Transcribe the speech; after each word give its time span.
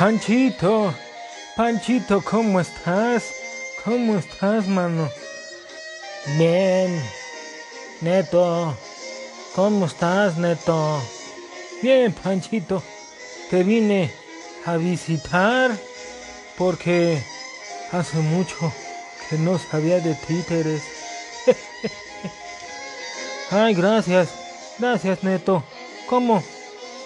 Panchito, 0.00 0.94
Panchito, 1.54 2.22
¿cómo 2.22 2.58
estás? 2.58 3.34
¿Cómo 3.84 4.16
estás, 4.16 4.66
mano? 4.66 5.10
Bien. 6.38 7.02
Neto, 8.00 8.78
¿cómo 9.54 9.84
estás, 9.84 10.38
Neto? 10.38 11.02
Bien, 11.82 12.14
Panchito. 12.14 12.82
Te 13.50 13.62
vine 13.62 14.10
a 14.64 14.78
visitar 14.78 15.70
porque 16.56 17.22
hace 17.92 18.16
mucho 18.20 18.72
que 19.28 19.36
no 19.36 19.58
sabía 19.58 20.00
de 20.00 20.14
títeres. 20.14 20.82
Ay, 23.50 23.74
gracias. 23.74 24.30
Gracias, 24.78 25.22
Neto. 25.22 25.62
¿Cómo? 26.08 26.42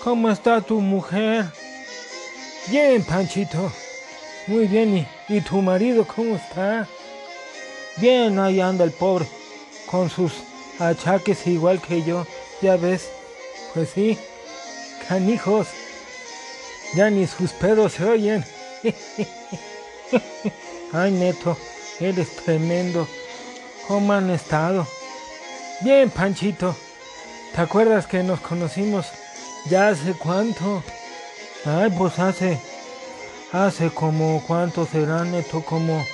¿Cómo 0.05 0.31
está 0.31 0.61
tu 0.61 0.81
mujer? 0.81 1.63
Bien, 2.66 3.04
Panchito. 3.04 3.70
Muy 4.46 4.66
bien. 4.66 4.96
¿Y, 4.96 5.06
y 5.28 5.41
tu 5.41 5.60
marido 5.60 6.06
cómo 6.06 6.36
está? 6.36 6.88
Bien, 7.96 8.38
ahí 8.38 8.60
anda 8.60 8.84
el 8.84 8.90
pobre. 8.92 9.27
Con 9.87 10.09
sus 10.09 10.32
achaques 10.78 11.46
igual 11.46 11.80
que 11.80 12.02
yo. 12.02 12.27
Ya 12.62 12.77
ves. 12.77 13.09
Pues 13.74 13.90
sí. 13.95 14.18
Canijos. 15.09 15.68
Ya 16.95 17.10
ni 17.10 17.27
sus 17.27 17.52
pedos 17.52 17.95
se 17.95 18.04
oyen. 18.04 18.45
Ay, 20.92 21.12
Neto. 21.12 21.56
Eres 22.01 22.37
tremendo. 22.37 23.06
¿Cómo 23.87 24.12
han 24.12 24.30
estado? 24.30 24.87
Bien, 25.82 26.09
Panchito. 26.10 26.74
¿Te 27.54 27.60
acuerdas 27.60 28.06
que 28.06 28.23
nos 28.23 28.40
conocimos 28.40 29.06
ya 29.68 29.88
hace 29.88 30.15
cuánto? 30.15 30.82
Ay, 31.66 31.91
pues 31.96 32.18
hace, 32.18 32.60
hace 33.51 33.88
como, 33.88 34.43
¿cuánto 34.46 34.87
será, 34.87 35.24
Neto? 35.24 35.62
Como 35.62 36.04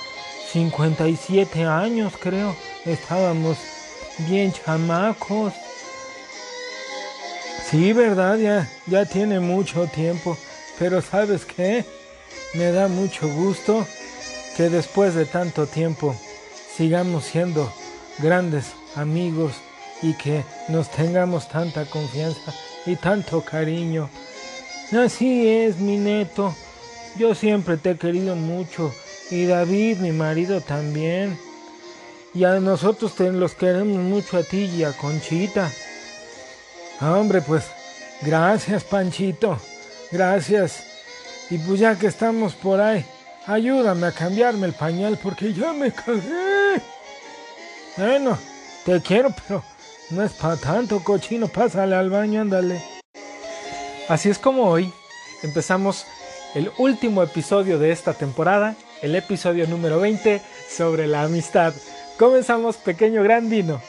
57 0.51 1.65
años, 1.65 2.13
creo. 2.17 2.55
Estábamos 2.85 3.57
bien 4.19 4.53
chamacos. 4.53 5.53
Sí, 7.69 7.91
verdad, 7.91 8.37
ya, 8.37 8.69
ya 8.87 9.05
tiene 9.05 9.41
mucho 9.41 9.87
tiempo. 9.87 10.37
Pero 10.79 11.01
¿sabes 11.01 11.45
qué? 11.45 11.85
Me 12.53 12.71
da 12.71 12.87
mucho 12.87 13.27
gusto 13.27 13.85
que 14.55 14.69
después 14.69 15.15
de 15.15 15.25
tanto 15.25 15.67
tiempo 15.67 16.15
sigamos 16.77 17.25
siendo 17.25 17.71
grandes 18.19 18.67
amigos 18.95 19.53
y 20.01 20.13
que 20.13 20.45
nos 20.69 20.89
tengamos 20.89 21.49
tanta 21.49 21.85
confianza 21.85 22.53
y 22.85 22.95
tanto 22.95 23.41
cariño. 23.41 24.09
Así 24.91 25.47
es, 25.47 25.77
mi 25.77 25.97
neto. 25.97 26.53
Yo 27.17 27.33
siempre 27.33 27.77
te 27.77 27.91
he 27.91 27.97
querido 27.97 28.35
mucho 28.35 28.93
y 29.29 29.45
David, 29.45 29.97
mi 29.97 30.11
marido, 30.11 30.59
también. 30.59 31.39
Y 32.33 32.43
a 32.43 32.59
nosotros 32.59 33.17
los 33.19 33.53
queremos 33.53 33.97
mucho 33.97 34.37
a 34.37 34.43
ti 34.43 34.65
y 34.65 34.83
a 34.83 34.91
Conchita. 34.91 35.71
Hombre, 36.99 37.41
pues 37.41 37.63
gracias, 38.21 38.83
Panchito. 38.83 39.57
Gracias. 40.11 40.83
Y 41.49 41.57
pues 41.57 41.79
ya 41.79 41.97
que 41.97 42.07
estamos 42.07 42.53
por 42.53 42.79
ahí, 42.79 43.05
ayúdame 43.47 44.07
a 44.07 44.11
cambiarme 44.11 44.67
el 44.67 44.73
pañal 44.73 45.17
porque 45.21 45.53
ya 45.53 45.71
me 45.73 45.91
cagué. 45.91 46.81
Bueno, 47.97 48.37
te 48.85 49.01
quiero, 49.01 49.33
pero 49.47 49.63
no 50.11 50.23
es 50.23 50.33
para 50.33 50.57
tanto, 50.57 51.01
cochino. 51.03 51.47
Pásale 51.47 51.95
al 51.95 52.09
baño, 52.09 52.41
ándale. 52.41 52.90
Así 54.11 54.29
es 54.29 54.39
como 54.39 54.65
hoy 54.65 54.91
empezamos 55.41 56.05
el 56.53 56.69
último 56.77 57.23
episodio 57.23 57.79
de 57.79 57.93
esta 57.93 58.13
temporada, 58.13 58.75
el 59.01 59.15
episodio 59.15 59.65
número 59.67 60.01
20 60.01 60.41
sobre 60.67 61.07
la 61.07 61.23
amistad. 61.23 61.73
Comenzamos 62.19 62.75
pequeño 62.75 63.23
grandino. 63.23 63.81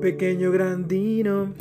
Pequeño 0.00 0.52
grandino. 0.52 1.52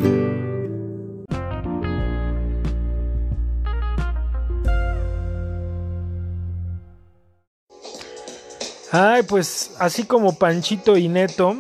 Ay, 8.98 9.24
pues 9.24 9.72
así 9.78 10.06
como 10.06 10.40
Panchito 10.40 10.96
y 10.96 11.10
Neto, 11.10 11.58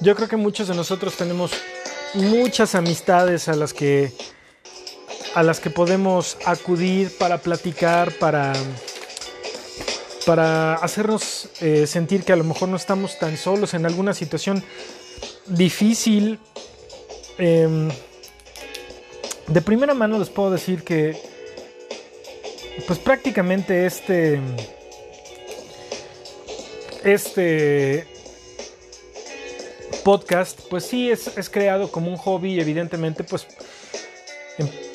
yo 0.00 0.14
creo 0.14 0.28
que 0.28 0.36
muchos 0.36 0.68
de 0.68 0.76
nosotros 0.76 1.16
tenemos 1.16 1.50
muchas 2.14 2.76
amistades 2.76 3.48
a 3.48 3.56
las 3.56 3.74
que 3.74 4.12
a 5.34 5.42
las 5.42 5.58
que 5.58 5.70
podemos 5.70 6.36
acudir 6.46 7.18
para 7.18 7.38
platicar, 7.38 8.12
para 8.12 8.52
para 10.24 10.74
hacernos 10.74 11.48
eh, 11.60 11.88
sentir 11.88 12.22
que 12.22 12.32
a 12.32 12.36
lo 12.36 12.44
mejor 12.44 12.68
no 12.68 12.76
estamos 12.76 13.18
tan 13.18 13.36
solos 13.36 13.74
en 13.74 13.86
alguna 13.86 14.14
situación 14.14 14.62
difícil. 15.46 16.38
Eh, 17.38 17.88
de 19.48 19.62
primera 19.62 19.94
mano 19.94 20.16
les 20.20 20.28
puedo 20.28 20.52
decir 20.52 20.84
que 20.84 21.20
pues 22.86 23.00
prácticamente 23.00 23.84
este 23.84 24.40
este 27.04 28.06
podcast, 30.04 30.60
pues 30.68 30.84
sí, 30.84 31.10
es, 31.10 31.36
es, 31.36 31.50
creado 31.50 31.90
como 31.90 32.10
un 32.10 32.16
hobby, 32.16 32.60
evidentemente, 32.60 33.24
pues 33.24 33.46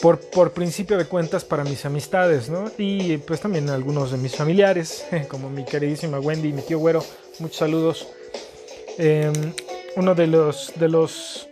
por, 0.02 0.20
por, 0.20 0.52
principio 0.52 0.98
de 0.98 1.06
cuentas 1.06 1.46
para 1.46 1.64
mis 1.64 1.86
amistades, 1.86 2.50
¿no? 2.50 2.72
Y 2.78 3.18
pues 3.18 3.40
también 3.40 3.70
algunos 3.70 4.12
de 4.12 4.18
mis 4.18 4.36
familiares, 4.36 5.06
como 5.30 5.50
mi 5.50 5.64
queridísima 5.64 6.20
Wendy 6.20 6.50
y 6.50 6.54
mi 6.54 6.62
tío 6.62 6.80
Güero, 6.80 7.04
muchos 7.40 7.58
saludos. 7.58 8.08
Eh, 8.98 9.32
uno 9.96 10.16
de 10.16 10.28
los, 10.28 10.74
de 10.76 10.90
los, 10.90 11.48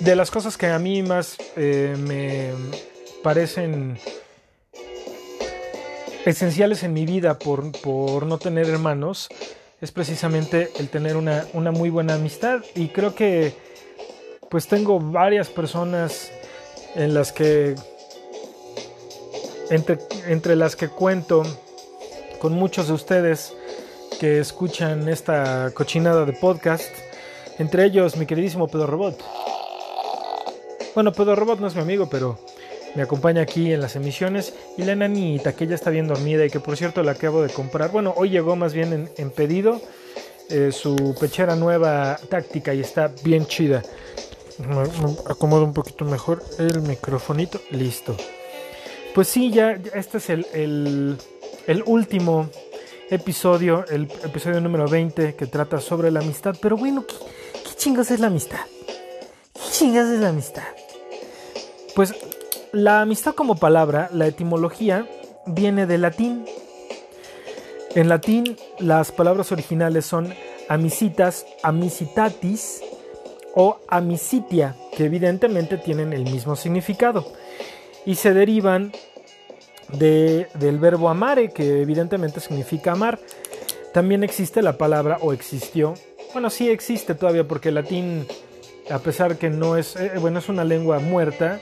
de 0.00 0.16
las 0.16 0.30
cosas 0.30 0.56
que 0.56 0.66
a 0.66 0.78
mí 0.78 1.02
más 1.02 1.36
eh, 1.56 1.94
me 1.98 2.50
parecen 3.22 3.98
esenciales 6.26 6.82
en 6.82 6.92
mi 6.92 7.06
vida 7.06 7.38
por, 7.38 7.72
por, 7.80 8.26
no 8.26 8.38
tener 8.38 8.68
hermanos 8.68 9.28
es 9.80 9.92
precisamente 9.92 10.70
el 10.78 10.88
tener 10.88 11.16
una, 11.16 11.46
una, 11.52 11.70
muy 11.70 11.88
buena 11.88 12.14
amistad. 12.14 12.62
Y 12.74 12.88
creo 12.88 13.14
que 13.14 13.54
pues 14.50 14.66
tengo 14.66 14.98
varias 15.00 15.48
personas 15.48 16.30
en 16.94 17.14
las 17.14 17.32
que 17.32 17.76
entre, 19.70 19.98
entre 20.26 20.56
las 20.56 20.76
que 20.76 20.88
cuento 20.88 21.42
con 22.40 22.52
muchos 22.52 22.88
de 22.88 22.94
ustedes 22.94 23.54
que 24.18 24.40
escuchan 24.40 25.08
esta 25.08 25.70
cochinada 25.74 26.24
de 26.24 26.32
podcast 26.32 26.90
entre 27.58 27.84
ellos 27.84 28.16
mi 28.16 28.26
queridísimo 28.26 28.68
Pedro 28.68 28.86
Robot. 28.86 29.20
Bueno 30.94 31.12
Pedro 31.12 31.36
Robot 31.36 31.60
no 31.60 31.66
es 31.66 31.74
mi 31.74 31.82
amigo 31.82 32.08
pero 32.08 32.38
me 32.96 33.02
acompaña 33.02 33.42
aquí 33.42 33.72
en 33.72 33.80
las 33.82 33.94
emisiones 33.94 34.54
y 34.78 34.82
la 34.82 34.96
nanita 34.96 35.54
que 35.54 35.66
ya 35.66 35.74
está 35.74 35.90
bien 35.90 36.08
dormida 36.08 36.46
y 36.46 36.50
que 36.50 36.60
por 36.60 36.76
cierto 36.76 37.02
la 37.02 37.12
acabo 37.12 37.42
de 37.42 37.52
comprar. 37.52 37.90
Bueno, 37.90 38.14
hoy 38.16 38.30
llegó 38.30 38.56
más 38.56 38.72
bien 38.72 39.10
en, 39.16 39.30
pedido 39.30 39.82
eh, 40.48 40.72
su 40.72 41.14
pechera 41.20 41.56
nueva 41.56 42.18
táctica 42.30 42.72
y 42.72 42.80
está 42.80 43.12
bien 43.22 43.44
chida. 43.46 43.82
Me, 44.58 44.82
acomodo 45.30 45.64
un 45.64 45.74
poquito 45.74 46.06
mejor 46.06 46.42
el 46.58 46.80
microfonito. 46.80 47.60
Listo. 47.70 48.16
Pues 49.14 49.28
sí, 49.28 49.50
ya, 49.50 49.76
ya 49.76 49.92
este 49.94 50.16
es 50.16 50.30
el, 50.30 50.46
el, 50.54 51.18
el 51.66 51.82
último 51.84 52.48
episodio, 53.10 53.84
el 53.90 54.04
episodio 54.24 54.60
número 54.62 54.88
20 54.88 55.34
que 55.34 55.46
trata 55.46 55.82
sobre 55.82 56.10
la 56.10 56.20
amistad. 56.20 56.56
Pero 56.62 56.78
bueno, 56.78 57.04
¿qué, 57.06 57.14
qué 57.62 57.76
chingas 57.76 58.10
es 58.10 58.20
la 58.20 58.28
amistad? 58.28 58.60
¿Qué 59.52 59.70
chingas 59.70 60.08
es 60.08 60.20
la 60.20 60.30
amistad? 60.30 60.64
Pues 61.94 62.14
la 62.72 63.00
amistad 63.00 63.34
como 63.34 63.56
palabra, 63.56 64.08
la 64.12 64.26
etimología, 64.26 65.06
viene 65.46 65.86
del 65.86 66.02
latín. 66.02 66.44
En 67.94 68.08
latín, 68.08 68.56
las 68.78 69.12
palabras 69.12 69.52
originales 69.52 70.04
son 70.04 70.34
amicitas, 70.68 71.46
amicitatis 71.62 72.82
o 73.54 73.78
amicitia, 73.88 74.74
que 74.96 75.04
evidentemente 75.04 75.78
tienen 75.78 76.12
el 76.12 76.24
mismo 76.24 76.56
significado 76.56 77.24
y 78.04 78.16
se 78.16 78.34
derivan 78.34 78.92
de, 79.92 80.48
del 80.54 80.78
verbo 80.78 81.08
amare, 81.08 81.50
que 81.50 81.80
evidentemente 81.80 82.40
significa 82.40 82.92
amar. 82.92 83.18
También 83.94 84.24
existe 84.24 84.60
la 84.60 84.76
palabra 84.76 85.18
o 85.22 85.32
existió, 85.32 85.94
bueno, 86.32 86.50
sí 86.50 86.68
existe 86.68 87.14
todavía 87.14 87.48
porque 87.48 87.70
el 87.70 87.76
latín, 87.76 88.26
a 88.90 88.98
pesar 88.98 89.38
que 89.38 89.48
no 89.48 89.78
es, 89.78 89.96
eh, 89.96 90.12
bueno, 90.20 90.38
es 90.40 90.50
una 90.50 90.64
lengua 90.64 90.98
muerta, 90.98 91.60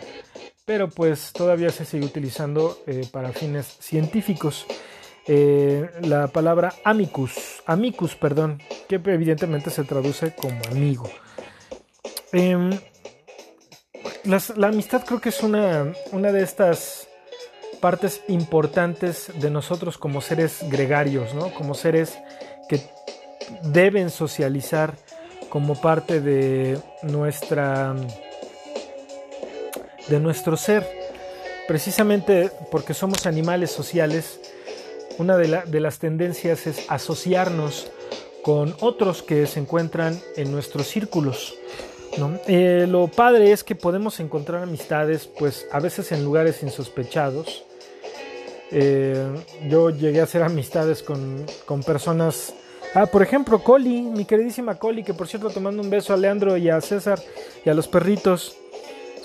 pero 0.64 0.88
pues 0.88 1.32
todavía 1.32 1.70
se 1.70 1.84
sigue 1.84 2.06
utilizando 2.06 2.78
eh, 2.86 3.06
para 3.10 3.32
fines 3.32 3.66
científicos. 3.80 4.66
eh, 5.26 5.88
la 6.02 6.28
palabra 6.28 6.74
amicus, 6.84 7.62
amicus, 7.64 8.14
perdón, 8.14 8.60
que 8.88 8.96
evidentemente 8.96 9.70
se 9.70 9.84
traduce 9.84 10.34
como 10.34 10.60
amigo. 10.70 11.08
Em, 12.32 12.70
la 14.24 14.66
amistad 14.68 15.04
creo 15.04 15.20
que 15.20 15.30
es 15.30 15.42
una, 15.42 15.92
una 16.12 16.32
de 16.32 16.42
estas 16.42 17.08
partes 17.80 18.22
importantes 18.28 19.30
de 19.40 19.50
nosotros 19.50 19.98
como 19.98 20.20
seres 20.20 20.58
gregarios, 20.68 21.34
¿no? 21.34 21.52
Como 21.54 21.74
seres 21.74 22.18
que 22.68 22.80
deben 23.62 24.10
socializar 24.10 24.94
como 25.48 25.80
parte 25.80 26.20
de 26.20 26.78
nuestra 27.02 27.94
de 30.08 30.20
nuestro 30.20 30.56
ser. 30.56 30.86
Precisamente 31.66 32.50
porque 32.70 32.92
somos 32.92 33.26
animales 33.26 33.70
sociales, 33.70 34.40
una 35.18 35.36
de, 35.36 35.80
las 35.80 35.98
tendencias 35.98 36.66
es 36.66 36.84
asociarnos 36.88 37.90
con 38.42 38.74
otros 38.80 39.22
que 39.22 39.46
se 39.46 39.60
encuentran 39.60 40.20
en 40.36 40.52
nuestros 40.52 40.88
círculos. 40.88 41.54
Eh, 42.46 42.86
lo 42.88 43.08
padre 43.08 43.52
es 43.52 43.64
que 43.64 43.74
podemos 43.74 44.20
encontrar 44.20 44.62
amistades, 44.62 45.26
pues 45.26 45.66
a 45.72 45.80
veces 45.80 46.12
en 46.12 46.24
lugares 46.24 46.62
insospechados. 46.62 47.64
Eh, 48.70 49.24
yo 49.68 49.90
llegué 49.90 50.20
a 50.20 50.24
hacer 50.24 50.42
amistades 50.42 51.02
con, 51.02 51.46
con, 51.64 51.82
personas. 51.82 52.54
Ah, 52.94 53.06
por 53.06 53.22
ejemplo, 53.22 53.62
Coli, 53.62 54.02
mi 54.02 54.24
queridísima 54.24 54.78
Coli, 54.78 55.02
que 55.02 55.14
por 55.14 55.28
cierto 55.28 55.48
te 55.48 55.60
mando 55.60 55.82
un 55.82 55.90
beso 55.90 56.12
a 56.12 56.16
Leandro 56.16 56.56
y 56.56 56.68
a 56.68 56.80
César 56.80 57.20
y 57.64 57.70
a 57.70 57.74
los 57.74 57.88
perritos. 57.88 58.56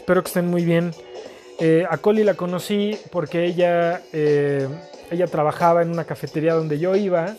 Espero 0.09 0.23
que 0.23 0.29
estén 0.29 0.47
muy 0.47 0.65
bien. 0.65 0.91
Eh, 1.59 1.85
a 1.87 1.99
Coli 1.99 2.23
la 2.23 2.33
conocí 2.33 2.97
porque 3.11 3.45
ella, 3.45 4.01
ella 4.11 5.27
trabajaba 5.27 5.83
en 5.83 5.91
una 5.91 6.03
cafetería 6.03 6.55
donde 6.55 6.79
yo 6.79 6.95
iba. 6.95 7.35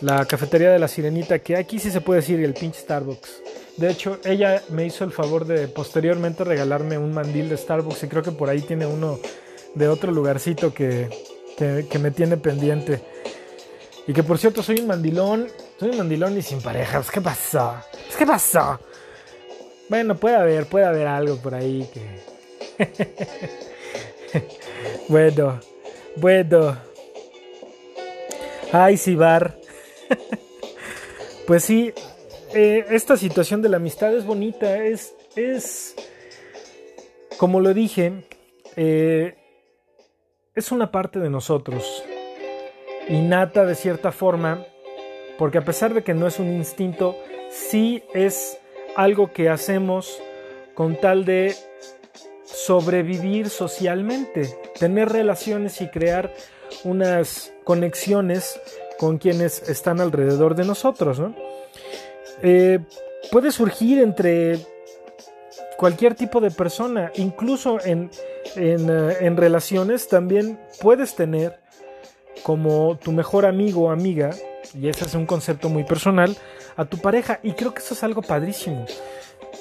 La 0.00 0.24
cafetería 0.24 0.72
de 0.72 0.80
la 0.80 0.88
Sirenita, 0.88 1.38
que 1.38 1.56
aquí 1.56 1.78
sí 1.78 1.92
se 1.92 2.00
puede 2.00 2.22
decir 2.22 2.40
el 2.40 2.54
pinche 2.54 2.80
Starbucks. 2.80 3.42
De 3.76 3.88
hecho, 3.88 4.18
ella 4.24 4.60
me 4.70 4.84
hizo 4.84 5.04
el 5.04 5.12
favor 5.12 5.44
de 5.44 5.68
posteriormente 5.68 6.42
regalarme 6.42 6.98
un 6.98 7.14
mandil 7.14 7.48
de 7.48 7.56
Starbucks 7.56 8.02
y 8.02 8.08
creo 8.08 8.24
que 8.24 8.32
por 8.32 8.50
ahí 8.50 8.62
tiene 8.62 8.86
uno 8.86 9.20
de 9.76 9.86
otro 9.86 10.10
lugarcito 10.10 10.74
que, 10.74 11.08
me 12.00 12.10
tiene 12.10 12.36
pendiente. 12.36 13.00
Y 14.08 14.12
que 14.12 14.24
por 14.24 14.38
cierto 14.38 14.64
soy 14.64 14.80
un 14.80 14.88
mandilón, 14.88 15.46
soy 15.78 15.90
un 15.90 15.98
mandilón 15.98 16.36
y 16.36 16.42
sin 16.42 16.60
pareja. 16.60 16.98
Pues, 16.98 17.12
¿Qué 17.12 17.20
pasó? 17.20 17.76
¿Qué 18.18 18.26
pasó? 18.26 18.80
Bueno, 19.90 20.14
puede 20.14 20.36
haber, 20.36 20.66
puede 20.66 20.84
haber 20.84 21.08
algo 21.08 21.36
por 21.38 21.52
ahí 21.52 21.84
que... 21.92 22.00
bueno, 25.08 25.58
bueno. 26.14 26.78
Ay, 28.72 28.96
Sibar. 28.96 29.58
pues 31.48 31.64
sí, 31.64 31.92
eh, 32.54 32.86
esta 32.90 33.16
situación 33.16 33.62
de 33.62 33.68
la 33.68 33.78
amistad 33.78 34.14
es 34.14 34.24
bonita, 34.24 34.84
es, 34.84 35.12
es 35.34 35.96
como 37.36 37.58
lo 37.58 37.74
dije, 37.74 38.12
eh, 38.76 39.34
es 40.54 40.70
una 40.70 40.92
parte 40.92 41.18
de 41.18 41.30
nosotros, 41.30 42.04
innata 43.08 43.64
de 43.64 43.74
cierta 43.74 44.12
forma, 44.12 44.64
porque 45.36 45.58
a 45.58 45.64
pesar 45.64 45.94
de 45.94 46.04
que 46.04 46.14
no 46.14 46.28
es 46.28 46.38
un 46.38 46.52
instinto, 46.52 47.16
sí 47.50 48.04
es 48.14 48.56
algo 48.96 49.32
que 49.32 49.48
hacemos 49.48 50.20
con 50.74 50.96
tal 50.96 51.24
de 51.24 51.54
sobrevivir 52.44 53.48
socialmente, 53.48 54.56
tener 54.78 55.08
relaciones 55.08 55.80
y 55.80 55.88
crear 55.88 56.32
unas 56.84 57.52
conexiones 57.64 58.60
con 58.98 59.18
quienes 59.18 59.68
están 59.68 60.00
alrededor 60.00 60.54
de 60.54 60.64
nosotros, 60.64 61.18
¿no? 61.20 61.34
Eh, 62.42 62.80
puede 63.30 63.50
surgir 63.50 63.98
entre 63.98 64.58
cualquier 65.76 66.14
tipo 66.14 66.40
de 66.40 66.50
persona, 66.50 67.10
incluso 67.16 67.78
en, 67.84 68.10
eh, 68.56 69.16
en, 69.20 69.36
relaciones 69.36 70.08
también 70.08 70.58
puedes 70.80 71.14
tener 71.14 71.58
como 72.42 72.98
tu 73.02 73.12
mejor 73.12 73.46
amigo 73.46 73.84
o 73.84 73.90
amiga, 73.90 74.30
y 74.74 74.88
ese 74.88 75.06
es 75.06 75.14
un 75.14 75.26
concepto 75.26 75.68
muy 75.68 75.84
personal, 75.84 76.36
a 76.80 76.86
tu 76.86 76.96
pareja, 76.96 77.40
y 77.42 77.52
creo 77.52 77.74
que 77.74 77.80
eso 77.80 77.92
es 77.92 78.02
algo 78.02 78.22
padrísimo. 78.22 78.86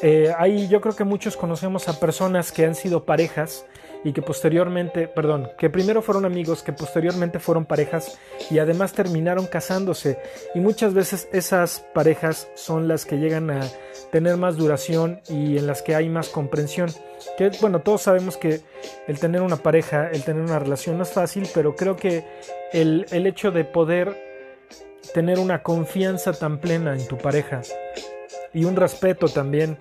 Eh, 0.01 0.33
ahí 0.37 0.69
yo 0.69 0.79
creo 0.79 0.95
que 0.95 1.03
muchos 1.03 1.35
conocemos 1.35 1.89
a 1.89 1.99
personas 1.99 2.53
que 2.53 2.65
han 2.65 2.75
sido 2.75 3.03
parejas 3.03 3.65
y 4.05 4.13
que 4.13 4.21
posteriormente, 4.21 5.09
perdón, 5.09 5.49
que 5.57 5.69
primero 5.69 6.01
fueron 6.01 6.23
amigos, 6.23 6.63
que 6.63 6.71
posteriormente 6.71 7.39
fueron 7.39 7.65
parejas 7.65 8.17
y 8.49 8.59
además 8.59 8.93
terminaron 8.93 9.47
casándose. 9.47 10.17
Y 10.55 10.61
muchas 10.61 10.93
veces 10.93 11.27
esas 11.33 11.85
parejas 11.93 12.47
son 12.55 12.87
las 12.87 13.05
que 13.05 13.17
llegan 13.17 13.51
a 13.51 13.67
tener 14.13 14.37
más 14.37 14.55
duración 14.55 15.19
y 15.27 15.57
en 15.57 15.67
las 15.67 15.81
que 15.81 15.95
hay 15.95 16.07
más 16.07 16.29
comprensión. 16.29 16.89
Que 17.37 17.51
bueno, 17.59 17.81
todos 17.81 18.03
sabemos 18.03 18.37
que 18.37 18.61
el 19.09 19.19
tener 19.19 19.41
una 19.41 19.57
pareja, 19.57 20.09
el 20.09 20.23
tener 20.23 20.41
una 20.41 20.59
relación 20.59 20.95
no 20.95 21.03
es 21.03 21.11
fácil, 21.11 21.49
pero 21.53 21.75
creo 21.75 21.97
que 21.97 22.23
el, 22.71 23.05
el 23.11 23.27
hecho 23.27 23.51
de 23.51 23.65
poder 23.65 24.28
tener 25.13 25.39
una 25.39 25.63
confianza 25.63 26.33
tan 26.33 26.59
plena 26.59 26.93
en 26.93 27.07
tu 27.07 27.17
pareja 27.17 27.61
y 28.53 28.65
un 28.65 28.75
respeto 28.75 29.27
también 29.27 29.77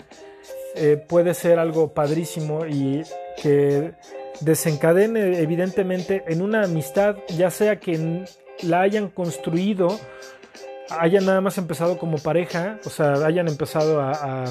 eh, 0.74 0.96
puede 0.96 1.34
ser 1.34 1.58
algo 1.58 1.92
padrísimo 1.92 2.66
y 2.66 3.02
que 3.42 3.92
desencadene 4.40 5.40
evidentemente 5.40 6.24
en 6.28 6.42
una 6.42 6.62
amistad, 6.62 7.16
ya 7.36 7.50
sea 7.50 7.80
que 7.80 8.24
la 8.62 8.82
hayan 8.82 9.08
construido, 9.08 9.98
hayan 10.90 11.26
nada 11.26 11.40
más 11.40 11.58
empezado 11.58 11.98
como 11.98 12.18
pareja, 12.18 12.78
o 12.84 12.90
sea, 12.90 13.14
hayan 13.26 13.48
empezado 13.48 14.00
a, 14.00 14.12
a, 14.12 14.44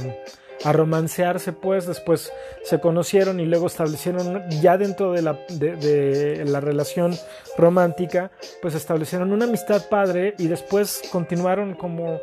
romancearse, 0.66 1.54
pues 1.54 1.88
después 1.88 2.32
se 2.64 2.80
conocieron 2.80 3.40
y 3.40 3.46
luego 3.46 3.68
establecieron, 3.68 4.50
ya 4.62 4.78
dentro 4.78 5.12
de 5.12 5.22
la, 5.22 5.34
de 5.50 6.44
la 6.46 6.60
relación 6.60 7.16
romántica, 7.58 8.32
pues 8.62 8.76
establecieron 8.76 9.32
una 9.32 9.46
amistad 9.46 9.88
padre 9.90 10.36
y 10.38 10.48
después 10.48 11.04
continuaron 11.12 11.76
como, 11.76 12.20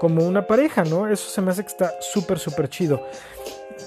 como 0.00 0.26
una 0.26 0.46
pareja, 0.46 0.84
¿no? 0.84 1.08
Eso 1.08 1.30
se 1.30 1.40
me 1.40 1.50
hace 1.50 1.62
que 1.62 1.68
está 1.68 1.94
súper, 2.00 2.38
súper 2.38 2.68
chido. 2.68 3.04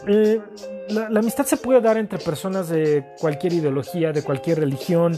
Eh, 0.07 0.41
la, 0.89 1.19
amistad 1.19 1.45
se 1.45 1.57
puede 1.57 1.81
dar 1.81 1.97
entre 1.97 2.19
personas 2.19 2.69
de 2.69 3.05
cualquier 3.19 3.53
ideología, 3.53 4.11
de 4.11 4.23
cualquier 4.23 4.59
religión, 4.59 5.17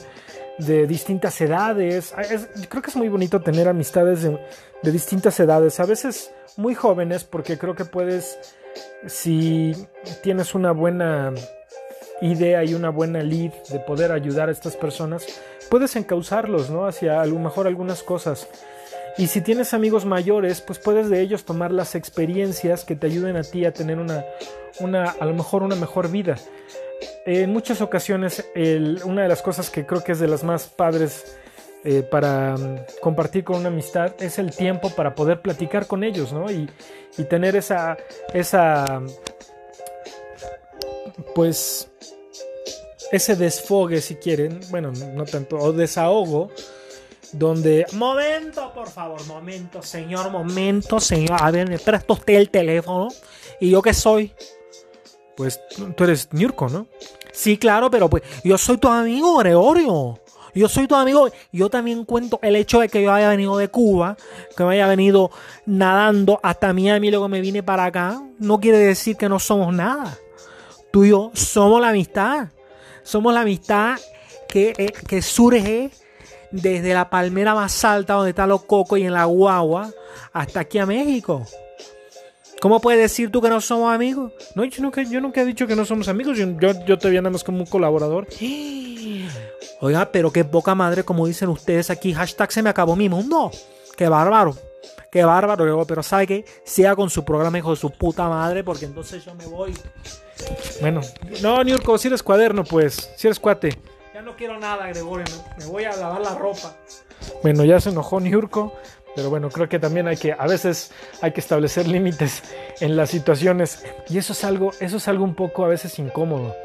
de 0.58 0.86
distintas 0.88 1.40
edades. 1.42 2.14
Ah, 2.16 2.24
creo 2.70 2.82
que 2.82 2.90
es 2.90 2.96
muy 2.96 3.10
bonito 3.10 3.42
tener 3.42 3.68
amistades 3.68 4.24
de, 4.24 4.92
distintas 4.92 5.40
edades, 5.40 5.80
a 5.80 5.86
veces 5.86 6.34
muy 6.58 6.76
jóvenes, 6.76 7.24
porque 7.24 7.58
creo 7.58 7.76
que 7.76 7.86
puedes, 7.86 8.38
si 9.08 9.76
tienes 10.22 10.56
una 10.56 10.72
buena 10.72 11.34
idea 12.22 12.64
y 12.64 12.74
una 12.74 12.90
buena 12.90 13.22
lead 13.22 13.52
de 13.70 13.80
poder 13.80 14.12
ayudar 14.12 14.50
a 14.50 14.52
estas 14.52 14.76
personas, 14.76 15.26
puedes 15.70 15.96
encauzarlos, 15.96 16.70
¿no? 16.70 16.86
Hacia 16.86 17.22
a 17.22 17.26
lo 17.26 17.40
mejor 17.40 17.68
algunas 17.68 18.04
cosas. 18.04 18.48
Y 19.18 19.28
si 19.28 19.42
tienes 19.42 19.74
amigos 19.74 20.06
mayores, 20.06 20.62
pues 20.62 20.80
puedes 20.80 21.10
de 21.10 21.22
ellos 21.22 21.46
tomar 21.46 21.72
las 21.72 21.96
experiencias 21.96 22.84
que 22.84 22.96
te 22.96 23.08
ayuden 23.08 23.36
a 23.36 23.44
ti 23.44 23.66
a 23.66 23.74
tener 23.74 24.00
una, 24.00 24.26
una 24.80 25.10
a 25.12 25.26
lo 25.26 25.34
mejor 25.34 25.62
una 25.62 25.76
mejor 25.76 26.10
vida. 26.10 26.36
En 27.26 27.52
muchas 27.52 27.82
ocasiones, 27.82 28.46
una 29.06 29.24
de 29.24 29.28
las 29.28 29.42
cosas 29.42 29.70
que 29.70 29.86
creo 29.86 30.04
que 30.04 30.14
es 30.14 30.20
de 30.20 30.28
las 30.28 30.44
más 30.44 30.68
padres 30.68 31.38
eh, 31.84 32.02
para 32.04 32.56
mm, 32.56 32.78
compartir 33.02 33.44
con 33.44 33.58
una 33.58 33.68
amistad 33.68 34.14
es 34.20 34.40
el 34.40 34.56
tiempo 34.56 34.90
para 34.90 35.16
poder 35.16 35.42
platicar 35.42 35.88
con 35.88 36.04
ellos, 36.04 36.32
¿no? 36.32 36.52
Y, 36.52 36.70
tener 37.30 37.56
esa, 37.56 37.96
esa, 38.34 39.02
pues, 41.36 41.88
ese 43.12 43.36
desfogue, 43.36 44.02
si 44.02 44.16
quieren, 44.16 44.60
bueno, 44.72 44.92
no 45.14 45.24
tanto, 45.26 45.58
o 45.58 45.72
desahogo 45.72 46.50
donde... 47.34 47.86
Momento, 47.94 48.72
por 48.74 48.90
favor, 48.90 49.26
momento, 49.26 49.82
señor, 49.82 50.30
momento, 50.32 51.00
señor. 51.00 51.38
A 51.42 51.52
ver, 51.52 51.70
me 51.70 51.80
presta 51.80 52.14
usted 52.14 52.36
el 52.36 52.50
teléfono. 52.50 53.10
¿Y 53.60 53.72
yo 53.72 53.82
qué 53.82 53.94
soy? 53.94 54.34
Pues 55.36 55.60
tú 55.96 56.04
eres 56.04 56.30
Nurko, 56.32 56.70
¿no? 56.70 56.88
Sí, 57.32 57.58
claro, 57.58 57.90
pero 57.90 58.10
pues 58.10 58.24
yo 58.44 58.58
soy 58.58 58.78
tu 58.78 58.88
amigo, 58.88 59.38
Gregorio. 59.38 60.23
Yo 60.56 60.70
soy 60.70 60.88
tu 60.88 60.96
amigo. 60.96 61.30
Yo 61.52 61.70
también 61.70 62.06
cuento 62.06 62.40
el 62.42 62.56
hecho 62.56 62.80
de 62.80 62.90
que 62.90 63.02
yo 63.02 63.14
haya 63.14 63.30
venido 63.30 63.58
de 63.58 63.70
Cuba, 63.70 64.18
que 64.56 64.64
me 64.64 64.74
haya 64.74 64.88
venido 64.88 65.32
nadando 65.66 66.40
hasta 66.44 66.74
Miami 66.74 67.10
luego 67.10 67.28
me 67.28 67.42
vine 67.42 67.64
para 67.64 67.86
acá. 67.86 68.22
No 68.40 68.60
quiere 68.60 68.78
decir 68.78 69.18
que 69.18 69.30
no 69.30 69.40
somos 69.40 69.74
nada. 69.74 70.18
Tú 70.92 71.06
y 71.06 71.10
yo 71.10 71.32
somos 71.34 71.82
la 71.82 71.90
amistad. 71.90 72.50
Somos 73.04 73.34
la 73.34 73.42
amistad 73.42 73.98
que, 74.48 74.74
eh, 74.78 74.94
que 75.08 75.22
surge 75.22 75.92
desde 76.52 76.94
la 76.94 77.10
palmera 77.10 77.56
más 77.56 77.84
alta 77.84 78.14
donde 78.14 78.30
están 78.30 78.50
los 78.50 78.64
cocos 78.64 79.00
y 79.00 79.04
en 79.04 79.14
la 79.14 79.26
guagua 79.26 79.90
hasta 80.32 80.62
aquí 80.62 80.78
a 80.78 80.86
México. 80.86 81.46
¿Cómo 82.64 82.80
puedes 82.80 83.02
decir 83.02 83.30
tú 83.30 83.42
que 83.42 83.50
no 83.50 83.60
somos 83.60 83.94
amigos? 83.94 84.32
No, 84.56 84.64
yo 84.64 84.82
nunca, 84.82 85.04
yo 85.04 85.20
nunca 85.20 85.42
he 85.42 85.46
dicho 85.46 85.68
que 85.68 85.76
no 85.76 85.84
somos 85.84 86.08
amigos. 86.08 86.38
Yo, 86.38 86.46
yo, 86.86 86.98
te 86.98 87.10
vi 87.10 87.18
nada 87.18 87.30
más 87.30 87.44
como 87.44 87.58
un 87.58 87.66
colaborador. 87.66 88.26
Oiga, 89.82 90.10
pero 90.14 90.32
qué 90.32 90.46
poca 90.46 90.74
madre, 90.74 91.04
como 91.04 91.28
dicen 91.28 91.50
ustedes 91.50 91.90
aquí, 91.90 92.14
hashtag 92.14 92.54
se 92.54 92.64
me 92.64 92.70
acabó 92.70 92.96
mi 92.96 93.10
mundo. 93.10 93.52
Qué 93.98 94.08
bárbaro. 94.08 94.56
Qué 95.12 95.26
bárbaro, 95.26 95.86
pero 95.86 96.02
¿sabe 96.04 96.26
qué? 96.26 96.46
Sea 96.64 96.96
con 96.96 97.10
su 97.10 97.26
programa, 97.26 97.58
hijo 97.58 97.72
de 97.72 97.76
su 97.76 97.90
puta 97.90 98.30
madre, 98.30 98.64
porque 98.64 98.86
entonces 98.86 99.26
yo 99.26 99.36
me 99.36 99.46
voy. 99.46 99.74
Bueno, 100.80 101.02
no, 101.42 101.62
Niurko, 101.66 101.98
si 101.98 102.08
eres 102.08 102.24
cuaderno, 102.24 102.64
pues, 102.64 103.12
si 103.18 103.28
eres 103.28 103.42
cuate. 103.42 103.78
Ya 104.14 104.22
no 104.22 104.38
quiero 104.38 104.58
nada, 104.58 104.88
Gregorio, 104.88 105.26
me 105.60 105.66
voy 105.66 105.84
a 105.84 105.94
lavar 105.98 106.22
la 106.22 106.36
ropa. 106.36 106.78
Bueno, 107.42 107.66
ya 107.66 107.82
se 107.82 107.90
enojó 107.90 108.22
Niurko, 108.22 108.74
pero 109.16 109.30
bueno, 109.30 109.50
creo 109.50 109.70
que 109.70 109.80
también 109.80 110.08
hay 110.08 110.18
que, 110.18 110.34
a 110.34 110.48
veces 110.48 110.92
hay 111.22 111.32
que 111.32 111.40
establecer 111.40 111.88
límites 111.88 112.44
en 112.80 112.96
las 112.96 113.12
situaciones. 113.12 113.86
Y 114.10 114.18
eso 114.18 114.34
es 114.34 114.44
algo, 114.44 114.72
eso 114.80 114.98
es 114.98 115.08
algo 115.08 115.24
un 115.24 115.36
poco 115.36 115.66
a 115.66 115.68
veces 115.68 116.00
incómodo. 116.00 116.56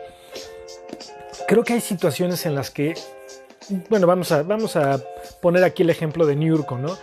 Creo 1.46 1.64
que 1.64 1.74
hay 1.74 1.80
situaciones 1.80 2.46
en 2.46 2.54
las 2.54 2.70
que, 2.70 2.94
bueno, 3.88 4.06
vamos 4.06 4.32
a, 4.32 4.42
vamos 4.42 4.76
a 4.76 5.00
poner 5.40 5.64
aquí 5.64 5.82
el 5.82 5.90
ejemplo 5.90 6.26
de 6.26 6.36
Niurko, 6.36 6.78
¿no? 6.78 6.96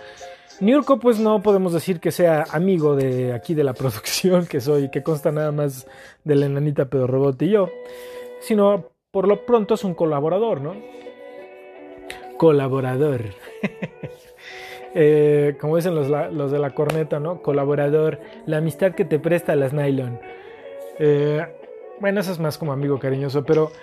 Niurko, 0.62 1.00
pues 1.00 1.20
no 1.20 1.42
podemos 1.42 1.74
decir 1.74 2.00
que 2.00 2.12
sea 2.12 2.46
amigo 2.50 2.96
de 2.96 3.34
aquí 3.34 3.54
de 3.54 3.64
la 3.64 3.74
producción 3.76 4.48
que 4.48 4.62
soy, 4.62 4.90
que 4.90 5.04
consta 5.04 5.32
nada 5.32 5.52
más 5.52 5.86
de 6.24 6.36
la 6.36 6.46
enanita 6.46 6.86
Pedro 6.86 7.08
Robot 7.08 7.42
y 7.42 7.50
yo, 7.50 7.70
sino 8.42 8.90
por 9.12 9.28
lo 9.28 9.46
pronto 9.46 9.76
es 9.76 9.84
un 9.84 9.94
colaborador, 9.94 10.62
¿no? 10.62 10.76
Colaborador. 12.38 13.22
Eh, 14.98 15.58
como 15.60 15.76
dicen 15.76 15.94
los, 15.94 16.52
de 16.52 16.60
la 16.60 16.70
corneta, 16.70 17.20
¿no? 17.20 17.42
Colaborador, 17.42 18.22
la 18.46 18.58
amistad 18.58 18.94
que 18.94 19.04
te 19.04 19.20
presta 19.20 19.54
las 19.58 19.74
nylon. 19.74 20.20
Eh, 21.00 21.46
bueno, 22.00 22.22
eso 22.22 22.32
es 22.32 22.40
más 22.40 22.58
como 22.58 22.72
amigo 22.72 22.98
cariñoso, 22.98 23.44
pero 23.44 23.74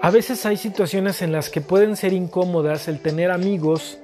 a 0.00 0.10
veces 0.10 0.46
hay 0.46 0.56
situaciones 0.56 1.20
en 1.20 1.32
las 1.32 1.50
que 1.50 1.60
pueden 1.60 1.96
ser 1.96 2.12
incómodas 2.12 2.86
el 2.86 3.00
tener 3.00 3.32
amigos 3.32 3.98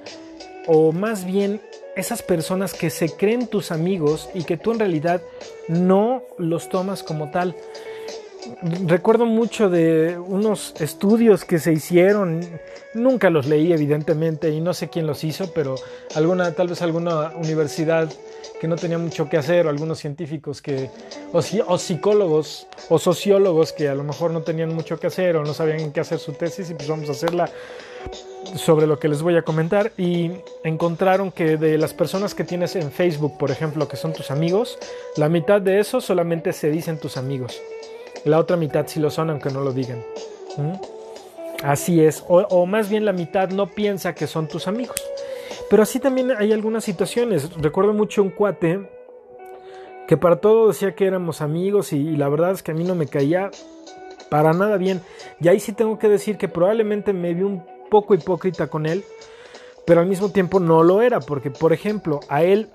o 0.67 0.91
más 0.91 1.25
bien 1.25 1.61
esas 1.95 2.21
personas 2.21 2.73
que 2.73 2.89
se 2.89 3.15
creen 3.15 3.47
tus 3.47 3.71
amigos 3.71 4.29
y 4.33 4.43
que 4.43 4.57
tú 4.57 4.73
en 4.73 4.79
realidad 4.79 5.21
no 5.69 6.23
los 6.37 6.67
tomas 6.67 7.03
como 7.03 7.31
tal. 7.31 7.55
Recuerdo 8.85 9.25
mucho 9.25 9.69
de 9.69 10.17
unos 10.17 10.79
estudios 10.79 11.43
que 11.43 11.59
se 11.59 11.73
hicieron, 11.73 12.41
nunca 12.93 13.29
los 13.29 13.45
leí 13.45 13.73
evidentemente 13.73 14.49
y 14.51 14.61
no 14.61 14.73
sé 14.73 14.89
quién 14.89 15.07
los 15.07 15.23
hizo, 15.23 15.51
pero 15.53 15.75
alguna, 16.15 16.53
tal 16.53 16.67
vez 16.67 16.81
alguna 16.81 17.33
universidad 17.35 18.09
que 18.59 18.67
no 18.67 18.75
tenía 18.75 18.97
mucho 18.97 19.29
que 19.29 19.37
hacer, 19.37 19.67
o 19.67 19.69
algunos 19.69 19.99
científicos 19.99 20.61
que, 20.61 20.89
o, 21.31 21.39
o, 21.67 21.77
psicólogos 21.77 22.67
o 22.89 22.99
sociólogos 22.99 23.73
que 23.73 23.89
a 23.89 23.95
lo 23.95 24.03
mejor 24.03 24.31
no 24.31 24.41
tenían 24.41 24.73
mucho 24.73 24.99
que 24.99 25.07
hacer 25.07 25.35
o 25.35 25.43
no 25.43 25.53
sabían 25.53 25.91
qué 25.91 25.99
hacer 25.99 26.19
su 26.19 26.33
tesis 26.33 26.69
y 26.69 26.73
pues 26.73 26.87
vamos 26.87 27.09
a 27.09 27.11
hacerla 27.11 27.49
sobre 28.55 28.87
lo 28.87 28.97
que 28.97 29.09
les 29.09 29.21
voy 29.21 29.35
a 29.35 29.41
comentar 29.41 29.91
y 29.97 30.31
encontraron 30.63 31.31
que 31.31 31.57
de 31.57 31.77
las 31.77 31.93
personas 31.93 32.33
que 32.33 32.43
tienes 32.43 32.75
en 32.75 32.91
Facebook, 32.91 33.37
por 33.37 33.51
ejemplo, 33.51 33.87
que 33.87 33.97
son 33.97 34.13
tus 34.13 34.31
amigos, 34.31 34.77
la 35.17 35.29
mitad 35.29 35.61
de 35.61 35.79
eso 35.79 36.01
solamente 36.01 36.53
se 36.53 36.71
dicen 36.71 36.97
tus 36.97 37.17
amigos. 37.17 37.61
La 38.25 38.39
otra 38.39 38.57
mitad 38.57 38.85
sí 38.87 38.99
lo 38.99 39.09
son 39.09 39.29
aunque 39.29 39.49
no 39.49 39.61
lo 39.61 39.71
digan. 39.71 40.03
Así 41.63 42.03
es, 42.03 42.23
o 42.27 42.65
más 42.65 42.89
bien 42.89 43.05
la 43.05 43.13
mitad 43.13 43.49
no 43.49 43.67
piensa 43.67 44.13
que 44.13 44.27
son 44.27 44.47
tus 44.47 44.67
amigos. 44.67 45.01
Pero 45.69 45.83
así 45.83 45.99
también 45.99 46.31
hay 46.31 46.53
algunas 46.53 46.83
situaciones. 46.83 47.53
Recuerdo 47.57 47.93
mucho 47.93 48.21
un 48.23 48.29
cuate 48.29 48.89
que 50.07 50.15
para 50.15 50.37
todo 50.37 50.69
decía 50.69 50.95
que 50.95 51.05
éramos 51.05 51.41
amigos 51.41 51.91
y, 51.91 52.15
la 52.15 52.29
verdad 52.29 52.51
es 52.51 52.63
que 52.63 52.71
a 52.71 52.73
mí 52.73 52.83
no 52.83 52.95
me 52.95 53.07
caía 53.07 53.51
para 54.29 54.53
nada 54.53 54.77
bien. 54.77 55.01
Y 55.41 55.49
ahí 55.49 55.59
sí 55.59 55.73
tengo 55.73 55.99
que 55.99 56.07
decir 56.07 56.37
que 56.37 56.47
probablemente 56.47 57.11
me 57.11 57.33
vi 57.33 57.43
un 57.43 57.63
poco 57.89 58.13
hipócrita 58.13 58.67
con 58.67 58.85
él, 58.85 59.03
pero 59.85 59.99
al 59.99 60.07
mismo 60.07 60.31
tiempo 60.31 60.59
no 60.59 60.83
lo 60.83 61.01
era, 61.01 61.19
porque 61.19 61.51
por 61.51 61.73
ejemplo 61.73 62.21
a 62.29 62.43
él 62.43 62.69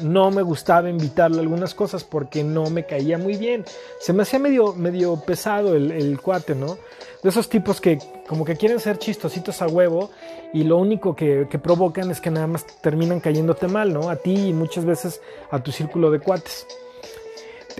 no 0.00 0.30
me 0.30 0.42
gustaba 0.42 0.88
invitarle 0.88 1.40
algunas 1.40 1.74
cosas 1.74 2.04
porque 2.04 2.42
no 2.42 2.68
me 2.70 2.84
caía 2.84 3.18
muy 3.18 3.36
bien. 3.36 3.64
Se 4.00 4.12
me 4.12 4.22
hacía 4.22 4.38
medio, 4.38 4.74
medio 4.74 5.16
pesado 5.16 5.74
el, 5.74 5.92
el, 5.92 6.20
cuate, 6.20 6.54
¿no? 6.54 6.78
De 7.22 7.28
esos 7.28 7.48
tipos 7.48 7.80
que 7.80 7.98
como 8.26 8.44
que 8.44 8.56
quieren 8.56 8.80
ser 8.80 8.98
chistositos 8.98 9.62
a 9.62 9.66
huevo 9.66 10.10
y 10.52 10.64
lo 10.64 10.78
único 10.78 11.14
que, 11.14 11.46
que 11.48 11.58
provocan 11.58 12.10
es 12.10 12.20
que 12.20 12.30
nada 12.30 12.46
más 12.46 12.66
terminan 12.80 13.20
cayéndote 13.20 13.68
mal, 13.68 13.92
¿no? 13.92 14.10
A 14.10 14.16
ti 14.16 14.48
y 14.48 14.52
muchas 14.52 14.84
veces 14.84 15.20
a 15.50 15.62
tu 15.62 15.70
círculo 15.72 16.10
de 16.10 16.20
cuates. 16.20 16.66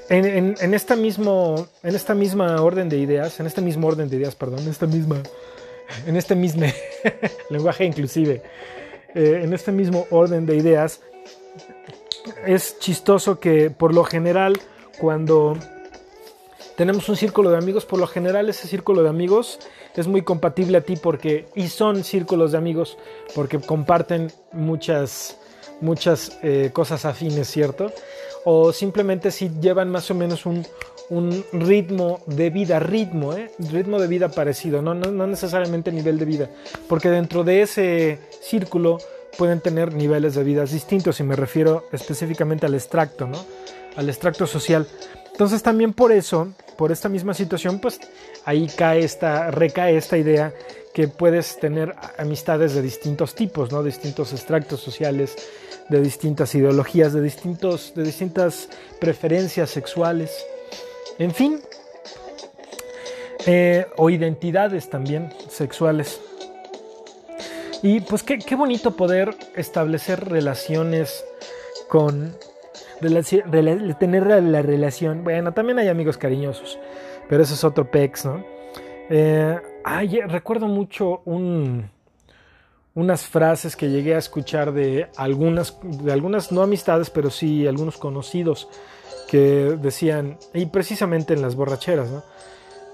En, 0.09 0.25
en, 0.25 0.54
en, 0.61 0.75
esta 0.75 0.97
mismo, 0.97 1.66
en 1.83 1.94
esta 1.94 2.14
misma 2.14 2.61
orden 2.62 2.88
de 2.88 2.99
ideas, 2.99 3.40
en 3.40 3.47
este 3.47 3.61
mismo 3.61 3.88
orden 3.88 4.09
de 4.09 4.16
ideas, 4.16 4.35
perdón, 4.35 4.61
en 4.61 4.68
esta 4.68 4.87
misma, 4.87 5.16
en 6.06 6.16
este 6.16 6.35
mismo 6.35 6.66
lenguaje 7.50 7.85
inclusive, 7.85 8.42
eh, 9.14 9.40
en 9.42 9.52
este 9.54 9.73
mismo 9.73 10.06
orden 10.11 10.47
de 10.47 10.56
ideas, 10.56 11.00
es 12.47 12.78
chistoso 12.78 13.40
que 13.40 13.71
por 13.71 13.95
lo 13.95 14.04
general 14.04 14.61
cuando 14.99 15.57
tenemos 16.76 17.09
un 17.09 17.16
círculo 17.16 17.50
de 17.50 17.59
amigos, 17.59 17.85
por 17.85 17.99
lo 17.99 18.07
general 18.07 18.49
ese 18.49 18.66
círculo 18.66 19.02
de 19.02 19.09
amigos 19.09 19.59
es 19.95 20.07
muy 20.07 20.23
compatible 20.23 20.78
a 20.78 20.81
ti 20.81 20.97
porque 20.97 21.47
y 21.54 21.69
son 21.69 22.04
círculos 22.04 22.52
de 22.52 22.59
amigos 22.59 22.99
porque 23.35 23.61
comparten 23.61 24.33
muchas 24.52 25.38
muchas 25.81 26.38
eh, 26.43 26.71
cosas 26.73 27.04
afines, 27.04 27.49
¿cierto? 27.49 27.93
O 28.45 28.73
simplemente 28.73 29.31
si 29.31 29.50
llevan 29.61 29.90
más 29.90 30.11
o 30.11 30.14
menos 30.14 30.47
un, 30.47 30.64
ritmo 31.52 32.21
de 32.26 32.49
vida, 32.49 32.78
ritmo, 32.81 33.35
¿eh? 33.35 33.50
ritmo 33.59 34.00
de 34.00 34.07
vida 34.09 34.31
parecido, 34.31 34.81
no, 34.81 34.95
no 34.95 35.26
necesariamente 35.26 35.93
nivel 35.93 36.19
de 36.19 36.25
vida, 36.25 36.50
porque 36.88 37.11
dentro 37.11 37.45
de 37.45 37.61
ese 37.61 38.19
círculo 38.40 38.99
pueden 39.36 39.60
tener 39.60 39.94
niveles 39.94 40.34
de 40.34 40.44
vidas 40.44 40.72
distintos 40.72 41.20
y 41.20 41.22
me 41.22 41.36
refiero 41.36 41.86
específicamente 41.92 42.66
al 42.66 42.74
extracto, 42.74 43.26
¿no? 43.26 43.38
Al 43.96 44.08
extracto 44.08 44.46
social. 44.46 44.86
Entonces 45.32 45.62
también 45.62 45.92
por 45.92 46.12
eso, 46.12 46.52
por 46.76 46.92
esta 46.92 47.08
misma 47.08 47.34
situación, 47.34 47.80
pues 47.80 48.00
ahí 48.44 48.68
cae 48.76 49.04
esta, 49.04 49.50
recae 49.50 49.96
esta 49.96 50.16
idea 50.16 50.52
que 50.92 51.08
puedes 51.08 51.58
tener 51.58 51.94
amistades 52.18 52.74
de 52.74 52.82
distintos 52.82 53.34
tipos, 53.34 53.72
¿no? 53.72 53.82
Distintos 53.82 54.32
extractos 54.32 54.80
sociales, 54.80 55.36
de 55.88 56.00
distintas 56.00 56.54
ideologías, 56.54 57.12
de, 57.12 57.20
distintos, 57.20 57.92
de 57.94 58.04
distintas 58.04 58.68
preferencias 59.00 59.70
sexuales, 59.70 60.44
en 61.18 61.34
fin, 61.34 61.60
eh, 63.46 63.86
o 63.96 64.08
identidades 64.08 64.88
también 64.88 65.32
sexuales. 65.48 66.20
Y 67.84 68.00
pues 68.00 68.22
qué, 68.22 68.56
bonito 68.56 68.96
poder 68.96 69.36
establecer 69.54 70.26
relaciones 70.30 71.22
con... 71.86 72.34
tener 72.98 74.42
la, 74.42 74.62
relación. 74.62 75.22
Bueno, 75.22 75.52
también 75.52 75.78
hay 75.78 75.88
amigos 75.88 76.16
cariñosos, 76.16 76.78
pero 77.28 77.42
eso 77.42 77.52
es 77.52 77.62
otro 77.62 77.90
pex, 77.90 78.24
¿no? 78.24 78.42
Eh, 79.10 79.60
ay, 79.84 80.18
recuerdo 80.22 80.66
mucho 80.66 81.20
un, 81.26 81.90
unas 82.94 83.26
frases 83.26 83.76
que 83.76 83.90
llegué 83.90 84.14
a 84.14 84.18
escuchar 84.18 84.72
de 84.72 85.10
algunas, 85.18 85.76
de 85.82 86.10
algunas 86.10 86.52
no 86.52 86.62
amistades, 86.62 87.10
pero 87.10 87.28
sí 87.28 87.66
algunos 87.66 87.98
conocidos 87.98 88.66
que 89.28 89.76
decían, 89.78 90.38
y 90.54 90.64
precisamente 90.64 91.34
en 91.34 91.42
las 91.42 91.54
borracheras, 91.54 92.08
¿no? 92.08 92.24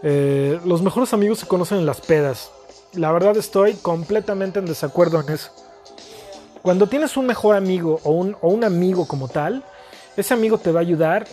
Eh, 0.03 0.59
los 0.65 0.83
mejores 0.83 1.15
amigos 1.15 1.39
se 1.39 1.47
conocen 1.47 1.79
en 1.79 1.87
las 1.87 2.01
pedas 2.01 2.51
la 2.95 3.13
verdad 3.13 3.37
estoy 3.37 3.75
completamente 3.75 4.59
en 4.59 4.67
desacuerdo 4.67 5.21
en 5.21 5.33
eso. 5.33 5.51
Cuando 6.63 6.89
tienes 6.89 7.17
un 7.17 7.27
mejor 7.27 7.57
amigo 7.57 8.01
o 8.05 8.13
un, 8.13 8.37
o 8.41 8.49
un 8.49 8.65
amigo 8.65 9.07
como 9.07 9.29
tal, 9.29 9.65
ese 10.17 10.35
amigo 10.35 10.59
te 10.59 10.73
va 10.73 10.81
a 10.81 10.83
ayudar, 10.83 11.27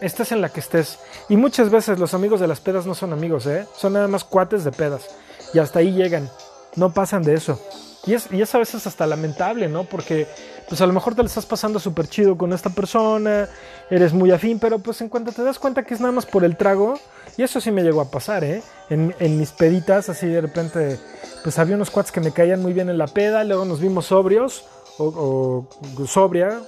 estés 0.00 0.32
en 0.32 0.40
la 0.40 0.48
que 0.48 0.60
estés. 0.60 0.98
Y 1.28 1.36
muchas 1.36 1.70
veces 1.70 1.98
los 1.98 2.14
amigos 2.14 2.40
de 2.40 2.46
las 2.46 2.60
pedas 2.60 2.86
no 2.86 2.94
son 2.94 3.12
amigos, 3.12 3.46
¿eh? 3.46 3.66
Son 3.76 3.92
nada 3.92 4.08
más 4.08 4.24
cuates 4.24 4.64
de 4.64 4.72
pedas. 4.72 5.02
Y 5.52 5.58
hasta 5.58 5.80
ahí 5.80 5.92
llegan. 5.92 6.30
No 6.76 6.92
pasan 6.92 7.22
de 7.22 7.34
eso. 7.34 7.60
Y 8.06 8.14
es, 8.14 8.28
y 8.32 8.40
es 8.40 8.54
a 8.54 8.58
veces 8.58 8.86
hasta 8.86 9.06
lamentable, 9.06 9.68
¿no? 9.68 9.84
Porque 9.84 10.26
pues 10.70 10.80
a 10.80 10.86
lo 10.86 10.92
mejor 10.92 11.16
te 11.16 11.22
lo 11.22 11.26
estás 11.26 11.46
pasando 11.46 11.80
súper 11.80 12.06
chido 12.06 12.38
con 12.38 12.52
esta 12.52 12.70
persona, 12.70 13.48
eres 13.90 14.12
muy 14.12 14.30
afín, 14.30 14.60
pero 14.60 14.78
pues 14.78 15.00
en 15.00 15.08
cuanto 15.08 15.32
te 15.32 15.42
das 15.42 15.58
cuenta 15.58 15.82
que 15.82 15.94
es 15.94 16.00
nada 16.00 16.12
más 16.12 16.26
por 16.26 16.44
el 16.44 16.56
trago, 16.56 16.94
y 17.36 17.42
eso 17.42 17.60
sí 17.60 17.72
me 17.72 17.82
llegó 17.82 18.00
a 18.00 18.10
pasar, 18.10 18.44
¿eh? 18.44 18.62
En, 18.88 19.38
mis 19.38 19.50
peditas, 19.50 20.08
así 20.08 20.28
de 20.28 20.40
repente, 20.40 20.98
pues 21.42 21.58
había 21.58 21.74
unos 21.74 21.90
cuates 21.90 22.12
que 22.12 22.20
me 22.20 22.30
caían 22.30 22.62
muy 22.62 22.72
bien 22.72 22.88
en 22.88 22.98
la 22.98 23.08
peda, 23.08 23.42
luego 23.42 23.64
nos 23.64 23.80
vimos 23.80 24.06
sobrios, 24.06 24.64
o, 24.98 25.66
sobria, 26.06 26.60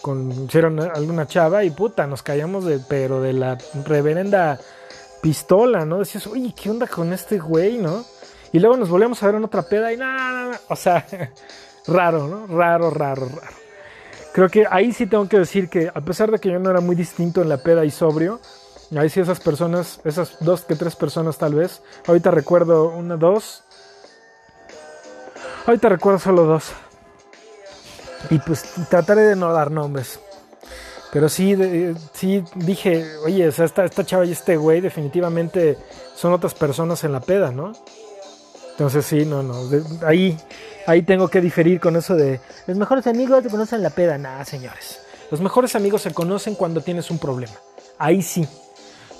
con, 0.00 0.30
hicieron 0.44 0.78
alguna 0.78 1.26
chava, 1.26 1.64
y 1.64 1.70
puta, 1.70 2.06
nos 2.06 2.22
caíamos 2.22 2.64
de, 2.64 2.78
pero 2.78 3.20
de 3.20 3.32
la 3.32 3.58
reverenda 3.84 4.60
pistola, 5.20 5.84
¿no? 5.84 5.98
Decías, 5.98 6.26
uy, 6.28 6.52
¿qué 6.52 6.70
onda 6.70 6.86
con 6.86 7.12
este 7.12 7.38
güey, 7.38 7.78
no? 7.78 8.04
Y 8.52 8.58
luego 8.60 8.76
nos 8.76 8.88
volvíamos 8.88 9.22
a 9.22 9.26
ver 9.26 9.34
en 9.36 9.44
otra 9.44 9.62
peda 9.62 9.92
y 9.92 9.96
nada, 9.96 10.16
nada, 10.16 10.60
o 10.68 10.76
sea, 10.76 11.06
raro, 11.86 12.26
¿no? 12.28 12.46
Raro, 12.46 12.90
raro, 12.90 13.28
raro. 13.28 13.56
Creo 14.32 14.48
que 14.48 14.66
ahí 14.70 14.92
sí 14.92 15.06
tengo 15.06 15.28
que 15.28 15.38
decir 15.38 15.68
que 15.68 15.90
a 15.92 16.00
pesar 16.00 16.30
de 16.30 16.38
que 16.38 16.50
yo 16.50 16.58
no 16.58 16.70
era 16.70 16.80
muy 16.80 16.94
distinto 16.96 17.42
en 17.42 17.48
la 17.48 17.58
peda 17.58 17.84
y 17.84 17.90
sobrio, 17.90 18.40
Ahí 18.96 19.10
sí 19.10 19.20
esas 19.20 19.40
personas, 19.40 20.00
esas 20.04 20.38
dos 20.40 20.62
que 20.62 20.74
tres 20.74 20.96
personas 20.96 21.36
tal 21.36 21.54
vez. 21.54 21.82
Ahorita 22.06 22.30
recuerdo 22.30 22.88
una, 22.90 23.16
dos. 23.16 23.62
Ahorita 25.66 25.90
recuerdo 25.90 26.18
solo 26.18 26.44
dos. 26.44 26.72
Y 28.30 28.38
pues 28.38 28.64
trataré 28.88 29.22
de 29.22 29.36
no 29.36 29.52
dar 29.52 29.70
nombres. 29.70 30.18
Pero 31.12 31.28
sí, 31.28 31.56
sí 32.14 32.42
dije, 32.54 33.04
oye, 33.24 33.48
o 33.48 33.52
sea, 33.52 33.66
esta, 33.66 33.84
esta 33.84 34.04
chava 34.04 34.24
y 34.24 34.32
este 34.32 34.56
güey 34.56 34.80
definitivamente 34.80 35.76
son 36.14 36.32
otras 36.32 36.54
personas 36.54 37.04
en 37.04 37.12
la 37.12 37.20
peda, 37.20 37.50
¿no? 37.50 37.72
Entonces 38.78 39.06
sí, 39.06 39.24
no, 39.24 39.42
no. 39.42 39.56
ahí, 40.06 40.38
ahí 40.86 41.02
tengo 41.02 41.26
que 41.26 41.40
diferir 41.40 41.80
con 41.80 41.96
eso 41.96 42.14
de 42.14 42.40
los 42.68 42.78
mejores 42.78 43.08
amigos 43.08 43.42
te 43.42 43.50
conocen 43.50 43.78
en 43.78 43.82
la 43.82 43.90
peda. 43.90 44.16
Nada, 44.18 44.44
señores. 44.44 45.00
Los 45.32 45.40
mejores 45.40 45.74
amigos 45.74 46.02
se 46.02 46.14
conocen 46.14 46.54
cuando 46.54 46.80
tienes 46.80 47.10
un 47.10 47.18
problema. 47.18 47.54
Ahí 47.98 48.22
sí. 48.22 48.46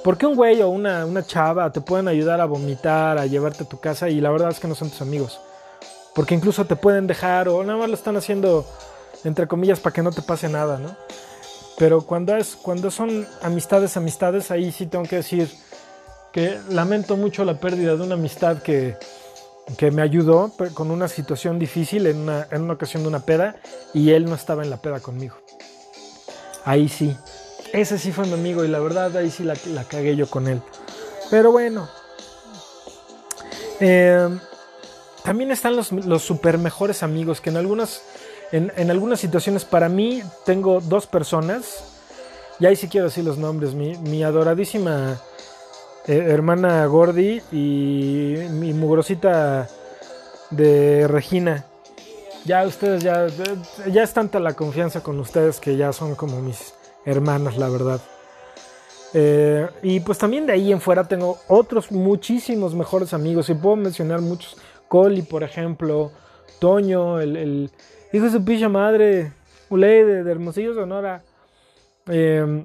Porque 0.04 0.26
un 0.26 0.36
güey 0.36 0.62
o 0.62 0.68
una, 0.68 1.04
una 1.04 1.26
chava 1.26 1.72
te 1.72 1.80
pueden 1.80 2.06
ayudar 2.06 2.40
a 2.40 2.44
vomitar, 2.44 3.18
a 3.18 3.26
llevarte 3.26 3.64
a 3.64 3.68
tu 3.68 3.80
casa 3.80 4.08
y 4.08 4.20
la 4.20 4.30
verdad 4.30 4.50
es 4.50 4.60
que 4.60 4.68
no 4.68 4.76
son 4.76 4.90
tus 4.90 5.02
amigos. 5.02 5.40
Porque 6.14 6.36
incluso 6.36 6.64
te 6.64 6.76
pueden 6.76 7.08
dejar 7.08 7.48
o 7.48 7.64
nada 7.64 7.80
más 7.80 7.88
lo 7.88 7.96
están 7.96 8.16
haciendo 8.16 8.64
entre 9.24 9.48
comillas 9.48 9.80
para 9.80 9.92
que 9.92 10.04
no 10.04 10.12
te 10.12 10.22
pase 10.22 10.48
nada, 10.48 10.78
¿no? 10.78 10.94
Pero 11.78 12.02
cuando, 12.02 12.36
es, 12.36 12.54
cuando 12.54 12.92
son 12.92 13.26
amistades, 13.42 13.96
amistades, 13.96 14.52
ahí 14.52 14.70
sí 14.70 14.86
tengo 14.86 15.04
que 15.04 15.16
decir 15.16 15.50
que 16.32 16.60
lamento 16.70 17.16
mucho 17.16 17.44
la 17.44 17.58
pérdida 17.58 17.96
de 17.96 18.04
una 18.04 18.14
amistad 18.14 18.62
que, 18.62 18.96
que 19.76 19.90
me 19.90 20.02
ayudó 20.02 20.52
con 20.74 20.90
una 20.90 21.08
situación 21.08 21.58
difícil 21.58 22.06
en 22.06 22.18
una, 22.18 22.46
en 22.50 22.62
una 22.62 22.74
ocasión 22.74 23.02
de 23.02 23.08
una 23.08 23.20
peda 23.20 23.56
y 23.92 24.10
él 24.10 24.24
no 24.24 24.34
estaba 24.34 24.62
en 24.62 24.70
la 24.70 24.78
peda 24.78 25.00
conmigo. 25.00 25.36
Ahí 26.64 26.88
sí. 26.88 27.16
Ese 27.72 27.98
sí 27.98 28.12
fue 28.12 28.26
mi 28.26 28.32
amigo 28.32 28.64
y 28.64 28.68
la 28.68 28.78
verdad 28.78 29.16
ahí 29.16 29.30
sí 29.30 29.44
la, 29.44 29.54
la 29.66 29.84
cagué 29.84 30.16
yo 30.16 30.28
con 30.28 30.48
él. 30.48 30.62
Pero 31.30 31.52
bueno. 31.52 31.88
Eh, 33.80 34.28
también 35.22 35.50
están 35.50 35.76
los, 35.76 35.92
los 35.92 36.22
super 36.22 36.58
mejores 36.58 37.02
amigos 37.02 37.40
que 37.40 37.50
en 37.50 37.58
algunas 37.58 38.02
en, 38.52 38.90
algunas 38.90 39.20
situaciones, 39.20 39.64
para 39.64 39.88
mí, 39.88 40.22
tengo 40.44 40.80
dos 40.80 41.06
personas, 41.06 41.84
y 42.58 42.66
ahí 42.66 42.76
sí 42.76 42.88
quiero 42.88 43.06
decir 43.06 43.24
los 43.24 43.38
nombres, 43.38 43.74
mi, 43.74 44.22
adoradísima 44.22 45.20
eh, 46.08 46.24
hermana 46.28 46.84
Gordy 46.86 47.42
y 47.52 48.36
mi 48.50 48.72
mugrosita 48.72 49.68
de 50.50 51.06
Regina. 51.06 51.66
Ya 52.44 52.66
ustedes, 52.66 53.02
ya, 53.02 53.26
ya 53.90 54.02
es 54.02 54.12
tanta 54.14 54.40
la 54.40 54.54
confianza 54.54 55.02
con 55.02 55.20
ustedes 55.20 55.60
que 55.60 55.76
ya 55.76 55.92
son 55.92 56.14
como 56.14 56.40
mis 56.40 56.72
hermanas, 57.04 57.58
la 57.58 57.68
verdad. 57.68 58.00
Eh, 59.14 59.68
y 59.82 60.00
pues 60.00 60.18
también 60.18 60.46
de 60.46 60.52
ahí 60.52 60.72
en 60.72 60.80
fuera 60.80 61.04
tengo 61.04 61.38
otros 61.48 61.92
muchísimos 61.92 62.74
mejores 62.74 63.12
amigos. 63.12 63.50
Y 63.50 63.54
puedo 63.54 63.76
mencionar 63.76 64.20
muchos. 64.20 64.56
Coli, 64.88 65.22
por 65.22 65.42
ejemplo. 65.42 66.10
Toño, 66.58 67.20
el, 67.20 67.70
Hijo 68.10 68.24
de 68.24 68.30
su 68.30 68.42
picha 68.42 68.70
madre, 68.70 69.32
Uley 69.68 70.02
de, 70.02 70.30
Hermosillo, 70.30 70.74
Sonora. 70.74 71.22
Eh, 72.06 72.64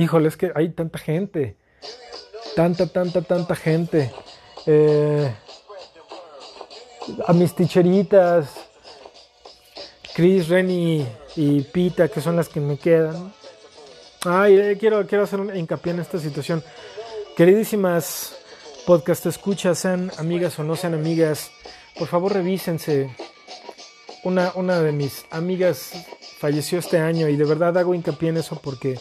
híjole, 0.00 0.28
es 0.28 0.36
que 0.36 0.52
hay 0.54 0.70
tanta 0.70 0.98
gente. 0.98 1.56
Tanta, 2.56 2.86
tanta, 2.86 3.22
tanta 3.22 3.54
gente. 3.54 4.10
Eh, 4.66 5.32
a 7.26 7.32
mis 7.32 7.54
ticheritas. 7.54 8.48
Chris, 10.14 10.48
Renny 10.48 11.06
y 11.36 11.60
Pita, 11.62 12.08
que 12.08 12.20
son 12.20 12.36
las 12.36 12.48
que 12.48 12.60
me 12.60 12.76
quedan. 12.78 13.32
Ay, 14.24 14.56
eh, 14.56 14.76
quiero, 14.78 15.06
quiero 15.06 15.24
hacer 15.24 15.40
un 15.40 15.56
hincapié 15.56 15.92
en 15.92 16.00
esta 16.00 16.18
situación. 16.18 16.62
Queridísimas 17.36 18.36
podcast 18.86 19.26
escuchas, 19.26 19.78
sean 19.78 20.10
amigas 20.18 20.58
o 20.58 20.64
no 20.64 20.76
sean 20.76 20.94
amigas, 20.94 21.50
por 21.98 22.08
favor 22.08 22.32
revísense, 22.32 23.14
una, 24.24 24.52
una 24.56 24.80
de 24.80 24.92
mis 24.92 25.24
amigas 25.30 25.92
falleció 26.38 26.78
este 26.78 26.98
año 26.98 27.28
y 27.28 27.36
de 27.36 27.44
verdad 27.44 27.78
hago 27.78 27.94
hincapié 27.94 28.30
en 28.30 28.38
eso 28.38 28.58
porque 28.60 28.98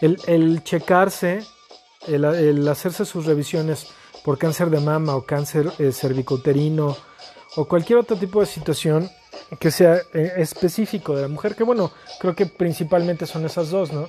el, 0.00 0.62
checarse, 0.64 1.44
el, 2.06 2.68
hacerse 2.68 3.04
sus 3.04 3.26
revisiones 3.26 3.88
por 4.24 4.38
cáncer 4.38 4.70
de 4.70 4.80
mama 4.80 5.16
o 5.16 5.22
cáncer 5.22 5.70
eh, 5.78 5.92
cervicouterino 5.92 6.96
o 7.56 7.64
cualquier 7.66 7.98
otro 7.98 8.16
tipo 8.16 8.40
de 8.40 8.46
situación 8.46 9.10
que 9.58 9.70
sea 9.70 9.96
eh, 10.14 10.32
específico 10.36 11.16
de 11.16 11.22
la 11.22 11.28
mujer, 11.28 11.56
que 11.56 11.64
bueno, 11.64 11.90
creo 12.20 12.34
que 12.34 12.46
principalmente 12.46 13.26
son 13.26 13.44
esas 13.44 13.70
dos, 13.70 13.92
¿no? 13.92 14.08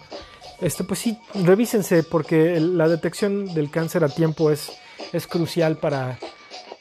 Este, 0.60 0.84
pues 0.84 1.00
sí, 1.00 1.18
revísense 1.34 2.04
porque 2.04 2.60
la 2.60 2.88
detección 2.88 3.52
del 3.54 3.72
cáncer 3.72 4.04
a 4.04 4.10
tiempo 4.10 4.52
es, 4.52 4.72
es 5.12 5.26
crucial 5.26 5.78
para 5.78 6.20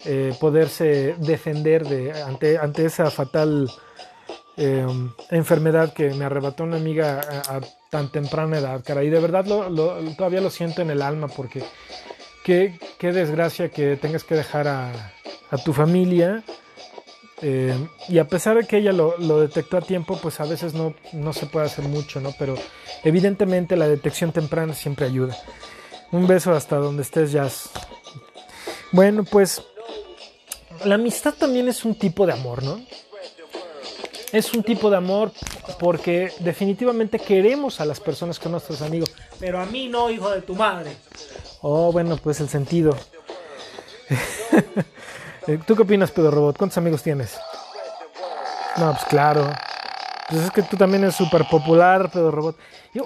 eh, 0.04 0.34
poderse 0.38 1.14
defender 1.18 1.86
de, 1.86 2.12
ante, 2.22 2.58
ante 2.58 2.84
esa 2.84 3.10
fatal 3.10 3.70
eh, 4.56 4.86
enfermedad 5.30 5.94
que 5.94 6.10
me 6.14 6.26
arrebató 6.26 6.64
una 6.64 6.76
amiga 6.76 7.20
a, 7.48 7.60
tan 7.90 8.10
temprana 8.10 8.58
edad, 8.58 8.82
cara. 8.84 9.04
Y 9.04 9.10
de 9.10 9.20
verdad 9.20 9.44
lo, 9.46 9.68
todavía 10.14 10.40
lo 10.40 10.50
siento 10.50 10.80
en 10.80 10.90
el 10.90 11.02
alma 11.02 11.28
porque 11.28 11.62
qué, 12.44 12.78
desgracia 13.00 13.68
que 13.68 13.96
tengas 13.96 14.24
que 14.24 14.36
dejar 14.36 14.68
a, 14.68 15.12
a 15.50 15.58
tu 15.58 15.72
familia. 15.72 16.42
Eh, 17.42 17.74
y 18.08 18.18
a 18.18 18.28
pesar 18.28 18.56
de 18.56 18.66
que 18.66 18.78
ella 18.78 18.92
lo, 18.92 19.16
lo, 19.18 19.40
detectó 19.40 19.78
a 19.78 19.80
tiempo, 19.80 20.18
pues 20.22 20.40
a 20.40 20.44
veces 20.44 20.74
no, 20.74 20.94
no 21.12 21.32
se 21.32 21.46
puede 21.46 21.66
hacer 21.66 21.86
mucho, 21.86 22.20
¿no? 22.20 22.32
Pero 22.38 22.54
evidentemente 23.02 23.76
la 23.76 23.88
detección 23.88 24.32
temprana 24.32 24.74
siempre 24.74 25.06
ayuda. 25.06 25.36
Un 26.12 26.26
beso 26.26 26.52
hasta 26.52 26.76
donde 26.76 27.02
estés, 27.02 27.32
Jazz. 27.32 27.70
Bueno, 28.92 29.24
pues 29.24 29.62
la 30.84 30.96
amistad 30.96 31.34
también 31.34 31.68
es 31.68 31.84
un 31.84 31.94
tipo 31.94 32.26
de 32.26 32.32
amor, 32.32 32.62
¿no? 32.62 32.80
Es 34.32 34.54
un 34.54 34.62
tipo 34.62 34.90
de 34.90 34.96
amor 34.96 35.32
porque 35.78 36.32
definitivamente 36.38 37.18
queremos 37.18 37.80
a 37.80 37.84
las 37.84 37.98
personas 37.98 38.38
que 38.38 38.44
son 38.44 38.52
nuestros 38.52 38.80
amigos. 38.82 39.10
Pero 39.38 39.60
a 39.60 39.66
mí 39.66 39.88
no, 39.88 40.10
hijo 40.10 40.30
de 40.30 40.42
tu 40.42 40.54
madre. 40.54 40.96
Oh, 41.62 41.90
bueno, 41.90 42.16
pues 42.16 42.40
el 42.40 42.48
sentido. 42.48 42.96
¿Tú 45.66 45.74
qué 45.74 45.82
opinas, 45.82 46.10
Pedro 46.10 46.30
Robot? 46.30 46.58
¿Cuántos 46.58 46.78
amigos 46.78 47.02
tienes? 47.02 47.36
No, 48.76 48.92
pues 48.92 49.04
claro. 49.06 49.50
Pues 50.28 50.42
es 50.42 50.50
que 50.52 50.62
tú 50.62 50.76
también 50.76 51.02
eres 51.02 51.16
súper 51.16 51.48
popular, 51.48 52.08
Pedro 52.10 52.30
Robot. 52.30 52.56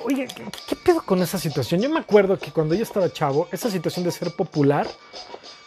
oye, 0.05 0.29
¿qué, 0.29 0.45
¿qué, 0.69 0.77
pedo 0.77 1.03
con 1.03 1.23
esa 1.23 1.39
situación? 1.39 1.81
Yo 1.81 1.89
me 1.89 2.01
acuerdo 2.01 2.39
que 2.39 2.51
cuando 2.51 2.75
yo 2.75 2.83
estaba 2.83 3.11
chavo, 3.11 3.49
esa 3.51 3.71
situación 3.71 4.05
de 4.05 4.11
ser 4.11 4.31
popular 4.33 4.87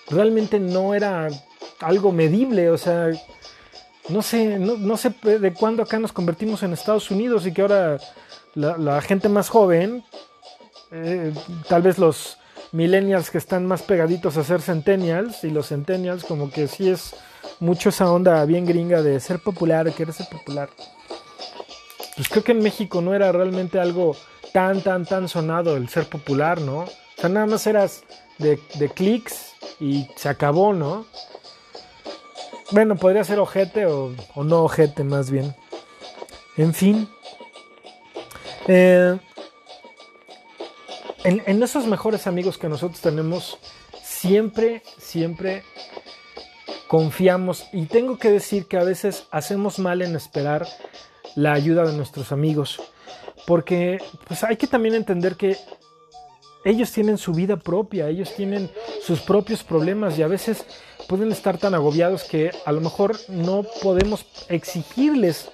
realmente 0.09 0.59
no 0.59 0.93
era 0.93 1.29
algo 1.79 2.11
medible, 2.11 2.69
o 2.69 2.77
sea, 2.77 3.09
no 4.09 4.21
sé, 4.21 4.57
no, 4.59 4.97
sé 4.97 5.13
de 5.21 5.53
cuándo 5.53 5.83
acá 5.83 5.99
nos 5.99 6.13
convertimos 6.13 6.63
en 6.63 6.73
Estados 6.73 7.11
Unidos 7.11 7.45
y 7.45 7.51
que 7.51 7.61
ahora 7.61 7.97
la, 8.55 9.01
gente 9.01 9.29
más 9.29 9.49
joven, 9.49 10.03
eh, 10.91 11.33
tal 11.67 11.81
vez 11.81 11.97
los 11.97 12.37
millennials 12.71 13.29
que 13.29 13.37
están 13.37 13.65
más 13.65 13.81
pegaditos 13.81 14.37
a 14.37 14.43
ser 14.43 14.61
centennials 14.61 15.43
y 15.43 15.49
los 15.49 15.67
centennials 15.67 16.23
como 16.23 16.49
que 16.49 16.67
sí 16.67 16.89
es 16.89 17.15
mucho 17.59 17.89
esa 17.89 18.11
onda 18.11 18.43
bien 18.45 18.65
gringa 18.65 19.01
de 19.01 19.19
ser 19.19 19.39
popular, 19.39 19.91
querer 19.93 20.13
ser 20.13 20.27
popular. 20.29 20.69
Pues 22.15 22.29
creo 22.29 22.43
que 22.43 22.51
en 22.53 22.63
México 22.63 23.01
no 23.01 23.13
era 23.13 23.31
realmente 23.31 23.79
algo 23.79 24.15
tan, 24.53 24.81
tan, 24.81 25.05
tan 25.05 25.27
sonado 25.27 25.77
el 25.77 25.89
ser 25.89 26.07
popular, 26.07 26.61
¿no? 26.61 26.79
O 26.79 26.89
sea, 27.15 27.29
nada 27.29 27.45
más 27.45 27.67
eras 27.67 28.03
de, 28.37 28.59
de 28.75 28.89
clics 28.89 29.53
y 29.79 30.07
se 30.15 30.29
acabó, 30.29 30.73
¿no? 30.73 31.05
Bueno, 32.71 32.97
podría 32.97 33.23
ser 33.23 33.39
ojete 33.39 33.85
o, 33.85 34.13
no 34.35 34.63
ojete 34.63 35.03
más 35.03 35.31
bien. 35.31 35.55
En 36.57 36.73
fin. 36.73 37.07
Eh, 38.67 39.17
en, 41.23 41.63
esos 41.63 41.85
mejores 41.85 42.27
amigos 42.27 42.57
que 42.57 42.67
nosotros 42.67 42.99
tenemos, 42.99 43.57
siempre, 44.03 44.83
siempre 44.97 45.63
confiamos. 46.87 47.67
Y 47.71 47.85
tengo 47.85 48.17
que 48.17 48.31
decir 48.31 48.67
que 48.67 48.77
a 48.77 48.83
veces 48.83 49.27
hacemos 49.31 49.79
mal 49.79 50.01
en 50.01 50.15
esperar 50.15 50.67
la 51.35 51.53
ayuda 51.53 51.85
de 51.85 51.93
nuestros 51.93 52.33
amigos. 52.33 52.81
Porque 53.45 53.99
pues 54.27 54.43
hay 54.43 54.57
que 54.57 54.67
también 54.67 54.95
entender 54.95 55.35
que 55.35 55.55
ellos 56.65 56.91
tienen 56.91 57.17
su 57.17 57.31
vida 57.31 57.55
propia, 57.55 58.09
ellos 58.09 58.33
tienen 58.35 58.69
sus 59.01 59.21
propios 59.21 59.63
problemas 59.63 60.19
y 60.19 60.23
a 60.23 60.27
veces 60.27 60.65
pueden 61.07 61.31
estar 61.31 61.57
tan 61.57 61.73
agobiados 61.73 62.23
que 62.23 62.51
a 62.65 62.71
lo 62.71 62.81
mejor 62.81 63.17
no 63.29 63.63
podemos 63.81 64.25
exigirles 64.49 65.49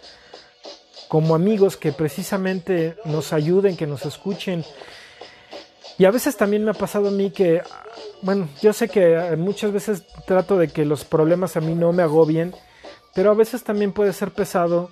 como 1.07 1.35
amigos 1.35 1.77
que 1.77 1.91
precisamente 1.91 2.97
nos 3.05 3.33
ayuden, 3.33 3.77
que 3.77 3.85
nos 3.85 4.05
escuchen. 4.05 4.65
Y 5.97 6.05
a 6.05 6.11
veces 6.11 6.35
también 6.35 6.65
me 6.65 6.71
ha 6.71 6.73
pasado 6.73 7.09
a 7.09 7.11
mí 7.11 7.29
que, 7.29 7.61
bueno, 8.23 8.49
yo 8.61 8.73
sé 8.73 8.89
que 8.89 9.35
muchas 9.37 9.71
veces 9.71 10.03
trato 10.25 10.57
de 10.57 10.69
que 10.69 10.85
los 10.85 11.05
problemas 11.05 11.55
a 11.55 11.61
mí 11.61 11.75
no 11.75 11.93
me 11.93 12.01
agobien, 12.01 12.55
pero 13.13 13.29
a 13.29 13.35
veces 13.35 13.63
también 13.63 13.91
puede 13.91 14.11
ser 14.11 14.31
pesado 14.31 14.89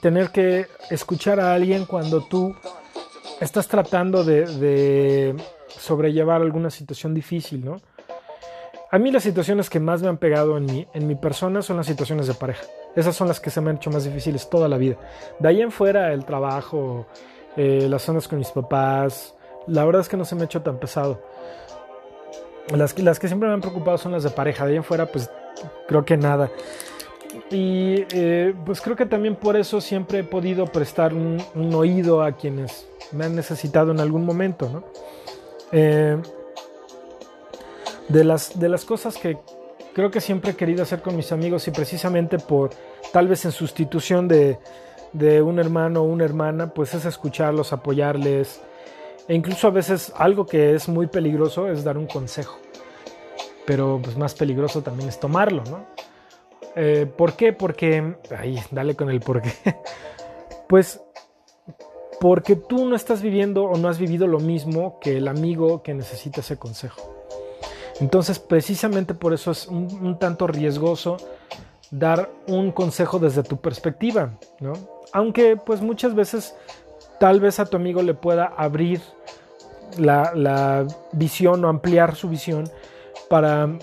tener 0.00 0.30
que 0.30 0.66
escuchar 0.90 1.38
a 1.40 1.54
alguien 1.54 1.84
cuando 1.84 2.22
tú 2.22 2.54
estás 3.40 3.68
tratando 3.68 4.24
de, 4.24 5.36
sobrellevar 5.78 6.40
alguna 6.40 6.70
situación 6.70 7.14
difícil, 7.14 7.64
¿no? 7.64 7.80
A 8.94 8.98
mí 9.00 9.10
las 9.10 9.24
situaciones 9.24 9.70
que 9.70 9.80
más 9.80 10.02
me 10.02 10.08
han 10.08 10.18
pegado 10.18 10.56
en 10.56 10.66
mi, 10.66 10.86
en 10.94 11.08
mi 11.08 11.16
persona 11.16 11.62
son 11.62 11.78
las 11.78 11.86
situaciones 11.86 12.28
de 12.28 12.34
pareja. 12.34 12.64
Esas 12.94 13.16
son 13.16 13.26
las 13.26 13.40
que 13.40 13.50
se 13.50 13.60
me 13.60 13.70
han 13.70 13.76
hecho 13.78 13.90
más 13.90 14.04
difíciles 14.04 14.48
toda 14.48 14.68
la 14.68 14.78
vida. 14.78 14.94
De 15.40 15.48
ahí 15.48 15.62
en 15.62 15.72
fuera, 15.72 16.12
el 16.12 16.24
trabajo, 16.24 17.04
eh, 17.56 17.88
las 17.90 18.02
zonas 18.02 18.28
con 18.28 18.38
mis 18.38 18.52
papás, 18.52 19.34
la 19.66 19.84
verdad 19.84 20.02
es 20.02 20.08
que 20.08 20.16
no 20.16 20.24
se 20.24 20.36
me 20.36 20.42
ha 20.42 20.44
hecho 20.44 20.62
tan 20.62 20.78
pesado. 20.78 21.20
Las, 22.72 22.94
que 22.94 23.26
siempre 23.26 23.48
me 23.48 23.54
han 23.54 23.60
preocupado 23.60 23.98
son 23.98 24.12
las 24.12 24.22
de 24.22 24.30
pareja. 24.30 24.64
De 24.64 24.70
ahí 24.70 24.76
en 24.76 24.84
fuera, 24.84 25.06
pues 25.06 25.28
creo 25.88 26.04
que 26.04 26.16
nada. 26.16 26.48
Y 27.50 28.06
eh, 28.12 28.54
pues 28.64 28.80
creo 28.80 28.94
que 28.94 29.06
también 29.06 29.34
por 29.34 29.56
eso 29.56 29.80
siempre 29.80 30.20
he 30.20 30.24
podido 30.24 30.66
prestar 30.66 31.14
un, 31.14 31.42
oído 31.74 32.22
a 32.22 32.30
quienes 32.30 32.86
me 33.10 33.24
han 33.24 33.34
necesitado 33.34 33.90
en 33.90 33.98
algún 33.98 34.24
momento, 34.24 34.68
¿no? 34.68 34.84
Eh, 35.72 36.16
de, 38.08 38.24
las, 38.24 38.58
de 38.58 38.68
las 38.68 38.84
cosas 38.84 39.16
que 39.16 39.38
creo 39.94 40.10
que 40.10 40.20
siempre 40.20 40.52
he 40.52 40.56
querido 40.56 40.82
hacer 40.82 41.02
con 41.02 41.16
mis 41.16 41.32
amigos 41.32 41.66
y 41.68 41.70
precisamente 41.70 42.38
por 42.38 42.70
tal 43.12 43.28
vez 43.28 43.44
en 43.44 43.52
sustitución 43.52 44.28
de, 44.28 44.58
de 45.12 45.42
un 45.42 45.58
hermano 45.58 46.02
o 46.02 46.04
una 46.04 46.24
hermana, 46.24 46.74
pues 46.74 46.94
es 46.94 47.04
escucharlos, 47.04 47.72
apoyarles 47.72 48.60
e 49.28 49.34
incluso 49.34 49.68
a 49.68 49.70
veces 49.70 50.12
algo 50.16 50.46
que 50.46 50.74
es 50.74 50.88
muy 50.88 51.06
peligroso 51.06 51.68
es 51.68 51.82
dar 51.84 51.96
un 51.96 52.06
consejo, 52.06 52.58
pero 53.66 54.00
pues 54.02 54.16
más 54.18 54.34
peligroso 54.34 54.82
también 54.82 55.08
es 55.08 55.18
tomarlo, 55.18 55.64
¿no? 55.64 55.86
Eh, 56.76 57.06
¿Por 57.06 57.34
qué? 57.34 57.52
Porque. 57.52 58.16
Ahí, 58.36 58.60
dale 58.70 58.94
con 58.94 59.10
el 59.10 59.20
por 59.20 59.42
qué. 59.42 59.52
Pues 60.66 60.98
porque 62.20 62.56
tú 62.56 62.86
no 62.86 62.96
estás 62.96 63.20
viviendo 63.20 63.64
o 63.64 63.76
no 63.76 63.86
has 63.86 63.98
vivido 63.98 64.26
lo 64.26 64.40
mismo 64.40 64.98
que 64.98 65.18
el 65.18 65.28
amigo 65.28 65.82
que 65.82 65.92
necesita 65.92 66.40
ese 66.40 66.56
consejo. 66.56 67.23
Entonces, 68.00 68.38
precisamente 68.38 69.14
por 69.14 69.32
eso 69.32 69.50
es 69.50 69.66
un, 69.68 70.18
tanto 70.18 70.46
riesgoso 70.46 71.16
dar 71.90 72.30
un 72.48 72.72
consejo 72.72 73.18
desde 73.18 73.42
tu 73.42 73.58
perspectiva, 73.58 74.32
¿no? 74.60 74.72
Aunque, 75.12 75.56
pues 75.56 75.80
muchas 75.80 76.14
veces, 76.14 76.54
tal 77.20 77.40
vez 77.40 77.60
a 77.60 77.66
tu 77.66 77.76
amigo 77.76 78.02
le 78.02 78.14
pueda 78.14 78.46
abrir 78.46 79.00
la, 79.96 80.32
la 80.34 80.86
visión 81.12 81.64
o 81.64 81.68
ampliar 81.68 82.16
su 82.16 82.28
visión 82.28 82.64
para 83.28 83.78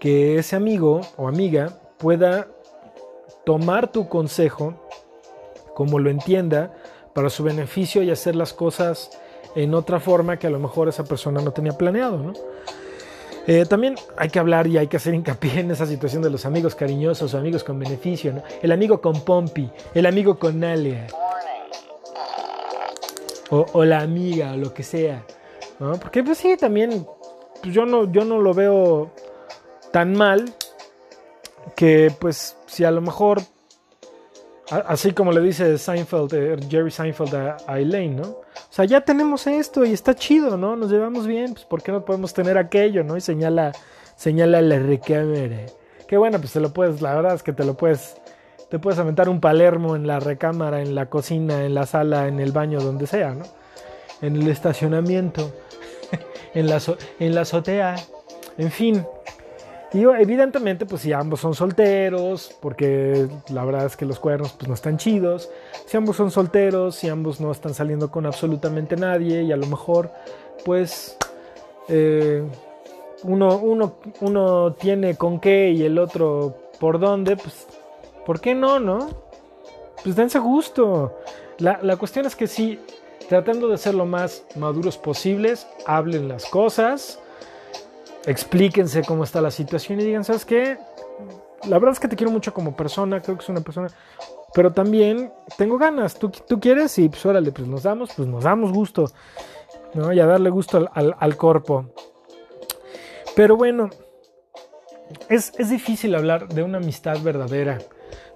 que 0.00 0.36
ese 0.36 0.56
amigo 0.56 1.02
o 1.16 1.28
amiga 1.28 1.78
pueda 1.98 2.48
tomar 3.44 3.92
tu 3.92 4.08
consejo 4.08 4.74
como 5.74 6.00
lo 6.00 6.10
entienda 6.10 6.74
para 7.14 7.30
su 7.30 7.44
beneficio 7.44 8.02
y 8.02 8.10
hacer 8.10 8.34
las 8.34 8.52
cosas 8.52 9.10
en 9.54 9.74
otra 9.74 10.00
forma 10.00 10.38
que 10.38 10.46
a 10.46 10.50
lo 10.50 10.58
mejor 10.58 10.88
esa 10.88 11.04
persona 11.04 11.40
no 11.40 11.52
tenía 11.52 11.72
planeado, 11.72 12.18
¿no? 12.18 12.32
Eh, 13.46 13.66
también 13.66 13.96
hay 14.16 14.28
que 14.28 14.38
hablar 14.38 14.66
y 14.68 14.78
hay 14.78 14.86
que 14.86 14.96
hacer 14.96 15.14
hincapié 15.14 15.60
en 15.60 15.70
esa 15.72 15.86
situación 15.86 16.22
de 16.22 16.30
los 16.30 16.46
amigos 16.46 16.74
cariñosos 16.74 17.34
o 17.34 17.38
amigos 17.38 17.64
con 17.64 17.78
beneficio, 17.78 18.32
¿no? 18.32 18.42
El 18.62 18.70
amigo 18.70 19.00
con 19.00 19.20
Pompi, 19.24 19.68
el 19.94 20.06
amigo 20.06 20.38
con 20.38 20.62
Alia. 20.62 21.06
O, 23.50 23.84
la 23.84 24.00
amiga, 24.00 24.52
o 24.52 24.56
lo 24.56 24.72
que 24.72 24.82
sea. 24.82 25.26
¿no? 25.78 25.98
Porque 26.00 26.22
pues 26.22 26.38
sí, 26.38 26.56
también 26.56 27.06
pues, 27.62 27.74
yo, 27.74 27.84
no, 27.84 28.10
yo 28.10 28.24
no 28.24 28.38
lo 28.38 28.54
veo 28.54 29.10
tan 29.90 30.14
mal 30.14 30.54
que 31.76 32.10
pues 32.18 32.56
si 32.66 32.84
a 32.84 32.90
lo 32.90 33.02
mejor, 33.02 33.42
así 34.80 35.12
como 35.12 35.32
le 35.32 35.40
dice 35.40 35.76
Seinfeld, 35.78 36.34
eh, 36.34 36.56
Jerry 36.68 36.90
Seinfeld 36.90 37.34
a, 37.34 37.78
Elaine, 37.78 38.16
¿no? 38.16 38.28
O 38.28 38.44
sea, 38.70 38.84
ya 38.84 39.00
tenemos 39.02 39.46
esto 39.46 39.84
y 39.84 39.92
está 39.92 40.14
chido, 40.14 40.56
¿no? 40.56 40.76
Nos 40.76 40.90
llevamos 40.90 41.26
bien, 41.26 41.52
pues 41.52 41.64
¿por 41.64 41.82
qué 41.82 41.92
no 41.92 42.04
podemos 42.04 42.32
tener 42.32 42.56
aquello, 42.56 43.04
¿no? 43.04 43.16
Y 43.16 43.20
señala, 43.20 43.72
señala 44.16 44.62
la 44.62 44.78
recámara. 44.78 45.66
Que 46.08 46.16
bueno, 46.16 46.38
pues 46.38 46.52
te 46.52 46.60
lo 46.60 46.72
puedes, 46.72 47.02
la 47.02 47.14
verdad 47.14 47.34
es 47.34 47.42
que 47.42 47.52
te 47.52 47.64
lo 47.64 47.74
puedes, 47.74 48.16
te 48.70 48.78
puedes 48.78 48.98
aventar 48.98 49.28
un 49.28 49.40
palermo 49.40 49.96
en 49.96 50.06
la 50.06 50.20
recámara, 50.20 50.80
en 50.80 50.94
la 50.94 51.06
cocina, 51.06 51.64
en 51.64 51.74
la 51.74 51.86
sala, 51.86 52.28
en 52.28 52.40
el 52.40 52.52
baño, 52.52 52.80
donde 52.80 53.06
sea, 53.06 53.34
¿no? 53.34 53.44
En 54.22 54.36
el 54.36 54.48
estacionamiento, 54.48 55.52
en, 56.54 56.68
la, 56.68 56.80
en 57.18 57.34
la 57.34 57.42
azotea, 57.42 57.96
en 58.56 58.70
fin. 58.70 59.04
Y 59.94 60.04
evidentemente, 60.04 60.86
pues 60.86 61.02
si 61.02 61.12
ambos 61.12 61.40
son 61.40 61.54
solteros, 61.54 62.56
porque 62.60 63.28
la 63.50 63.64
verdad 63.64 63.84
es 63.84 63.96
que 63.96 64.06
los 64.06 64.18
cuernos 64.18 64.52
pues, 64.52 64.66
no 64.66 64.74
están 64.74 64.96
chidos. 64.96 65.50
Si 65.84 65.96
ambos 65.98 66.16
son 66.16 66.30
solteros, 66.30 66.96
si 66.96 67.08
ambos 67.08 67.40
no 67.40 67.52
están 67.52 67.74
saliendo 67.74 68.10
con 68.10 68.24
absolutamente 68.24 68.96
nadie 68.96 69.42
y 69.42 69.52
a 69.52 69.56
lo 69.56 69.66
mejor, 69.66 70.10
pues, 70.64 71.18
eh, 71.88 72.42
uno, 73.24 73.58
uno, 73.58 73.96
uno 74.20 74.72
tiene 74.72 75.16
con 75.16 75.38
qué 75.38 75.70
y 75.70 75.82
el 75.82 75.98
otro 75.98 76.56
por 76.80 76.98
dónde, 76.98 77.36
pues, 77.36 77.66
¿por 78.24 78.40
qué 78.40 78.54
no, 78.54 78.80
no? 78.80 79.10
Pues 80.02 80.16
dense 80.16 80.38
gusto. 80.38 81.18
La, 81.58 81.80
la 81.82 81.96
cuestión 81.96 82.24
es 82.24 82.34
que 82.34 82.46
sí, 82.46 82.80
tratando 83.28 83.68
de 83.68 83.76
ser 83.76 83.94
lo 83.94 84.06
más 84.06 84.42
maduros 84.56 84.96
posibles, 84.96 85.66
hablen 85.84 86.28
las 86.28 86.46
cosas 86.46 87.21
explíquense 88.26 89.02
cómo 89.02 89.24
está 89.24 89.40
la 89.40 89.50
situación 89.50 90.00
y 90.00 90.04
digan, 90.04 90.24
¿sabes 90.24 90.44
qué? 90.44 90.78
La 91.68 91.78
verdad 91.78 91.92
es 91.92 92.00
que 92.00 92.08
te 92.08 92.16
quiero 92.16 92.32
mucho 92.32 92.52
como 92.52 92.76
persona, 92.76 93.20
creo 93.20 93.36
que 93.36 93.42
es 93.42 93.48
una 93.48 93.60
persona, 93.60 93.88
pero 94.54 94.72
también 94.72 95.32
tengo 95.56 95.78
ganas, 95.78 96.18
tú, 96.18 96.30
tú 96.30 96.60
quieres 96.60 96.98
y 96.98 97.08
pues 97.08 97.24
órale, 97.24 97.52
pues 97.52 97.66
nos 97.66 97.84
damos, 97.84 98.10
pues 98.16 98.28
nos 98.28 98.44
damos 98.44 98.72
gusto, 98.72 99.10
¿no? 99.94 100.12
Y 100.12 100.20
a 100.20 100.26
darle 100.26 100.50
gusto 100.50 100.88
al, 100.92 101.14
al, 101.18 101.36
cuerpo. 101.36 101.86
Pero 103.34 103.56
bueno, 103.56 103.90
es, 105.28 105.52
es 105.58 105.70
difícil 105.70 106.14
hablar 106.14 106.48
de 106.48 106.62
una 106.62 106.78
amistad 106.78 107.20
verdadera, 107.22 107.78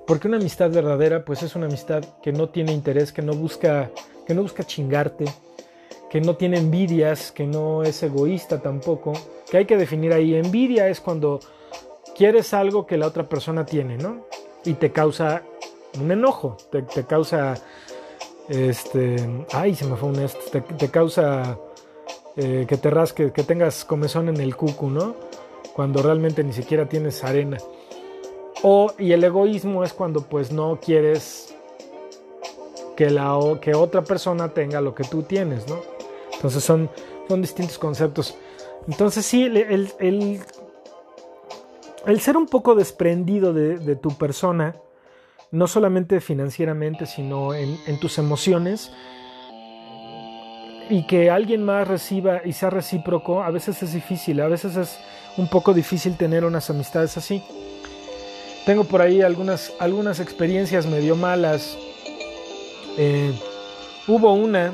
porque 0.07 0.29
una 0.29 0.39
amistad 0.39 0.71
verdadera 0.71 1.25
pues 1.25 1.43
es 1.43 1.55
una 1.57 1.67
amistad 1.67 2.05
que 2.23 2.33
no 2.33 2.49
tiene 2.49 2.73
interés, 2.73 3.13
que 3.13 3.23
no 3.23 3.35
busca, 3.35 3.91
que 4.27 4.35
no 4.35 4.43
busca 4.43 4.65
chingarte, 4.65 5.27
que 6.11 6.21
no 6.21 6.37
tiene 6.37 6.59
envidias, 6.59 7.33
que 7.33 7.47
no 7.47 7.83
es 7.83 8.03
egoísta 8.03 8.61
tampoco, 8.61 9.13
que 9.51 9.59
hay 9.59 9.65
que 9.65 9.77
definir 9.77 10.13
ahí. 10.13 10.35
Envidia 10.35 10.89
es 10.89 11.01
cuando 11.01 11.41
quieres 12.17 12.55
algo 12.55 12.87
que 12.87 12.97
la 12.97 13.07
otra 13.07 13.29
persona 13.29 13.67
tiene, 13.67 13.97
¿no? 13.99 14.27
Y 14.65 14.75
te 14.75 14.91
causa 14.93 15.43
un 16.01 16.11
enojo, 16.11 16.57
te, 16.71 17.05
causa, 17.05 17.55
este, 18.49 19.17
ay, 19.53 19.75
se 19.75 19.87
me 19.87 19.97
fue 19.97 20.09
un 20.11 20.21
este, 20.21 20.61
te, 20.61 20.89
causa 20.91 21.59
eh, 22.37 22.67
que 22.69 22.77
te 22.77 22.91
rasque, 22.91 23.33
que 23.33 23.43
tengas 23.43 23.85
comezón 23.85 24.29
en 24.29 24.41
el 24.41 24.57
cucu, 24.57 24.91
¿no? 24.91 25.17
Cuando 25.75 26.03
realmente 26.03 26.43
ni 26.43 26.53
siquiera 26.53 26.89
tienes 26.89 27.23
arena. 27.25 27.59
O, 28.63 28.93
y 28.99 29.13
el 29.13 29.23
egoísmo 29.23 29.85
es 29.85 29.93
cuando 29.93 30.23
pues 30.23 30.51
no 30.51 30.79
quieres 30.81 31.55
que, 32.97 33.11
la, 33.11 33.39
que 33.61 33.75
otra 33.75 34.03
persona 34.03 34.49
tenga 34.49 34.81
lo 34.81 34.95
que 34.95 35.05
tú 35.05 35.23
tienes, 35.23 35.69
¿no? 35.69 35.96
Entonces 36.37 36.63
son, 36.63 36.91
son 37.29 37.43
distintos 37.43 37.79
conceptos. 37.79 38.37
Entonces 38.89 39.27
sí, 39.27 39.45
el, 39.45 39.91
el, 39.99 40.41
ser 42.21 42.37
un 42.37 42.47
poco 42.47 42.75
desprendido 42.75 43.53
de, 43.53 43.97
tu 43.97 44.11
persona, 44.11 44.77
no 45.51 45.67
solamente 45.67 46.21
financieramente, 46.21 47.07
sino 47.07 47.55
en, 47.55 47.99
tus 48.01 48.19
emociones, 48.19 48.93
y 50.89 51.05
que 51.09 51.31
alguien 51.31 51.65
más 51.65 51.89
reciba 51.89 52.43
y 52.45 52.53
sea 52.53 52.71
recíproco, 52.71 53.43
a 53.43 53.51
veces 53.51 53.83
es 53.83 53.93
difícil, 53.93 54.41
a 54.41 54.47
veces 54.47 54.77
es 54.77 55.01
un 55.37 55.49
poco 55.49 55.75
difícil 55.75 56.17
tener 56.17 56.45
unas 56.45 56.71
amistades 56.71 57.17
así. 57.17 57.43
Tengo 58.65 58.85
por 58.85 59.03
ahí 59.03 59.21
algunas, 59.21 59.73
algunas 59.81 60.21
experiencias 60.21 60.87
medio 60.87 61.17
malas. 61.17 61.77
Eh, 62.99 63.33
hubo 64.07 64.33
una 64.33 64.73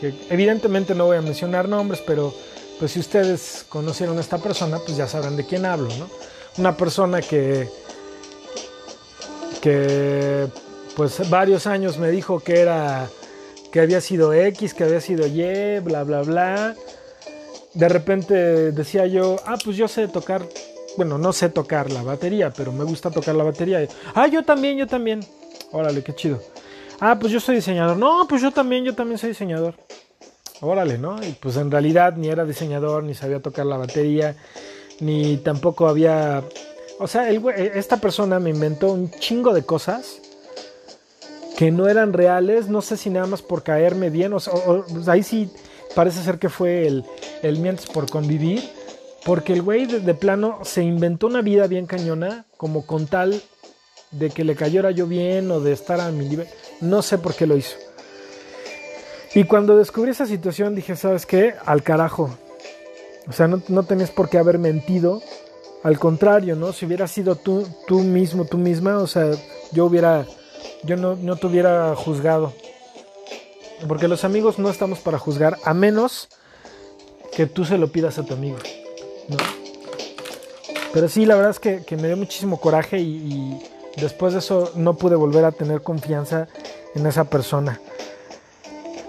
que 0.00 0.14
evidentemente 0.30 0.94
no 0.94 1.06
voy 1.06 1.16
a 1.16 1.22
mencionar 1.22 1.68
nombres, 1.68 2.02
pero 2.06 2.34
pues 2.78 2.92
si 2.92 3.00
ustedes 3.00 3.64
conocieron 3.68 4.18
a 4.18 4.20
esta 4.20 4.38
persona, 4.38 4.78
pues 4.84 4.96
ya 4.96 5.06
sabrán 5.06 5.36
de 5.36 5.46
quién 5.46 5.64
hablo, 5.64 5.88
¿no? 5.98 6.08
Una 6.58 6.76
persona 6.76 7.20
que, 7.22 7.68
que 9.60 10.46
pues 10.96 11.28
varios 11.28 11.66
años 11.66 11.98
me 11.98 12.10
dijo 12.10 12.40
que 12.40 12.60
era, 12.60 13.08
que 13.72 13.80
había 13.80 14.00
sido 14.00 14.32
X, 14.32 14.74
que 14.74 14.84
había 14.84 15.00
sido 15.00 15.26
Y, 15.26 15.80
bla, 15.80 16.02
bla, 16.04 16.22
bla. 16.22 16.74
De 17.74 17.88
repente 17.88 18.72
decía 18.72 19.06
yo, 19.06 19.36
ah, 19.44 19.58
pues 19.62 19.76
yo 19.76 19.88
sé 19.88 20.08
tocar, 20.08 20.42
bueno, 20.96 21.18
no 21.18 21.32
sé 21.32 21.50
tocar 21.50 21.92
la 21.92 22.02
batería, 22.02 22.50
pero 22.50 22.72
me 22.72 22.84
gusta 22.84 23.10
tocar 23.10 23.34
la 23.34 23.44
batería. 23.44 23.86
Ah, 24.14 24.26
yo 24.26 24.44
también, 24.44 24.78
yo 24.78 24.86
también. 24.86 25.20
Órale, 25.72 26.02
qué 26.02 26.14
chido. 26.14 26.40
Ah, 27.00 27.18
pues 27.18 27.32
yo 27.32 27.40
soy 27.40 27.56
diseñador. 27.56 27.96
No, 27.96 28.26
pues 28.28 28.42
yo 28.42 28.50
también, 28.50 28.84
yo 28.84 28.94
también 28.94 29.18
soy 29.18 29.30
diseñador. 29.30 29.74
Órale, 30.60 30.98
¿no? 30.98 31.22
Y 31.22 31.32
pues 31.32 31.56
en 31.56 31.70
realidad 31.70 32.14
ni 32.16 32.28
era 32.28 32.44
diseñador, 32.44 33.04
ni 33.04 33.14
sabía 33.14 33.40
tocar 33.40 33.66
la 33.66 33.76
batería, 33.76 34.36
ni 35.00 35.36
tampoco 35.38 35.88
había... 35.88 36.42
O 36.98 37.06
sea, 37.06 37.30
esta 37.30 37.98
persona 37.98 38.40
me 38.40 38.50
inventó 38.50 38.90
un 38.90 39.10
chingo 39.10 39.52
de 39.52 39.64
cosas 39.64 40.22
que 41.56 41.70
no 41.70 41.88
eran 41.88 42.12
reales, 42.12 42.68
no 42.68 42.82
sé 42.82 42.96
si 42.96 43.10
nada 43.10 43.26
más 43.26 43.42
por 43.42 43.62
caerme 43.62 44.10
bien, 44.10 44.32
o, 44.32 44.38
pues 44.88 45.08
ahí 45.08 45.22
sí 45.22 45.50
parece 45.94 46.22
ser 46.22 46.38
que 46.38 46.48
fue 46.48 46.86
el, 46.86 47.04
el 47.42 47.58
mientes 47.58 47.86
por 47.86 48.08
convivir, 48.10 48.62
porque 49.24 49.54
el 49.54 49.62
güey 49.62 49.86
de, 49.86 50.14
plano 50.14 50.60
se 50.62 50.82
inventó 50.82 51.26
una 51.26 51.40
vida 51.40 51.66
bien 51.66 51.86
cañona, 51.86 52.44
como 52.56 52.86
con 52.86 53.06
tal 53.06 53.42
de 54.10 54.30
que 54.30 54.44
le 54.44 54.54
cayera 54.54 54.90
yo 54.90 55.06
bien 55.06 55.50
o 55.50 55.60
de 55.60 55.72
estar 55.72 56.00
a 56.00 56.10
mi 56.10 56.26
nivel, 56.26 56.46
no 56.80 57.02
sé 57.02 57.18
por 57.18 57.34
qué 57.34 57.46
lo 57.46 57.56
hizo. 57.56 57.76
Y 59.34 59.44
cuando 59.44 59.76
descubrí 59.76 60.12
esa 60.12 60.26
situación 60.26 60.74
dije, 60.74 60.96
¿sabes 60.96 61.26
qué? 61.26 61.54
Al 61.64 61.82
carajo. 61.82 62.30
O 63.28 63.32
sea, 63.32 63.48
no, 63.48 63.62
no 63.68 63.82
tenías 63.82 64.10
por 64.10 64.28
qué 64.28 64.38
haber 64.38 64.58
mentido. 64.58 65.20
Al 65.82 65.98
contrario, 65.98 66.56
¿no? 66.56 66.72
Si 66.72 66.86
hubiera 66.86 67.06
sido 67.06 67.36
tú, 67.36 67.66
tú 67.86 68.00
mismo, 68.00 68.44
tú 68.44 68.56
misma, 68.56 68.98
o 68.98 69.06
sea, 69.06 69.30
yo 69.72 69.84
hubiera 69.84 70.26
yo 70.86 70.96
no, 70.96 71.16
no 71.16 71.36
te 71.36 71.46
hubiera 71.46 71.94
juzgado. 71.94 72.52
Porque 73.86 74.08
los 74.08 74.24
amigos 74.24 74.58
no 74.58 74.70
estamos 74.70 75.00
para 75.00 75.18
juzgar, 75.18 75.58
a 75.64 75.74
menos 75.74 76.28
que 77.34 77.46
tú 77.46 77.64
se 77.64 77.76
lo 77.76 77.88
pidas 77.88 78.18
a 78.18 78.24
tu 78.24 78.34
amigo. 78.34 78.56
Pero 80.92 81.08
sí, 81.08 81.26
la 81.26 81.34
verdad 81.34 81.50
es 81.50 81.60
que, 81.60 81.96
me 81.96 82.06
dio 82.06 82.16
muchísimo 82.16 82.58
coraje 82.58 82.98
y, 82.98 83.60
después 83.98 84.32
de 84.32 84.38
eso 84.40 84.72
no 84.76 84.94
pude 84.94 85.16
volver 85.16 85.44
a 85.44 85.52
tener 85.52 85.82
confianza 85.82 86.48
en 86.96 87.06
esa 87.06 87.24
persona. 87.24 87.80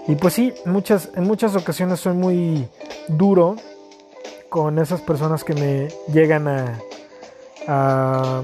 Y 0.06 0.14
pues 0.14 0.34
sí, 0.34 0.54
muchas, 0.64 1.10
en 1.16 1.24
muchas 1.24 1.56
ocasiones 1.56 2.00
soy 2.00 2.14
muy 2.14 2.68
duro 3.08 3.56
con 4.48 4.78
esas 4.78 5.00
personas 5.00 5.42
que 5.42 5.54
me 5.54 5.88
llegan 6.12 6.48
a, 6.48 6.78
a 7.66 8.42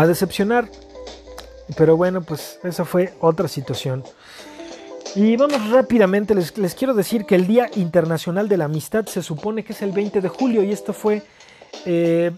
a 0.00 0.06
decepcionar. 0.06 0.68
Pero 1.76 1.96
bueno, 1.96 2.22
pues 2.22 2.58
esa 2.64 2.84
fue 2.84 3.12
otra 3.20 3.48
situación. 3.48 4.02
Y 5.14 5.36
vamos 5.36 5.70
rápidamente, 5.70 6.34
les, 6.34 6.74
quiero 6.74 6.94
decir 6.94 7.26
que 7.26 7.34
el 7.34 7.46
Día 7.46 7.68
Internacional 7.74 8.48
de 8.48 8.56
la 8.56 8.64
Amistad 8.66 9.06
se 9.06 9.22
supone 9.22 9.64
que 9.64 9.72
es 9.72 9.82
el 9.82 9.92
20 9.92 10.20
de 10.20 10.28
julio 10.28 10.62
y 10.62 10.72
esto 10.72 10.92
fue 10.92 11.22
eh, 11.86 12.32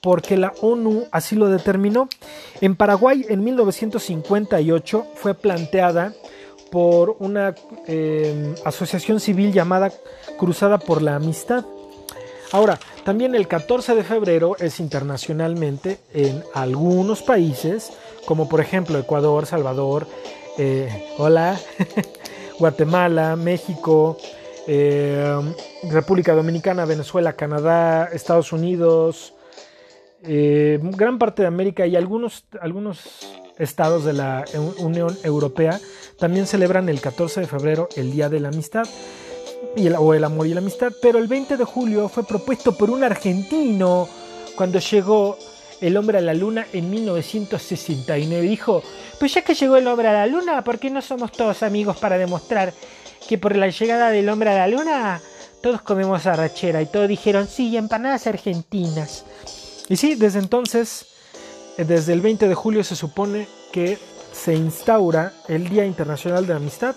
porque 0.00 0.36
la 0.36 0.52
ONU 0.60 1.04
así 1.10 1.36
lo 1.36 1.48
determinó. 1.48 2.08
En 2.60 2.76
Paraguay 2.76 3.24
en 3.28 3.44
1958 3.44 5.06
fue 5.14 5.34
planteada 5.34 6.12
por 6.70 7.16
una 7.18 7.54
eh, 7.86 8.54
asociación 8.64 9.20
civil 9.20 9.52
llamada 9.52 9.92
Cruzada 10.38 10.78
por 10.78 11.02
la 11.02 11.16
Amistad. 11.16 11.64
Ahora, 12.52 12.78
también 13.04 13.34
el 13.34 13.46
14 13.46 13.94
de 13.94 14.04
febrero 14.04 14.56
es 14.58 14.80
internacionalmente 14.80 15.98
en 16.14 16.42
algunos 16.54 17.22
países, 17.22 17.92
como 18.24 18.48
por 18.48 18.60
ejemplo 18.60 18.98
Ecuador, 18.98 19.46
Salvador, 19.46 20.06
eh, 20.56 21.06
hola, 21.18 21.58
Guatemala, 22.58 23.36
México, 23.36 24.18
eh, 24.70 25.54
República 25.90 26.34
Dominicana, 26.34 26.84
Venezuela, 26.84 27.32
Canadá, 27.32 28.10
Estados 28.12 28.52
Unidos, 28.52 29.32
eh, 30.22 30.78
gran 30.82 31.18
parte 31.18 31.42
de 31.42 31.48
América 31.48 31.86
y 31.86 31.96
algunos, 31.96 32.44
algunos 32.60 33.26
estados 33.56 34.04
de 34.04 34.12
la 34.12 34.44
Unión 34.78 35.16
Europea 35.24 35.80
también 36.18 36.46
celebran 36.46 36.88
el 36.90 37.00
14 37.00 37.40
de 37.40 37.46
febrero 37.46 37.88
el 37.96 38.12
Día 38.12 38.28
de 38.28 38.40
la 38.40 38.48
Amistad 38.48 38.86
o 39.98 40.14
el 40.14 40.24
amor 40.24 40.46
y 40.46 40.54
la 40.54 40.60
amistad, 40.60 40.92
pero 41.00 41.18
el 41.18 41.28
20 41.28 41.56
de 41.56 41.64
julio 41.64 42.08
fue 42.08 42.24
propuesto 42.24 42.76
por 42.76 42.90
un 42.90 43.04
argentino 43.04 44.08
cuando 44.54 44.78
llegó 44.80 45.38
el 45.80 45.96
hombre 45.96 46.18
a 46.18 46.20
la 46.20 46.34
luna 46.34 46.66
en 46.72 46.90
1969. 46.90 48.42
Dijo, 48.46 48.82
pues 49.18 49.34
ya 49.34 49.42
que 49.42 49.54
llegó 49.54 49.76
el 49.76 49.86
hombre 49.86 50.08
a 50.08 50.12
la 50.12 50.26
luna, 50.26 50.62
¿por 50.62 50.78
qué 50.78 50.90
no 50.90 51.00
somos 51.00 51.32
todos 51.32 51.62
amigos 51.62 51.96
para 51.96 52.18
demostrar 52.18 52.72
que 53.28 53.38
por 53.38 53.54
la 53.54 53.68
llegada 53.68 54.10
del 54.10 54.28
hombre 54.28 54.50
a 54.50 54.54
la 54.54 54.68
luna 54.68 55.20
todos 55.62 55.82
comemos 55.82 56.26
arrachera? 56.26 56.82
Y 56.82 56.86
todos 56.86 57.06
dijeron, 57.08 57.46
sí, 57.46 57.76
empanadas 57.76 58.26
argentinas. 58.26 59.24
Y 59.88 59.96
sí, 59.96 60.14
desde 60.14 60.38
entonces, 60.38 61.06
eh, 61.76 61.84
desde 61.84 62.14
el 62.14 62.20
20 62.20 62.48
de 62.48 62.54
julio 62.54 62.82
se 62.82 62.96
supone 62.96 63.46
que 63.72 63.98
se 64.32 64.54
instaura 64.54 65.32
el 65.46 65.68
Día 65.68 65.84
Internacional 65.84 66.46
de 66.46 66.54
la 66.54 66.60
Amistad 66.60 66.96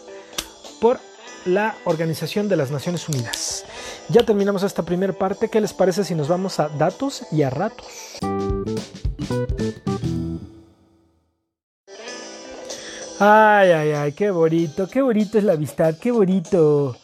por 0.80 1.00
la 1.46 1.76
Organización 1.86 2.48
de 2.48 2.56
las 2.56 2.72
Naciones 2.72 3.08
Unidas. 3.10 3.66
Ya 4.10 4.24
terminamos 4.24 4.64
esta 4.64 4.84
primera 4.84 5.14
parte. 5.14 5.50
¿Qué 5.50 5.60
les 5.60 5.74
parece 5.74 6.04
si 6.04 6.16
nos 6.16 6.28
vamos 6.28 6.60
a 6.60 6.70
datos 6.70 7.24
y 7.32 7.44
a 7.44 7.50
ratos? 7.50 8.20
Ay, 13.24 13.70
ay, 13.70 13.92
ay, 13.92 14.12
qué 14.14 14.32
bonito, 14.32 14.88
qué 14.90 15.00
bonito 15.00 15.38
es 15.38 15.44
la 15.44 15.54
amistad, 15.54 15.94
qué 16.00 16.10
bonito 16.10 16.98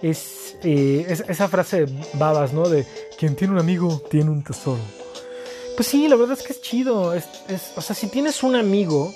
es, 0.00 0.54
eh, 0.62 1.04
esa 1.26 1.48
frase 1.48 1.86
de 1.86 2.06
babas, 2.14 2.52
¿no? 2.52 2.68
De 2.68 2.86
quien 3.18 3.34
tiene 3.34 3.54
un 3.54 3.58
amigo 3.58 4.00
tiene 4.08 4.30
un 4.30 4.44
tesoro. 4.44 4.78
Pues 5.74 5.88
sí, 5.88 6.06
la 6.06 6.14
verdad 6.14 6.38
es 6.38 6.46
que 6.46 6.52
es 6.52 6.62
chido. 6.62 7.12
es, 7.14 7.26
o 7.74 7.80
sea, 7.80 7.96
si 7.96 8.06
tienes 8.06 8.44
un 8.44 8.54
amigo, 8.54 9.12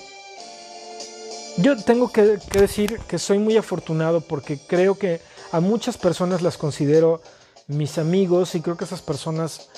yo 1.55 1.81
tengo 1.81 2.11
que, 2.11 2.37
decir 2.51 2.99
que 3.07 3.17
soy 3.17 3.39
muy 3.39 3.55
afortunado 3.55 4.19
porque 4.19 4.59
creo 4.67 4.95
que 4.95 5.21
a 5.53 5.61
muchas 5.61 5.97
personas 5.97 6.41
las 6.41 6.57
considero 6.57 7.21
mis 7.67 7.97
amigos 7.97 8.55
y 8.55 8.61
creo 8.61 8.75
que 8.75 8.83
esas 8.83 9.01
personas 9.01 9.69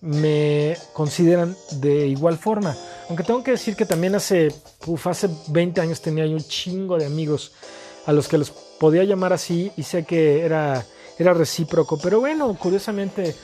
me 0.00 0.76
consideran 0.92 1.56
de 1.72 2.06
igual 2.06 2.38
forma. 2.38 2.76
Aunque 3.08 3.24
tengo 3.24 3.42
que 3.42 3.52
decir 3.52 3.76
que 3.76 3.86
también 3.86 4.14
hace, 4.14 4.52
hace 5.04 5.28
20 5.48 5.80
años 5.80 6.00
tenía 6.00 6.24
un 6.24 6.40
chingo 6.40 6.98
de 6.98 7.06
amigos 7.06 7.52
a 8.06 8.12
los 8.12 8.28
que 8.28 8.38
los 8.38 8.50
podía 8.50 9.04
llamar 9.04 9.32
así 9.32 9.72
y 9.76 9.82
sé 9.82 10.04
que 10.04 10.44
era, 10.44 10.84
era 11.18 11.34
recíproco. 11.34 11.98
Pero 11.98 12.20
bueno, 12.20 12.56
curiosamente, 12.58 13.34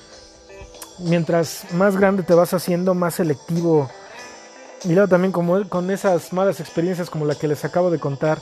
mientras 1.01 1.73
más 1.73 1.97
grande 1.97 2.23
te 2.23 2.35
vas 2.35 2.55
haciendo, 2.55 2.95
más 2.95 3.15
selectivo 3.15 3.91
y 4.85 4.95
también 5.09 5.33
como, 5.33 5.69
con 5.69 5.91
esas 5.91 6.33
malas 6.33 6.59
experiencias 6.59 7.09
como 7.09 7.25
la 7.25 7.37
que 7.37 7.49
les 7.49 7.65
acabo 7.65 7.91
de 7.91 8.01
contar. 8.01 8.41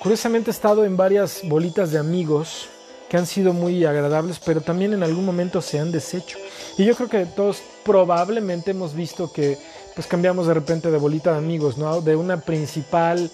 Curiosamente 0.00 0.50
he 0.50 0.52
estado 0.52 0.84
en 0.84 0.96
varias 0.96 1.40
bolitas 1.44 1.90
de 1.90 1.98
amigos 1.98 2.68
que 3.08 3.16
han 3.16 3.26
sido 3.26 3.52
muy 3.52 3.84
agradables, 3.84 4.38
pero 4.44 4.60
también 4.60 4.92
en 4.92 5.02
algún 5.02 5.24
momento 5.24 5.62
se 5.62 5.78
han 5.78 5.90
deshecho. 5.90 6.38
Y 6.76 6.84
yo 6.84 6.94
creo 6.94 7.08
que 7.08 7.26
todos 7.26 7.62
probablemente 7.84 8.72
hemos 8.72 8.94
visto 8.94 9.32
que 9.32 9.58
pues 9.94 10.06
cambiamos 10.06 10.46
de 10.46 10.54
repente 10.54 10.90
de 10.90 10.98
bolita 10.98 11.32
de 11.32 11.38
amigos, 11.38 11.78
¿no? 11.78 12.00
De 12.00 12.14
una 12.16 12.40
principal 12.40 13.30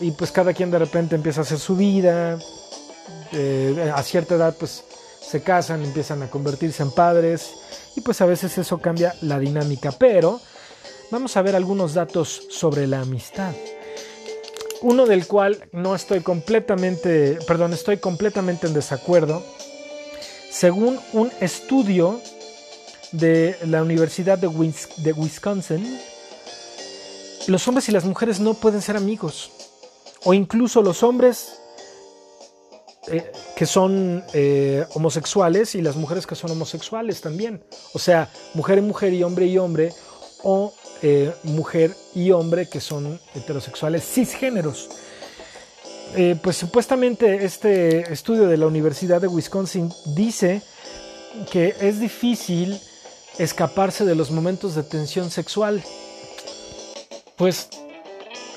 y 0.00 0.10
pues 0.12 0.30
cada 0.30 0.52
quien 0.54 0.70
de 0.70 0.78
repente 0.78 1.16
empieza 1.16 1.40
a 1.40 1.44
hacer 1.44 1.58
su 1.58 1.76
vida. 1.76 2.38
Eh, 3.32 3.92
a 3.94 4.02
cierta 4.02 4.34
edad 4.34 4.56
pues 4.58 4.84
se 5.20 5.42
casan, 5.42 5.84
empiezan 5.84 6.22
a 6.22 6.30
convertirse 6.30 6.82
en 6.82 6.90
padres 6.90 7.52
y 7.94 8.00
pues 8.00 8.20
a 8.20 8.26
veces 8.26 8.56
eso 8.56 8.78
cambia 8.78 9.14
la 9.20 9.38
dinámica, 9.38 9.92
pero 9.92 10.40
vamos 11.10 11.36
a 11.36 11.42
ver 11.42 11.54
algunos 11.54 11.94
datos 11.94 12.42
sobre 12.50 12.86
la 12.86 13.00
amistad. 13.00 13.52
Uno 14.80 15.06
del 15.06 15.26
cual 15.26 15.68
no 15.72 15.94
estoy 15.94 16.20
completamente, 16.20 17.38
perdón, 17.46 17.72
estoy 17.72 17.98
completamente 17.98 18.66
en 18.66 18.74
desacuerdo. 18.74 19.42
Según 20.50 21.00
un 21.12 21.30
estudio 21.40 22.20
de 23.12 23.56
la 23.66 23.82
Universidad 23.82 24.38
de 24.38 24.46
Wisconsin, 25.12 25.98
los 27.48 27.66
hombres 27.66 27.88
y 27.88 27.92
las 27.92 28.04
mujeres 28.04 28.40
no 28.40 28.54
pueden 28.54 28.82
ser 28.82 28.96
amigos. 28.96 29.50
O 30.24 30.34
incluso 30.34 30.82
los 30.82 31.02
hombres 31.02 31.58
eh, 33.10 33.32
que 33.56 33.66
son 33.66 34.22
eh, 34.34 34.84
homosexuales 34.94 35.74
y 35.74 35.82
las 35.82 35.96
mujeres 35.96 36.26
que 36.26 36.34
son 36.34 36.50
homosexuales 36.50 37.20
también. 37.20 37.64
O 37.94 37.98
sea, 37.98 38.30
mujer 38.54 38.78
y 38.78 38.82
mujer 38.82 39.12
y 39.14 39.22
hombre 39.22 39.46
y 39.46 39.58
hombre. 39.58 39.92
O 40.42 40.72
eh, 41.02 41.32
mujer 41.44 41.94
y 42.14 42.30
hombre 42.32 42.68
que 42.68 42.80
son 42.80 43.20
heterosexuales 43.34 44.04
cisgéneros. 44.04 44.88
Eh, 46.16 46.36
pues 46.42 46.56
supuestamente 46.56 47.44
este 47.44 48.12
estudio 48.12 48.48
de 48.48 48.56
la 48.56 48.66
Universidad 48.66 49.20
de 49.20 49.28
Wisconsin 49.28 49.92
dice 50.16 50.62
que 51.52 51.74
es 51.80 52.00
difícil 52.00 52.80
escaparse 53.38 54.04
de 54.04 54.14
los 54.14 54.30
momentos 54.30 54.74
de 54.74 54.82
tensión 54.82 55.30
sexual. 55.30 55.82
Pues 57.36 57.68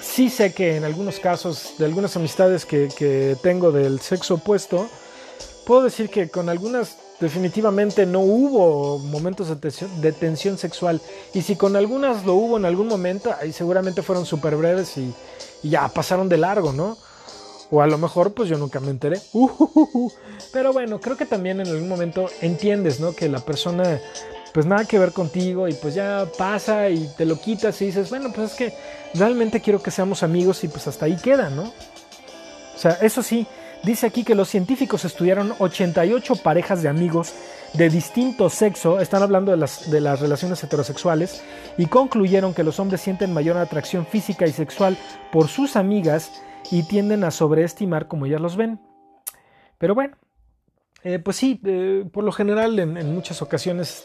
sí 0.01 0.29
sé 0.29 0.53
que 0.53 0.77
en 0.77 0.83
algunos 0.83 1.19
casos, 1.19 1.73
de 1.77 1.85
algunas 1.85 2.15
amistades 2.15 2.65
que, 2.65 2.89
que 2.97 3.35
tengo 3.43 3.71
del 3.71 3.99
sexo 3.99 4.35
opuesto, 4.35 4.89
puedo 5.65 5.83
decir 5.83 6.09
que 6.09 6.29
con 6.29 6.49
algunas 6.49 6.97
definitivamente 7.21 8.05
no 8.05 8.19
hubo 8.19 8.97
momentos 8.99 9.47
de 10.01 10.11
tensión, 10.11 10.57
sexual. 10.57 10.99
Y 11.33 11.43
si 11.43 11.55
con 11.55 11.75
algunas 11.75 12.25
lo 12.25 12.33
hubo 12.33 12.57
en 12.57 12.65
algún 12.65 12.87
momento, 12.87 13.33
ahí 13.39 13.53
seguramente 13.53 14.01
fueron 14.01 14.25
súper 14.25 14.55
breves 14.55 14.97
y, 14.97 15.13
ya 15.63 15.87
pasaron 15.89 16.27
de 16.27 16.37
largo, 16.37 16.73
¿no? 16.73 16.97
O 17.69 17.83
a 17.83 17.87
lo 17.87 17.99
mejor 17.99 18.33
pues 18.33 18.49
yo 18.49 18.57
nunca 18.57 18.79
me 18.79 18.89
enteré. 18.89 19.21
Pero 20.51 20.73
bueno, 20.73 20.99
creo 20.99 21.15
que 21.15 21.27
también 21.27 21.61
en 21.61 21.67
algún 21.67 21.87
momento 21.87 22.27
entiendes, 22.41 22.99
¿no? 22.99 23.13
Que 23.13 23.29
la 23.29 23.39
persona 23.39 24.01
pues 24.53 24.65
nada 24.65 24.85
que 24.85 24.99
ver 24.99 25.13
contigo 25.13 25.67
y 25.67 25.73
pues 25.73 25.93
ya 25.93 26.27
pasa 26.37 26.89
y 26.89 27.07
te 27.15 27.25
lo 27.25 27.39
quitas 27.39 27.79
y 27.81 27.85
dices, 27.85 28.09
bueno, 28.09 28.33
pues 28.33 28.51
es 28.51 28.57
que 28.57 28.73
realmente 29.13 29.61
quiero 29.61 29.81
que 29.81 29.91
seamos 29.91 30.23
amigos 30.23 30.63
y 30.63 30.67
pues 30.67 30.87
hasta 30.87 31.05
ahí 31.05 31.15
queda, 31.15 31.49
¿no? 31.49 31.71
O 32.75 32.77
sea, 32.77 32.97
eso 33.01 33.21
sí, 33.21 33.47
dice 33.83 34.07
aquí 34.07 34.23
que 34.23 34.35
los 34.35 34.49
científicos 34.49 35.05
estudiaron 35.05 35.53
88 35.59 36.35
parejas 36.37 36.81
de 36.81 36.89
amigos 36.89 37.33
de 37.73 37.89
distinto 37.89 38.49
sexo, 38.49 38.99
están 38.99 39.23
hablando 39.23 39.51
de 39.51 39.57
las, 39.57 39.89
de 39.89 40.01
las 40.01 40.19
relaciones 40.19 40.63
heterosexuales, 40.63 41.43
y 41.77 41.85
concluyeron 41.85 42.53
que 42.53 42.63
los 42.63 42.79
hombres 42.79 43.01
sienten 43.01 43.33
mayor 43.33 43.57
atracción 43.57 44.05
física 44.05 44.45
y 44.45 44.51
sexual 44.51 44.97
por 45.31 45.47
sus 45.47 45.75
amigas 45.75 46.31
y 46.69 46.83
tienden 46.83 47.23
a 47.23 47.31
sobreestimar 47.31 48.07
como 48.07 48.25
ellas 48.25 48.41
los 48.41 48.55
ven. 48.55 48.79
Pero 49.77 49.95
bueno, 49.95 50.15
eh, 51.03 51.17
pues 51.17 51.37
sí, 51.37 51.59
eh, 51.65 52.05
por 52.11 52.23
lo 52.23 52.31
general 52.31 52.77
en, 52.77 53.13
muchas 53.13 53.41
ocasiones 53.41 54.03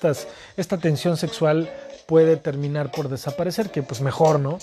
esta 0.57 0.79
tensión 0.79 1.17
sexual 1.19 1.69
puede 2.07 2.37
terminar 2.37 2.91
por 2.91 3.09
desaparecer, 3.09 3.71
que 3.71 3.83
pues 3.83 4.01
mejor, 4.01 4.41
¿no? 4.41 4.59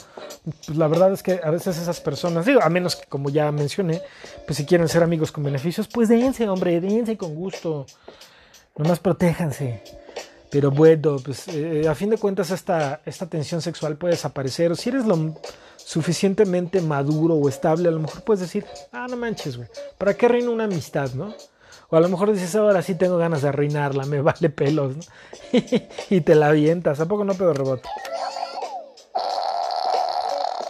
Pues 0.66 0.78
la 0.78 0.88
verdad 0.88 1.14
es 1.14 1.24
que 1.24 1.42
a 1.44 1.50
veces 1.52 1.78
esas 1.78 2.00
personas, 2.00 2.46
digo, 2.46 2.62
a 2.62 2.70
menos 2.70 2.96
que 2.96 3.06
como 3.08 3.30
ya 3.30 3.52
mencioné, 3.52 4.02
pues 4.46 4.58
si 4.58 4.66
quieren 4.66 4.88
ser 4.88 5.04
amigos 5.04 5.32
con 5.32 5.44
beneficios, 5.44 5.88
pues 5.88 6.10
dense, 6.10 6.48
hombre, 6.48 6.80
dense 6.80 7.18
con 7.18 7.36
gusto, 7.36 7.86
nomás 8.78 9.00
protéjanse. 9.00 9.84
Pero 10.50 10.70
bueno, 10.70 11.18
pues 11.24 11.48
eh, 11.48 11.88
a 11.90 11.96
fin 11.96 12.12
de 12.12 12.18
cuentas 12.18 12.52
esta, 12.52 13.02
esta 13.06 13.26
tensión 13.26 13.62
sexual 13.62 13.98
puede 13.98 14.14
desaparecer, 14.14 14.72
o 14.72 14.76
si 14.76 14.90
eres 14.90 15.06
lo 15.06 15.36
suficientemente 15.78 16.80
maduro 16.80 17.36
o 17.36 17.50
estable, 17.50 17.90
a 17.90 17.92
lo 17.92 18.00
mejor 18.00 18.24
puedes 18.24 18.42
decir, 18.42 18.66
ah, 18.92 19.08
no 19.10 19.18
manches, 19.18 19.58
güey, 19.58 19.68
¿para 19.98 20.14
qué 20.14 20.28
reina 20.28 20.50
una 20.50 20.66
amistad, 20.66 21.12
no? 21.14 21.34
O 21.94 21.96
a 21.96 22.00
lo 22.00 22.10
mejor 22.10 22.34
dices, 22.34 22.56
ahora 22.56 22.82
sí 22.82 22.96
tengo 22.96 23.18
ganas 23.18 23.44
de 23.44 23.50
arruinarla, 23.50 24.06
me 24.06 24.20
vale 24.24 24.50
pelos, 24.50 24.96
y 26.10 26.22
te 26.22 26.34
la 26.34 26.48
avientas. 26.48 27.00
¿A 27.00 27.08
poco 27.08 27.24
no, 27.24 27.36
pedo 27.36 27.54
robot? 27.54 27.84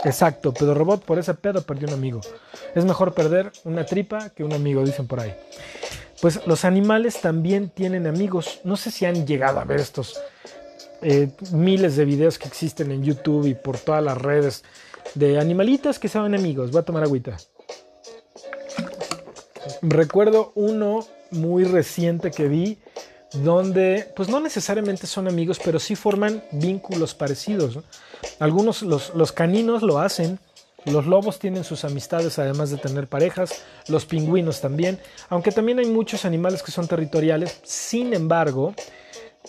Exacto, 0.03 0.53
pedo 0.53 0.73
robot 0.73 1.05
por 1.05 1.17
ese 1.19 1.33
pedo 1.33 1.62
perdió 1.62 1.88
un 1.88 1.93
amigo. 1.93 2.19
Es 2.75 2.83
mejor 2.83 3.13
perder 3.13 3.53
una 3.63 3.86
tripa 3.86 4.31
que 4.31 4.43
un 4.43 4.51
amigo, 4.51 4.83
dicen 4.83 5.07
por 5.07 5.21
ahí. 5.21 5.33
Pues 6.21 6.45
los 6.45 6.65
animales 6.65 7.21
también 7.21 7.69
tienen 7.69 8.05
amigos. 8.05 8.59
No 8.65 8.75
sé 8.75 8.91
si 8.91 9.05
han 9.05 9.25
llegado 9.25 9.62
a 9.62 9.63
ver 9.63 9.79
estos 9.79 10.19
eh, 11.01 11.29
miles 11.53 11.95
de 11.95 12.03
videos 12.03 12.38
que 12.38 12.49
existen 12.49 12.91
en 12.91 13.01
YouTube 13.01 13.47
y 13.47 13.53
por 13.53 13.77
todas 13.77 14.03
las 14.03 14.17
redes 14.17 14.65
de 15.15 15.39
animalitos 15.39 15.99
que 15.99 16.09
son 16.09 16.36
amigos. 16.36 16.71
Voy 16.71 16.81
a 16.81 16.83
tomar 16.83 17.03
agüita. 17.03 17.38
Recuerdo 19.82 20.52
uno 20.56 21.06
muy 21.32 21.63
reciente 21.63 22.32
que 22.32 22.47
vi 22.47 22.78
donde 23.34 24.12
pues 24.15 24.30
no 24.30 24.39
necesariamente 24.39 25.08
son 25.08 25.28
amigos, 25.28 25.60
pero 25.63 25.80
sí 25.80 25.95
forman 25.95 26.43
vínculos 26.52 27.13
parecidos. 27.13 27.80
Algunos, 28.39 28.84
los, 28.84 29.32
caninos 29.32 29.82
lo 29.82 29.99
hacen, 29.99 30.39
los 30.86 31.08
lobos 31.08 31.39
tienen 31.39 31.63
sus 31.63 31.84
amistades 31.84 32.38
además 32.39 32.69
de 32.69 32.78
tener 32.78 33.08
parejas, 33.08 33.63
los 33.88 34.06
pingüinos 34.06 34.62
también, 34.62 34.99
aunque 35.30 35.52
también 35.52 35.80
hay 35.80 35.88
muchos 35.88 36.26
animales 36.26 36.62
que 36.62 36.71
son 36.71 36.88
territoriales, 36.88 37.60
sin 37.63 38.13
embargo, 38.13 38.76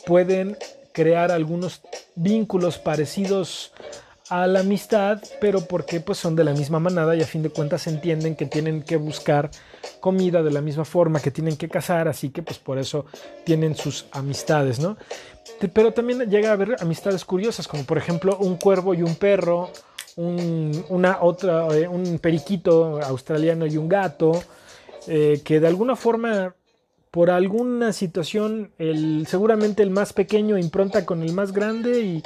pueden 0.06 0.56
crear 0.92 1.30
algunos 1.30 1.82
vínculos 2.14 2.78
parecidos 2.78 3.72
a 4.30 4.46
la 4.46 4.60
amistad, 4.60 5.22
pero 5.40 5.60
porque 5.62 6.00
pues 6.00 6.18
son 6.18 6.34
de 6.36 6.44
la 6.44 6.52
misma 6.52 6.78
manada 6.78 7.14
y 7.14 7.22
a 7.22 7.26
fin 7.26 7.42
de 7.42 7.50
cuentas 7.50 7.86
entienden 7.86 8.36
que 8.36 8.46
tienen 8.46 8.82
que 8.82 8.96
buscar 8.96 9.50
comida 10.04 10.42
de 10.42 10.50
la 10.50 10.60
misma 10.60 10.84
forma, 10.84 11.18
que 11.18 11.30
tienen 11.30 11.56
que 11.56 11.66
cazar, 11.66 12.08
así 12.08 12.28
que 12.28 12.42
pues 12.42 12.58
por 12.58 12.76
eso 12.78 13.06
tienen 13.42 13.74
sus 13.74 14.04
amistades, 14.12 14.78
¿no? 14.78 14.98
Pero 15.72 15.94
también 15.94 16.28
llega 16.28 16.50
a 16.50 16.52
haber 16.52 16.76
amistades 16.78 17.24
curiosas, 17.24 17.66
como 17.66 17.84
por 17.84 17.96
ejemplo 17.96 18.36
un 18.38 18.56
cuervo 18.56 18.92
y 18.92 19.02
un 19.02 19.14
perro, 19.14 19.70
un, 20.16 20.84
una 20.90 21.22
otra, 21.22 21.68
eh, 21.74 21.88
un 21.88 22.18
periquito 22.18 23.00
australiano 23.00 23.64
y 23.64 23.78
un 23.78 23.88
gato, 23.88 24.42
eh, 25.06 25.40
que 25.42 25.58
de 25.58 25.68
alguna 25.68 25.96
forma 25.96 26.54
por 27.10 27.30
alguna 27.30 27.94
situación, 27.94 28.72
el, 28.78 29.26
seguramente 29.26 29.82
el 29.82 29.88
más 29.88 30.12
pequeño 30.12 30.58
impronta 30.58 31.06
con 31.06 31.22
el 31.22 31.32
más 31.32 31.52
grande 31.52 32.00
y 32.02 32.22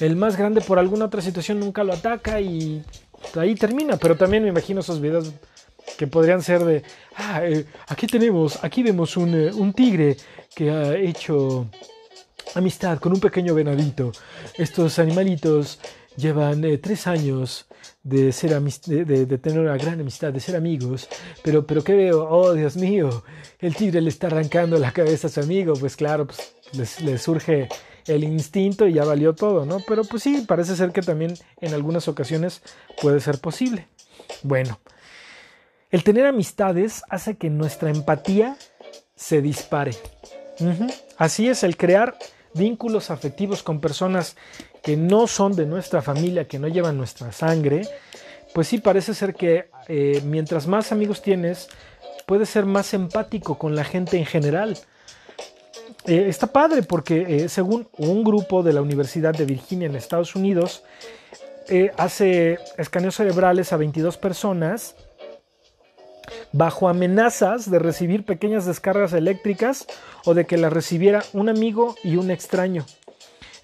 el 0.00 0.14
más 0.14 0.36
grande 0.36 0.60
por 0.60 0.78
alguna 0.78 1.06
otra 1.06 1.22
situación 1.22 1.58
nunca 1.58 1.84
lo 1.84 1.94
ataca 1.94 2.38
y 2.38 2.84
ahí 3.34 3.54
termina. 3.54 3.96
Pero 3.96 4.14
también 4.14 4.42
me 4.42 4.50
imagino 4.50 4.80
esos 4.80 5.00
videos 5.00 5.32
que 5.96 6.06
podrían 6.06 6.42
ser 6.42 6.64
de, 6.64 6.82
ah, 7.16 7.40
eh, 7.44 7.64
aquí 7.88 8.06
tenemos, 8.06 8.62
aquí 8.62 8.82
vemos 8.82 9.16
un, 9.16 9.34
eh, 9.34 9.52
un, 9.52 9.72
tigre 9.72 10.16
que 10.54 10.70
ha 10.70 10.96
hecho 10.96 11.66
amistad 12.54 12.98
con 12.98 13.12
un 13.12 13.20
pequeño 13.20 13.54
venadito. 13.54 14.12
Estos 14.56 14.98
animalitos 14.98 15.80
llevan 16.16 16.64
eh, 16.64 16.78
tres 16.78 17.06
años 17.06 17.66
de, 18.02 18.32
ser 18.32 18.60
de, 18.60 19.04
de, 19.04 19.38
tener 19.38 19.60
una 19.60 19.76
gran 19.76 20.00
amistad, 20.00 20.32
de 20.32 20.40
ser 20.40 20.56
amigos, 20.56 21.08
pero, 21.42 21.66
pero 21.66 21.84
¿qué 21.84 21.94
veo? 21.94 22.28
Oh, 22.28 22.54
Dios 22.54 22.76
mío, 22.76 23.24
el 23.58 23.74
tigre 23.74 24.00
le 24.00 24.08
está 24.08 24.28
arrancando 24.28 24.78
la 24.78 24.92
cabeza 24.92 25.26
a 25.26 25.30
su 25.30 25.40
amigo, 25.40 25.74
pues 25.74 25.96
claro, 25.96 26.26
pues 26.26 27.00
le 27.00 27.18
surge 27.18 27.68
el 28.08 28.24
instinto 28.24 28.86
y 28.86 28.94
ya 28.94 29.04
valió 29.04 29.34
todo, 29.34 29.64
¿no? 29.64 29.78
Pero 29.86 30.04
pues 30.04 30.22
sí, 30.22 30.44
parece 30.46 30.76
ser 30.76 30.92
que 30.92 31.02
también 31.02 31.34
en 31.60 31.74
algunas 31.74 32.08
ocasiones 32.08 32.62
puede 33.00 33.20
ser 33.20 33.38
posible. 33.38 33.86
Bueno, 34.42 34.78
el 35.90 36.04
tener 36.04 36.26
amistades 36.26 37.02
hace 37.08 37.36
que 37.36 37.50
nuestra 37.50 37.90
empatía 37.90 38.56
se 39.16 39.40
dispare. 39.40 39.92
Así 41.16 41.48
es, 41.48 41.62
el 41.62 41.76
crear 41.76 42.16
vínculos 42.54 43.10
afectivos 43.10 43.62
con 43.62 43.80
personas 43.80 44.36
que 44.82 44.96
no 44.96 45.26
son 45.26 45.54
de 45.54 45.66
nuestra 45.66 46.02
familia, 46.02 46.48
que 46.48 46.58
no 46.58 46.68
llevan 46.68 46.96
nuestra 46.96 47.32
sangre, 47.32 47.82
pues 48.54 48.68
sí 48.68 48.78
parece 48.78 49.14
ser 49.14 49.34
que 49.34 49.70
eh, 49.88 50.20
mientras 50.24 50.66
más 50.66 50.92
amigos 50.92 51.22
tienes, 51.22 51.68
puedes 52.26 52.48
ser 52.48 52.66
más 52.66 52.92
empático 52.94 53.58
con 53.58 53.74
la 53.74 53.84
gente 53.84 54.18
en 54.18 54.26
general. 54.26 54.76
Eh, 56.06 56.26
está 56.28 56.46
padre 56.48 56.82
porque 56.82 57.44
eh, 57.44 57.48
según 57.48 57.88
un 57.96 58.24
grupo 58.24 58.62
de 58.62 58.72
la 58.72 58.82
Universidad 58.82 59.34
de 59.34 59.44
Virginia 59.44 59.86
en 59.86 59.96
Estados 59.96 60.34
Unidos, 60.34 60.82
hace 61.98 62.58
escaneos 62.78 63.16
cerebrales 63.16 63.74
a 63.74 63.76
22 63.76 64.16
personas 64.16 64.94
bajo 66.52 66.88
amenazas 66.88 67.70
de 67.70 67.78
recibir 67.78 68.24
pequeñas 68.24 68.66
descargas 68.66 69.12
eléctricas 69.12 69.86
o 70.24 70.34
de 70.34 70.46
que 70.46 70.56
las 70.56 70.72
recibiera 70.72 71.24
un 71.32 71.48
amigo 71.48 71.94
y 72.02 72.16
un 72.16 72.30
extraño. 72.30 72.86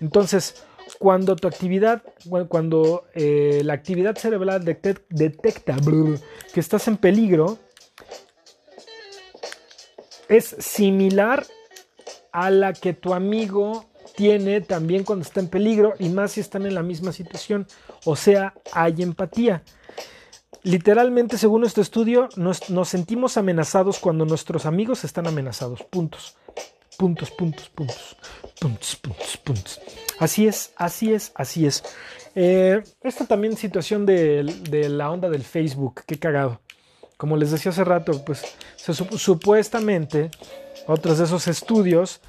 Entonces, 0.01 0.65
cuando 0.99 1.37
tu 1.37 1.49
actividad, 1.49 2.03
cuando 2.49 3.05
la 3.15 3.75
actividad 3.75 4.17
cerebral 4.17 4.65
detecta 4.65 5.77
que 6.53 6.61
estás 6.61 6.89
en 6.89 6.97
peligro, 6.97 7.59
es 10.29 10.57
similar 10.59 11.47
a 12.33 12.51
la 12.51 12.73
que 12.73 12.95
tu 12.95 13.15
amigo 13.15 13.85
tiene 14.17 14.61
también 14.61 15.05
cuando 15.05 15.25
está 15.25 15.41
en 15.41 15.49
peligro 15.49 15.95
y 15.99 16.09
más 16.09 16.33
si 16.33 16.41
están 16.41 16.67
en 16.67 16.75
la 16.75 16.83
misma 16.83 17.13
situación. 17.13 17.67
O 18.05 18.17
sea, 18.17 18.55
hay 18.73 19.03
empatía. 19.03 19.63
Literalmente, 20.65 21.37
según 21.37 21.65
este 21.65 21.83
estudio, 21.83 22.31
nos, 22.37 22.63
sentimos 22.89 23.37
amenazados 23.37 23.99
cuando 23.99 24.25
nuestros 24.25 24.65
amigos 24.65 25.05
están 25.05 25.27
amenazados. 25.27 25.83
Puntos. 25.83 26.37
Puntos, 26.97 27.31
puntos, 27.31 27.69
puntos. 27.69 28.17
Puntos, 28.59 28.97
puntos, 28.97 29.37
puntos. 29.37 29.81
Así 30.19 30.47
es, 30.47 30.73
así 30.77 31.13
es, 31.13 31.33
así 31.35 31.67
es. 31.67 31.85
Eh, 32.35 32.83
esta 33.03 33.27
también 33.27 33.59
situación 33.59 34.07
de, 34.07 34.43
la 34.89 35.11
onda 35.11 35.29
del 35.29 35.43
Facebook, 35.43 36.01
qué 36.07 36.19
cagado. 36.19 36.63
Como 37.19 37.37
les 37.37 37.51
decía 37.51 37.71
hace 37.71 37.85
rato, 37.85 38.25
pues 38.25 38.43
supuestamente 39.19 40.31
otros 40.87 41.19
de 41.19 41.25
esos 41.25 41.47
estudios, 41.47 42.23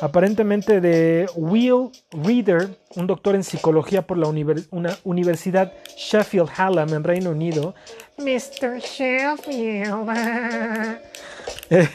aparentemente 0.00 0.80
de 0.80 1.28
Will 1.34 1.90
Reader, 2.10 2.78
un 2.94 3.06
doctor 3.06 3.34
en 3.34 3.44
psicología 3.44 4.06
por 4.06 4.18
la 4.18 4.28
una 4.70 4.98
Universidad 5.04 5.72
Sheffield 5.96 6.50
Hallam 6.56 6.92
en 6.94 7.04
Reino 7.04 7.30
Unido. 7.30 7.74
Mr. 8.18 8.78
Sheffield. 8.80 10.10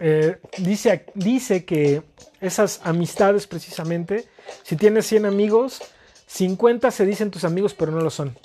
Eh, 0.00 0.38
dice, 0.58 1.06
dice 1.14 1.64
que 1.64 2.04
esas 2.40 2.80
amistades 2.84 3.48
precisamente, 3.48 4.28
si 4.62 4.76
tienes 4.76 5.06
100 5.06 5.26
amigos, 5.26 5.80
50 6.28 6.92
se 6.92 7.04
dicen 7.04 7.32
tus 7.32 7.42
amigos 7.42 7.74
pero 7.74 7.90
no 7.90 8.00
lo 8.00 8.10
son. 8.10 8.36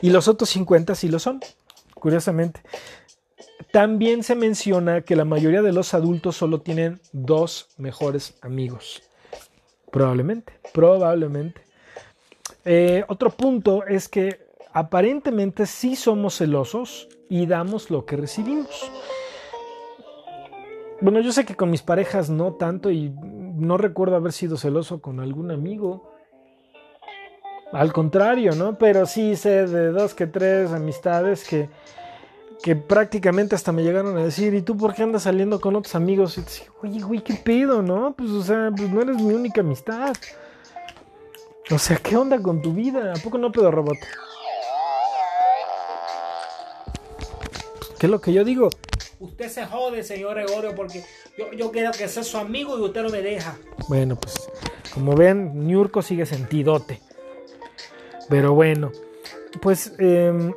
Y 0.00 0.08
los 0.08 0.28
otros 0.28 0.48
50 0.48 0.94
sí 0.94 1.08
lo 1.08 1.18
son, 1.18 1.40
curiosamente. 1.94 2.62
También 3.70 4.22
se 4.22 4.34
menciona 4.34 5.02
que 5.02 5.16
la 5.16 5.24
mayoría 5.24 5.62
de 5.62 5.72
los 5.72 5.94
adultos 5.94 6.36
solo 6.36 6.60
tienen 6.60 7.00
dos 7.12 7.68
mejores 7.76 8.38
amigos. 8.42 9.02
Probablemente, 9.90 10.54
probablemente. 10.72 11.62
Eh, 12.64 13.04
otro 13.08 13.30
punto 13.30 13.84
es 13.86 14.08
que 14.08 14.46
aparentemente 14.72 15.66
sí 15.66 15.96
somos 15.96 16.38
celosos 16.38 17.08
y 17.28 17.46
damos 17.46 17.90
lo 17.90 18.06
que 18.06 18.16
recibimos. 18.16 18.90
Bueno, 21.00 21.20
yo 21.20 21.32
sé 21.32 21.44
que 21.44 21.56
con 21.56 21.70
mis 21.70 21.82
parejas 21.82 22.30
no 22.30 22.54
tanto 22.54 22.90
y 22.90 23.10
no 23.10 23.76
recuerdo 23.76 24.16
haber 24.16 24.32
sido 24.32 24.56
celoso 24.56 25.02
con 25.02 25.20
algún 25.20 25.50
amigo. 25.50 26.10
Al 27.72 27.92
contrario, 27.92 28.54
¿no? 28.54 28.78
Pero 28.78 29.06
sí 29.06 29.34
sé 29.34 29.66
de 29.66 29.90
dos 29.90 30.14
que 30.14 30.26
tres 30.26 30.70
amistades 30.70 31.46
que, 31.48 31.68
que 32.62 32.76
prácticamente 32.76 33.56
hasta 33.56 33.72
me 33.72 33.82
llegaron 33.82 34.16
a 34.16 34.24
decir, 34.24 34.54
¿y 34.54 34.62
tú 34.62 34.76
por 34.76 34.94
qué 34.94 35.02
andas 35.02 35.24
saliendo 35.24 35.60
con 35.60 35.74
otros 35.74 35.94
amigos? 35.96 36.38
Y 36.38 36.42
te 36.42 36.50
dije, 36.50 36.70
oye, 36.82 37.00
güey, 37.00 37.20
¿qué 37.22 37.34
pedo, 37.34 37.82
no? 37.82 38.14
Pues, 38.16 38.30
o 38.30 38.42
sea, 38.42 38.70
pues 38.74 38.88
no 38.88 39.02
eres 39.02 39.16
mi 39.16 39.34
única 39.34 39.62
amistad. 39.62 40.14
O 41.70 41.78
sea, 41.78 41.96
¿qué 41.96 42.16
onda 42.16 42.40
con 42.40 42.62
tu 42.62 42.72
vida? 42.72 43.12
¿A 43.12 43.18
poco 43.18 43.36
no 43.38 43.50
pedo 43.50 43.70
robot? 43.70 43.98
¿Qué 47.98 48.06
es 48.06 48.10
lo 48.10 48.20
que 48.20 48.32
yo 48.32 48.44
digo? 48.44 48.70
Usted 49.18 49.48
se 49.48 49.66
jode, 49.66 50.02
señor 50.02 50.34
Gregorio, 50.34 50.74
porque 50.74 51.04
yo, 51.38 51.52
yo 51.52 51.70
quiero 51.70 51.92
que 51.92 52.08
sea 52.08 52.22
su 52.22 52.38
amigo 52.38 52.78
y 52.78 52.82
usted 52.82 53.02
no 53.02 53.10
me 53.10 53.22
deja. 53.22 53.56
Bueno, 53.88 54.16
pues 54.16 54.34
como 54.94 55.14
ven, 55.14 55.66
Niurko 55.66 56.02
sigue 56.02 56.26
sentidote. 56.26 57.00
Pero 58.28 58.54
bueno, 58.54 58.92
pues, 59.60 59.92
eh, 59.98 60.52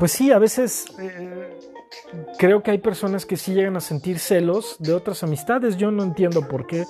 pues 0.00 0.12
sí, 0.12 0.32
a 0.32 0.38
veces 0.38 0.86
eh, 0.98 1.58
creo 2.38 2.62
que 2.62 2.70
hay 2.70 2.78
personas 2.78 3.26
que 3.26 3.36
sí 3.36 3.52
llegan 3.52 3.76
a 3.76 3.80
sentir 3.80 4.18
celos 4.18 4.76
de 4.78 4.94
otras 4.94 5.22
amistades. 5.22 5.76
Yo 5.76 5.90
no 5.90 6.02
entiendo 6.02 6.48
por 6.48 6.66
qué, 6.66 6.86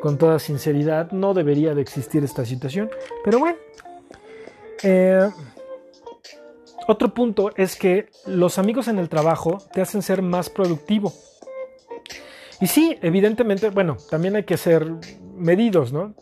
con 0.00 0.16
toda 0.16 0.38
sinceridad, 0.38 1.10
no 1.10 1.34
debería 1.34 1.74
de 1.74 1.82
existir 1.82 2.22
esta 2.22 2.44
situación. 2.44 2.88
Pero 3.24 3.40
bueno. 3.40 3.58
Eh, 4.84 5.28
otro 6.86 7.12
punto 7.12 7.50
es 7.56 7.74
que 7.74 8.10
los 8.26 8.58
amigos 8.58 8.86
en 8.86 9.00
el 9.00 9.08
trabajo 9.08 9.58
te 9.72 9.80
hacen 9.80 10.00
ser 10.00 10.22
más 10.22 10.48
productivo. 10.48 11.12
Y 12.60 12.68
sí, 12.68 12.96
evidentemente, 13.02 13.70
bueno, 13.70 13.96
también 14.08 14.36
hay 14.36 14.44
que 14.44 14.56
ser 14.56 14.86
medidos, 15.34 15.92
¿no? 15.92 16.14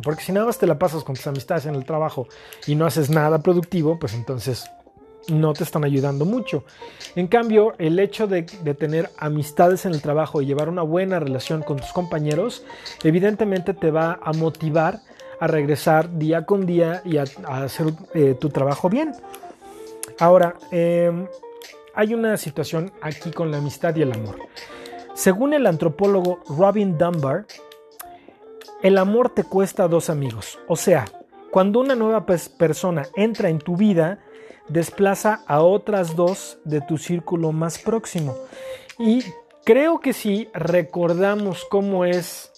Porque 0.00 0.22
si 0.22 0.30
nada 0.30 0.46
más 0.46 0.58
te 0.58 0.68
la 0.68 0.78
pasas 0.78 1.02
con 1.02 1.16
tus 1.16 1.26
amistades 1.26 1.66
en 1.66 1.74
el 1.74 1.84
trabajo 1.84 2.28
y 2.68 2.76
no 2.76 2.86
haces 2.86 3.10
nada 3.10 3.42
productivo, 3.42 3.98
pues 3.98 4.14
entonces 4.14 4.64
no 5.28 5.52
te 5.52 5.64
están 5.64 5.84
ayudando 5.84 6.24
mucho. 6.24 6.64
En 7.14 7.26
cambio, 7.26 7.74
el 7.78 7.98
hecho 7.98 8.26
de, 8.26 8.42
tener 8.42 9.10
amistades 9.18 9.86
en 9.86 9.92
el 9.92 10.02
trabajo 10.02 10.42
y 10.42 10.46
llevar 10.46 10.68
una 10.68 10.82
buena 10.82 11.20
relación 11.20 11.62
con 11.62 11.78
tus 11.78 11.92
compañeros, 11.92 12.64
evidentemente 13.02 13.74
te 13.74 13.90
va 13.90 14.18
a 14.22 14.32
motivar 14.32 15.00
a 15.40 15.46
regresar 15.46 16.18
día 16.18 16.46
con 16.46 16.66
día 16.66 17.02
y 17.04 17.16
a, 17.18 17.24
hacer 17.46 17.92
eh, 18.14 18.36
tu 18.38 18.48
trabajo 18.48 18.88
bien. 18.88 19.12
Ahora, 20.18 20.54
em, 20.70 21.26
hay 21.94 22.14
una 22.14 22.36
situación 22.36 22.92
aquí 23.00 23.30
con 23.32 23.50
la 23.50 23.58
amistad 23.58 23.94
y 23.96 24.02
el 24.02 24.12
amor. 24.12 24.36
Según 25.14 25.52
el 25.52 25.66
antropólogo 25.66 26.40
Robin 26.48 26.96
Dunbar, 26.96 27.46
el 28.82 28.98
amor 28.98 29.30
te 29.30 29.44
cuesta 29.44 29.88
dos 29.88 30.10
amigos. 30.10 30.58
O 30.68 30.76
sea, 30.76 31.04
cuando 31.50 31.80
una 31.80 31.94
nueva 31.94 32.24
persona 32.24 33.06
entra 33.14 33.48
en 33.48 33.58
tu 33.58 33.76
vida, 33.76 34.20
desplaza 34.72 35.42
a 35.46 35.62
otras 35.62 36.16
dos 36.16 36.58
de 36.64 36.80
tu 36.80 36.98
círculo 36.98 37.52
más 37.52 37.78
próximo. 37.78 38.36
Y 38.98 39.22
creo 39.64 40.00
que 40.00 40.12
si 40.12 40.48
recordamos 40.54 41.64
cómo 41.70 42.04
es 42.04 42.52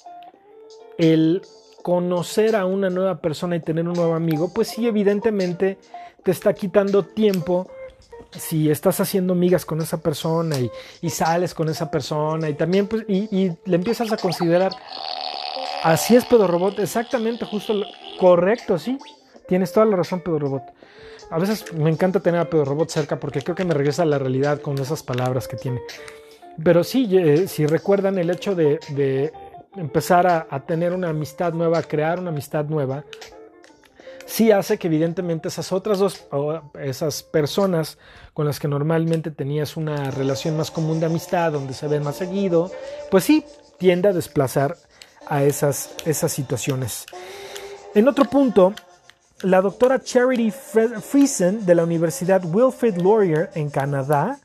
el 0.99 1.43
conocer 1.83 2.57
a 2.57 2.65
una 2.65 2.89
nueva 2.89 3.21
persona 3.21 3.57
y 3.57 3.61
tener 3.61 3.87
un 3.87 3.95
nuevo 3.95 4.15
amigo, 4.15 4.53
pues 4.55 4.69
sí, 4.69 4.87
evidentemente 4.87 5.79
te 6.23 6.31
está 6.31 6.55
quitando 6.55 7.05
tiempo 7.05 7.69
si 8.31 8.71
estás 8.71 9.01
haciendo 9.01 9.35
migas 9.35 9.65
con 9.65 9.81
esa 9.81 9.99
persona 9.99 10.57
y, 11.03 11.11
sales 11.11 11.55
con 11.55 11.69
esa 11.69 11.91
persona 11.91 12.49
y 12.49 12.55
también 12.55 12.89
pues 12.89 13.05
y, 13.09 13.51
le 13.65 13.77
empiezas 13.77 14.11
a 14.12 14.17
considerar 14.17 14.73
así 15.83 16.17
es 16.17 16.25
Pedro 16.25 16.49
Robot 16.49 16.81
exactamente 16.81 17.45
justo 17.45 17.75
correcto 18.19 18.77
sí 18.79 18.99
tienes 19.47 19.73
toda 19.73 19.87
la 19.87 19.97
razón 19.97 20.21
Pedro 20.21 20.41
Robot 20.41 20.62
a 21.31 21.39
veces 21.39 21.72
me 21.72 21.91
encanta 21.91 22.20
tener 22.20 22.41
a 22.41 22.51
Pedro 22.51 22.64
Robot 22.64 22.91
cerca 22.91 23.18
porque 23.18 23.43
creo 23.43 23.57
que 23.57 23.64
me 23.64 23.75
regresa 23.75 24.03
a 24.03 24.07
la 24.07 24.18
realidad 24.18 24.61
con 24.61 24.79
esas 24.79 25.03
palabras 25.03 25.49
que 25.49 25.57
tiene 25.57 25.81
pero 26.62 26.85
sí 26.85 27.09
eh, 27.12 27.49
si 27.49 27.66
recuerdan 27.66 28.18
el 28.18 28.31
hecho 28.31 28.55
de, 28.55 29.33
empezar 29.77 30.27
a, 30.27 30.47
a 30.49 30.61
tener 30.61 30.93
una 30.93 31.09
amistad 31.09 31.53
nueva 31.53 31.83
crear 31.83 32.20
una 32.20 32.31
amistad 32.31 32.64
nueva 32.66 33.05
sí 34.27 34.51
hace 34.51 34.79
que 34.79 34.87
evidentemente 34.87 35.49
esas 35.49 35.72
otras 35.72 35.99
dos, 35.99 36.27
esas 36.81 37.22
personas 37.22 37.99
con 38.33 38.47
las 38.47 38.59
que 38.59 38.68
normalmente 38.68 39.31
tenías 39.31 39.77
una 39.77 40.11
relación 40.11 40.57
más 40.57 40.70
común 40.70 41.01
de 41.01 41.07
amistad, 41.07 41.53
donde 41.53 41.75
se 41.75 41.89
ven 41.89 42.03
más 42.03 42.16
seguido, 42.16 42.70
pues 43.11 43.25
sí, 43.25 43.45
tiende 43.79 44.09
a 44.09 44.12
desplazar 44.12 44.77
a 45.27 45.45
esas, 45.45 45.95
esas 46.05 46.33
situaciones. 46.33 47.07
En 47.95 48.09
otro 48.09 48.25
punto, 48.25 48.75
la 49.45 49.61
doctora 49.61 50.01
Charity 50.01 50.51
Friesen 50.51 51.67
de 51.67 51.75
la 51.75 51.85
Universidad 51.85 52.43
Wilfrid 52.45 52.97
Laurier 52.97 53.51
en 53.55 53.69
Canadá 53.69 54.39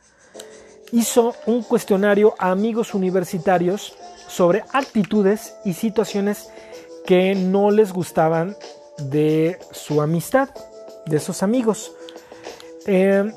hizo 0.92 1.36
un 1.46 1.64
cuestionario 1.64 2.36
a 2.38 2.52
amigos 2.52 2.94
universitarios 2.94 3.96
sobre 4.28 4.64
actitudes 4.74 5.56
y 5.64 5.74
situaciones 5.74 6.50
que 7.06 7.34
no 7.34 7.72
les 7.72 7.94
gustaban 7.94 8.58
de 8.98 9.58
su 9.72 10.02
amistad, 10.02 10.50
de 11.06 11.18
esos 11.18 11.44
amigos. 11.44 11.94
Eh, 12.86 13.32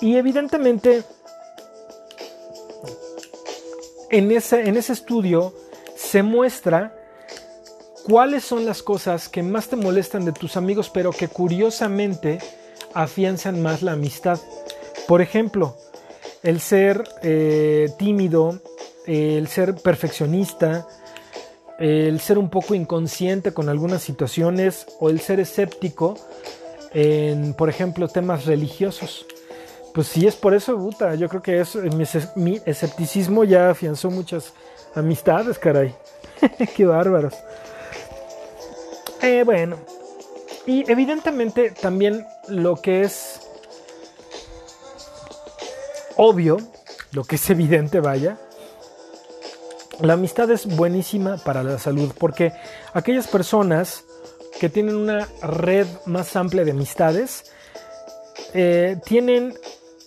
y 0.00 0.16
evidentemente, 0.16 1.04
en 4.10 4.32
ese, 4.32 4.68
en 4.68 4.76
ese 4.76 4.92
estudio 4.92 5.54
se 5.94 6.24
muestra 6.24 6.99
cuáles 8.04 8.44
son 8.44 8.64
las 8.66 8.82
cosas 8.82 9.28
que 9.28 9.42
más 9.42 9.68
te 9.68 9.76
molestan 9.76 10.24
de 10.24 10.32
tus 10.32 10.56
amigos, 10.56 10.90
pero 10.92 11.10
que 11.12 11.28
curiosamente 11.28 12.38
afianzan 12.94 13.62
más 13.62 13.82
la 13.82 13.92
amistad. 13.92 14.38
Por 15.06 15.22
ejemplo, 15.22 15.76
el 16.42 16.60
ser 16.60 17.04
eh, 17.22 17.90
tímido, 17.98 18.60
el 19.06 19.48
ser 19.48 19.74
perfeccionista, 19.74 20.86
el 21.78 22.20
ser 22.20 22.38
un 22.38 22.50
poco 22.50 22.74
inconsciente 22.74 23.52
con 23.52 23.68
algunas 23.68 24.02
situaciones 24.02 24.86
o 25.00 25.08
el 25.08 25.20
ser 25.20 25.40
escéptico 25.40 26.16
en, 26.92 27.54
por 27.54 27.68
ejemplo, 27.68 28.08
temas 28.08 28.44
religiosos. 28.44 29.26
Pues 29.94 30.06
si 30.06 30.26
es 30.26 30.36
por 30.36 30.54
eso, 30.54 30.76
puta, 30.76 31.14
yo 31.14 31.28
creo 31.28 31.42
que 31.42 31.60
es, 31.60 31.76
mi, 32.36 32.60
escepticismo 32.64 33.44
ya 33.44 33.70
afianzó 33.70 34.10
muchas 34.10 34.52
amistades, 34.94 35.58
caray. 35.58 35.94
Qué 36.76 36.84
bárbaros. 36.84 37.34
Eh, 39.22 39.42
bueno, 39.44 39.76
y 40.66 40.90
evidentemente 40.90 41.70
también 41.70 42.26
lo 42.48 42.76
que 42.76 43.02
es 43.02 43.40
obvio, 46.16 46.58
lo 47.12 47.24
que 47.24 47.36
es 47.36 47.50
evidente, 47.50 48.00
vaya, 48.00 48.38
la 50.00 50.14
amistad 50.14 50.50
es 50.50 50.66
buenísima 50.66 51.36
para 51.38 51.62
la 51.62 51.78
salud 51.78 52.12
porque 52.18 52.52
aquellas 52.94 53.26
personas 53.26 54.04
que 54.58 54.68
tienen 54.68 54.96
una 54.96 55.28
red 55.42 55.86
más 56.06 56.36
amplia 56.36 56.64
de 56.64 56.70
amistades 56.70 57.52
eh, 58.54 58.96
tienen 59.04 59.54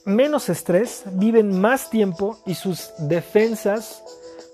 menos 0.05 0.49
estrés, 0.49 1.03
viven 1.14 1.59
más 1.59 1.89
tiempo 1.89 2.39
y 2.45 2.55
sus 2.55 2.91
defensas, 2.97 4.03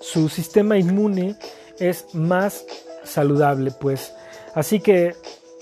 su 0.01 0.29
sistema 0.29 0.77
inmune 0.77 1.37
es 1.79 2.13
más 2.13 2.65
saludable, 3.03 3.71
pues. 3.71 4.13
Así 4.59 4.81
que 4.81 5.15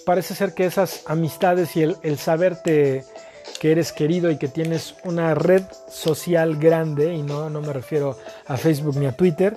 parece 0.07 0.33
ser 0.33 0.55
que 0.55 0.65
esas 0.65 1.03
amistades 1.05 1.75
y 1.75 1.83
el, 1.83 2.17
saberte 2.17 3.05
que 3.59 3.71
eres 3.71 3.91
querido 3.91 4.31
y 4.31 4.37
que 4.37 4.47
tienes 4.47 4.95
una 5.03 5.35
red 5.35 5.61
social 5.87 6.57
grande, 6.57 7.13
y 7.13 7.21
no, 7.21 7.47
no 7.51 7.61
me 7.61 7.73
refiero 7.73 8.17
a 8.47 8.57
Facebook 8.57 8.97
ni 8.97 9.05
a 9.05 9.11
Twitter, 9.11 9.55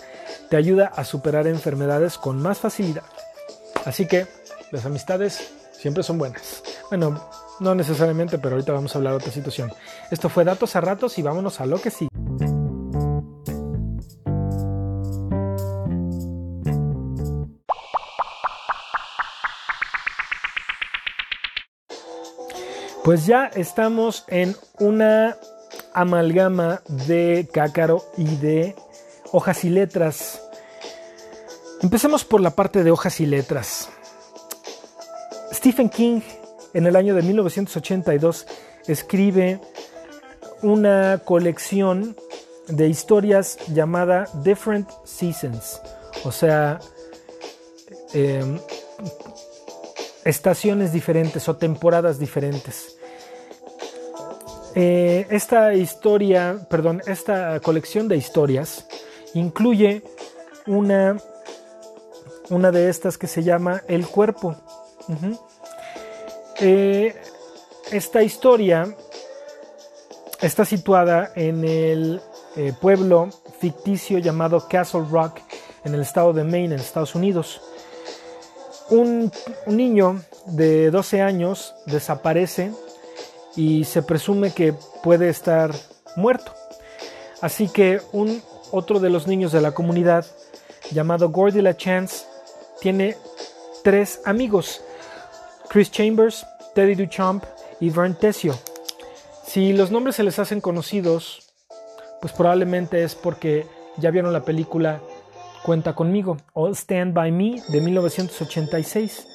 te 0.51 0.59
ayuda 0.59 0.93
a 0.95 1.05
superar 1.05 1.47
enfermedades 1.47 2.19
con 2.19 2.43
más 2.43 2.59
facilidad. 2.59 3.05
Así 3.87 4.07
que 4.07 4.27
las 4.73 4.85
amistades 4.85 5.55
siempre 5.73 6.03
son 6.03 6.19
buenas. 6.19 6.63
Bueno, 6.91 7.27
no 7.61 7.75
necesariamente, 7.75 8.37
pero 8.37 8.57
ahorita 8.57 8.75
vamos 8.75 8.95
a 8.95 8.99
hablar 8.99 9.15
de 9.15 9.19
otra 9.21 9.33
situación. 9.33 9.73
Esto 10.11 10.29
fue 10.29 10.45
Datos 10.45 10.77
a 10.77 10.83
Ratos 10.83 11.19
y 11.19 11.23
vámonos 11.23 11.63
a 11.63 11.67
lo 11.67 11.81
que 11.81 11.91
sigue. 11.91 12.10
Pues 23.05 23.25
ya 23.25 23.47
estamos 23.47 24.25
en 24.29 24.55
una 24.79 25.37
amalgama 25.95 26.83
de 26.87 27.49
cácaro 27.51 28.05
y 28.19 28.37
de 28.37 28.77
hojas 29.33 29.65
y 29.65 29.71
letras. 29.71 30.43
Empecemos 31.83 32.25
por 32.25 32.43
la 32.43 32.51
parte 32.51 32.85
de 32.85 32.91
hojas 32.91 33.21
y 33.21 33.27
letras. 33.27 33.89
Stephen 35.51 35.89
King 35.89 36.21
en 36.75 36.87
el 36.87 36.95
año 36.95 37.15
de 37.15 37.23
1982 37.23 38.47
escribe 38.87 39.61
una 40.63 41.23
colección 41.25 42.17
de 42.69 42.89
historias 42.89 43.59
llamada 43.69 44.29
Different 44.45 44.89
Seasons, 45.05 45.81
o 46.25 46.31
sea, 46.31 46.81
em, 48.13 48.59
estaciones 50.25 50.93
diferentes 50.93 51.49
o 51.49 51.57
temporadas 51.57 52.19
diferentes. 52.19 52.97
Eh, 54.75 55.27
esta 55.31 55.75
historia, 55.75 56.61
perdón, 56.69 57.03
esta 57.07 57.59
colección 57.61 58.07
de 58.07 58.17
historias 58.17 58.87
incluye 59.35 60.03
una, 60.67 61.17
una 62.51 62.71
de 62.71 62.89
estas 62.89 63.19
que 63.19 63.27
se 63.27 63.43
llama 63.43 63.83
El 63.89 64.07
cuerpo. 64.07 64.57
Eh, 66.61 67.15
esta 67.91 68.23
historia 68.23 68.95
está 70.41 70.65
situada 70.65 71.33
en 71.35 71.65
el 71.65 72.21
eh, 72.57 72.73
pueblo 72.81 73.31
ficticio 73.59 74.19
llamado 74.19 74.69
Castle 74.69 75.05
Rock 75.11 75.41
en 75.85 75.95
el 75.95 76.03
estado 76.03 76.33
de 76.33 76.45
Maine, 76.45 76.75
en 76.75 76.81
Estados 76.81 77.15
Unidos. 77.15 77.61
Un, 78.91 79.31
niño 79.67 80.21
de 80.47 80.91
12 80.91 81.23
años 81.23 81.75
desaparece 81.87 82.73
y 83.55 83.85
se 83.85 84.03
presume 84.03 84.53
que 84.53 84.75
puede 85.03 85.29
estar 85.29 85.71
muerto. 86.17 86.53
Así 87.41 87.69
que 87.69 88.01
un 88.13 88.43
otro 88.73 88.99
de 88.99 89.11
los 89.11 89.27
niños 89.27 89.53
de 89.53 89.61
la 89.61 89.73
comunidad, 89.73 90.27
llamado 90.91 91.31
Gordy 91.31 91.63
LaChance, 91.63 92.27
tiene 92.81 93.17
tres 93.85 94.21
amigos, 94.25 94.83
Chris 95.69 95.91
Chambers, 95.91 96.45
Teddy 96.75 96.95
Duchamp 96.95 97.45
y 97.79 97.91
Vern 97.91 98.15
Tessio. 98.15 98.59
Si 99.47 99.73
los 99.73 99.91
nombres 99.91 100.17
se 100.17 100.25
les 100.25 100.39
hacen 100.39 100.61
conocidos, 100.61 101.53
pues 102.21 102.33
probablemente 102.33 103.03
es 103.03 103.15
porque 103.15 103.67
ya 103.97 104.11
vieron 104.11 104.33
la 104.33 104.45
película 104.45 105.01
Cuenta 105.63 105.95
conmigo 105.95 106.37
o 106.55 106.69
Stand 106.69 107.15
By 107.15 107.33
Me 107.33 107.63
de 107.69 107.81
1986. 107.81 109.27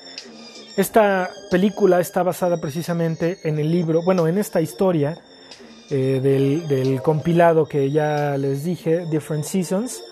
Esta 0.78 1.30
película 1.52 2.00
está 2.00 2.24
basada 2.24 2.60
precisamente 2.60 3.38
en 3.44 3.60
el 3.60 3.72
libro, 3.72 4.02
bueno, 4.04 4.28
en 4.28 4.38
esta 4.38 4.60
historia 4.60 5.18
eh, 5.90 6.20
del, 6.68 7.02
compilado 7.02 7.66
que 7.68 7.92
ya 7.92 8.38
les 8.38 8.64
dije, 8.64 9.06
Different 9.06 9.46
Seasons, 9.46 10.04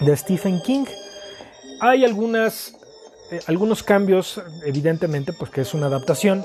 de 0.00 0.16
Stephen 0.16 0.62
King. 0.62 0.86
Hay 1.80 2.04
algunas, 2.04 2.74
eh, 3.32 3.40
algunos 3.48 3.82
cambios, 3.82 4.40
evidentemente, 4.64 5.32
porque 5.32 5.62
es 5.62 5.74
una 5.74 5.86
adaptación 5.86 6.44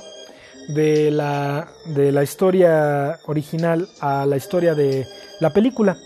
de 0.67 1.11
la, 1.11 1.71
de 1.85 2.11
la 2.11 2.23
historia 2.23 3.19
original 3.27 3.87
a 3.99 4.25
la 4.25 4.35
historia 4.35 4.73
de 4.73 5.05
la 5.39 5.53
película. 5.53 5.97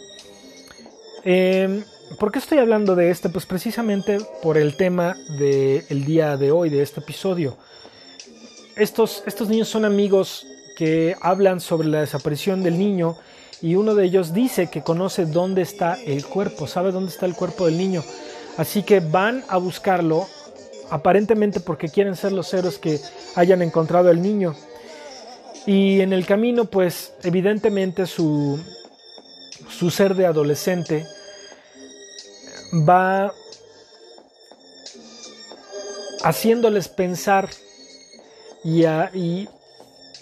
Em, 1.23 1.83
¿Por 2.19 2.31
qué 2.31 2.39
estoy 2.39 2.59
hablando 2.59 2.95
de 2.95 3.09
este? 3.09 3.29
Pues 3.29 3.45
precisamente 3.45 4.19
por 4.41 4.57
el 4.57 4.77
tema 4.77 5.17
del 5.27 6.05
día 6.05 6.37
de 6.37 6.51
hoy, 6.51 6.69
de 6.69 6.81
este 6.81 7.01
episodio. 7.01 7.57
Estos, 8.75 9.23
estos 9.25 9.49
niños 9.49 9.67
son 9.67 9.85
amigos 9.85 10.45
que 10.77 11.15
hablan 11.19 11.59
sobre 11.59 11.87
la 11.87 12.01
desaparición 12.01 12.63
del 12.63 12.77
niño 12.77 13.17
y 13.61 13.75
uno 13.75 13.95
de 13.95 14.05
ellos 14.05 14.33
dice 14.33 14.67
que 14.67 14.83
conoce 14.83 15.25
dónde 15.25 15.63
está 15.63 15.97
el 16.05 16.25
cuerpo, 16.25 16.67
sabe 16.67 16.91
dónde 16.91 17.11
está 17.11 17.25
el 17.25 17.35
cuerpo 17.35 17.65
del 17.65 17.77
niño. 17.77 18.03
Así 18.55 18.83
que 18.83 18.99
van 18.99 19.43
a 19.49 19.57
buscarlo, 19.57 20.27
aparentemente 20.91 21.59
porque 21.59 21.89
quieren 21.89 22.15
ser 22.15 22.31
los 22.31 22.53
héroes 22.53 22.77
que 22.77 22.99
hayan 23.35 23.61
encontrado 23.61 24.09
al 24.09 24.21
niño. 24.21 24.55
Y 25.65 25.99
en 26.01 26.13
el 26.13 26.25
camino, 26.25 26.65
pues 26.65 27.13
evidentemente 27.23 28.05
su, 28.05 28.59
su 29.69 29.89
ser 29.89 30.15
de 30.15 30.27
adolescente 30.27 31.05
va 32.75 33.33
haciéndoles 36.23 36.87
pensar 36.87 37.49
y, 38.63 38.85
y 38.85 39.47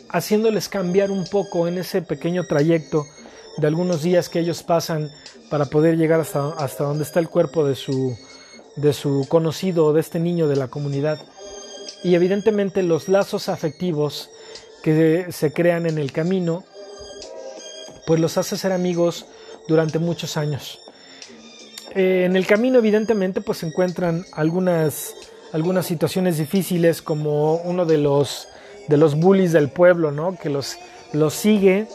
haciéndoles 0.09 0.69
cambiar 0.69 1.11
un 1.11 1.25
poco 1.25 1.67
en 1.67 1.77
ese 1.77 2.01
pequeño 2.01 2.45
trayecto 2.45 3.07
de 3.57 3.67
algunos 3.67 4.03
días 4.03 4.29
que 4.29 4.39
ellos 4.39 4.63
pasan 4.63 5.09
para 5.49 5.65
poder 5.65 5.97
llegar 5.97 6.19
hasta, 6.19 6.49
hasta 6.49 6.83
donde 6.83 7.03
está 7.03 7.19
el 7.19 7.29
cuerpo 7.29 7.65
de 7.65 7.75
su, 7.75 8.17
de 8.75 8.93
su 8.93 9.25
conocido 9.29 9.85
o 9.85 9.93
de 9.93 10.01
este 10.01 10.19
niño 10.19 10.47
de 10.47 10.55
la 10.55 10.67
comunidad. 10.67 11.19
Y 12.03 12.15
evidentemente 12.15 12.83
los 12.83 13.07
lazos 13.07 13.49
afectivos 13.49 14.29
que 14.83 15.27
se 15.31 15.53
crean 15.53 15.85
en 15.85 15.97
el 15.97 16.11
camino, 16.11 16.65
pues 18.05 18.19
los 18.19 18.37
hace 18.37 18.57
ser 18.57 18.73
amigos 18.73 19.25
durante 19.67 19.99
muchos 19.99 20.35
años. 20.35 20.82
Eh, 21.95 22.25
en 22.25 22.35
el 22.35 22.47
camino 22.47 22.79
evidentemente 22.79 23.41
pues 23.41 23.59
se 23.59 23.67
encuentran 23.67 24.25
algunas, 24.33 25.13
algunas 25.51 25.85
situaciones 25.85 26.37
difíciles 26.37 27.01
como 27.01 27.55
uno 27.57 27.85
de 27.85 27.97
los 27.97 28.47
de 28.87 28.97
los 28.97 29.15
bullies 29.15 29.51
del 29.51 29.69
pueblo, 29.69 30.11
¿no? 30.11 30.37
Que 30.37 30.49
los, 30.49 30.77
los 31.13 31.33
sigue 31.33 31.87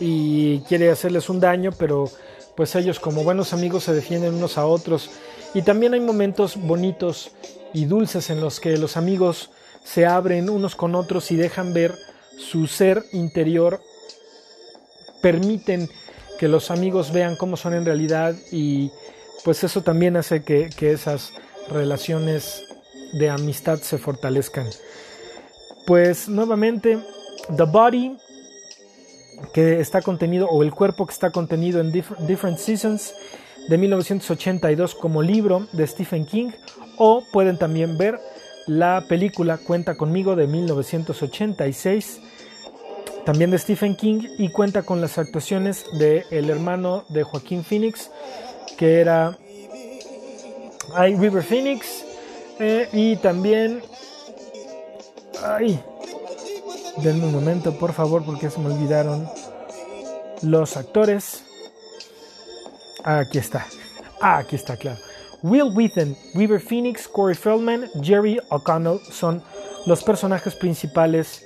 y 0.00 0.60
quiere 0.60 0.90
hacerles 0.90 1.28
un 1.28 1.40
daño, 1.40 1.70
pero 1.78 2.10
pues 2.56 2.74
ellos 2.74 3.00
como 3.00 3.24
buenos 3.24 3.52
amigos 3.52 3.84
se 3.84 3.94
defienden 3.94 4.34
unos 4.34 4.58
a 4.58 4.66
otros. 4.66 5.10
Y 5.54 5.62
también 5.62 5.94
hay 5.94 6.00
momentos 6.00 6.56
bonitos 6.56 7.30
y 7.72 7.84
dulces 7.84 8.30
en 8.30 8.40
los 8.40 8.60
que 8.60 8.76
los 8.76 8.96
amigos 8.96 9.50
se 9.84 10.06
abren 10.06 10.50
unos 10.50 10.74
con 10.74 10.94
otros 10.94 11.30
y 11.30 11.36
dejan 11.36 11.72
ver 11.72 11.94
su 12.38 12.66
ser 12.66 13.04
interior, 13.12 13.80
permiten 15.22 15.88
que 16.38 16.48
los 16.48 16.70
amigos 16.70 17.12
vean 17.12 17.36
cómo 17.36 17.56
son 17.56 17.74
en 17.74 17.84
realidad 17.84 18.34
y 18.50 18.90
pues 19.44 19.62
eso 19.62 19.82
también 19.82 20.16
hace 20.16 20.42
que, 20.42 20.70
que 20.70 20.92
esas 20.92 21.32
relaciones 21.70 22.64
de 23.12 23.30
amistad 23.30 23.78
se 23.78 23.98
fortalezcan. 23.98 24.66
Pues 25.86 26.28
nuevamente, 26.28 26.98
The 27.54 27.64
Body, 27.64 28.16
que 29.52 29.80
está 29.80 30.02
contenido, 30.02 30.48
o 30.48 30.62
el 30.62 30.72
cuerpo 30.72 31.06
que 31.06 31.12
está 31.12 31.30
contenido 31.30 31.80
en 31.80 31.92
Different 31.92 32.58
Seasons 32.58 33.14
de 33.68 33.78
1982 33.78 34.94
como 34.94 35.22
libro 35.22 35.66
de 35.72 35.86
Stephen 35.86 36.26
King, 36.26 36.50
o 36.96 37.22
pueden 37.32 37.58
también 37.58 37.98
ver 37.98 38.18
la 38.66 39.04
película 39.08 39.58
Cuenta 39.58 39.96
conmigo 39.96 40.36
de 40.36 40.46
1986, 40.46 42.20
también 43.24 43.50
de 43.50 43.58
Stephen 43.58 43.96
King, 43.96 44.28
y 44.38 44.48
cuenta 44.50 44.82
con 44.82 45.00
las 45.00 45.18
actuaciones 45.18 45.84
del 45.98 46.24
el 46.30 46.50
hermano 46.50 47.04
de 47.08 47.22
Joaquín 47.22 47.64
Phoenix, 47.64 48.10
que 48.76 49.00
era 49.00 49.36
River 50.96 51.42
Phoenix, 51.42 52.04
eh, 52.58 52.88
y 52.92 53.16
también 53.16 53.82
Ay, 55.46 55.78
denme 57.02 57.26
un 57.26 57.32
momento, 57.32 57.78
por 57.78 57.92
favor, 57.92 58.24
porque 58.24 58.48
se 58.48 58.58
me 58.60 58.72
olvidaron 58.72 59.28
los 60.40 60.78
actores. 60.78 61.44
Aquí 63.04 63.36
está. 63.36 63.66
Aquí 64.22 64.56
está, 64.56 64.78
claro. 64.78 64.98
Will 65.42 65.70
Wheaton, 65.74 66.16
Weaver 66.34 66.60
Phoenix, 66.60 67.06
Corey 67.06 67.34
Feldman, 67.34 67.90
Jerry 68.02 68.40
O'Connell 68.48 69.00
son 69.10 69.42
los 69.84 70.02
personajes 70.02 70.54
principales 70.54 71.44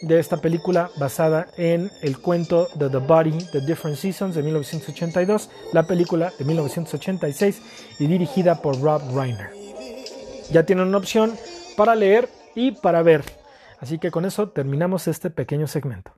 de 0.00 0.18
esta 0.18 0.38
película 0.38 0.90
basada 0.96 1.48
en 1.56 1.90
el 2.02 2.18
cuento 2.18 2.68
de 2.74 2.88
The 2.88 2.98
Body, 2.98 3.38
The 3.52 3.60
Different 3.60 3.96
Seasons 3.96 4.34
de 4.34 4.42
1982, 4.42 5.50
la 5.72 5.82
película 5.84 6.32
de 6.38 6.44
1986 6.44 7.62
y 7.98 8.06
dirigida 8.06 8.62
por 8.62 8.80
Rob 8.80 9.02
Reiner. 9.14 9.50
Ya 10.50 10.64
tienen 10.64 10.88
una 10.88 10.98
opción 10.98 11.34
para 11.76 11.94
leer 11.94 12.28
y 12.54 12.72
para 12.72 13.02
ver. 13.02 13.24
Así 13.78 13.98
que 13.98 14.10
con 14.10 14.24
eso 14.24 14.50
terminamos 14.50 15.08
este 15.08 15.30
pequeño 15.30 15.66
segmento. 15.66 16.12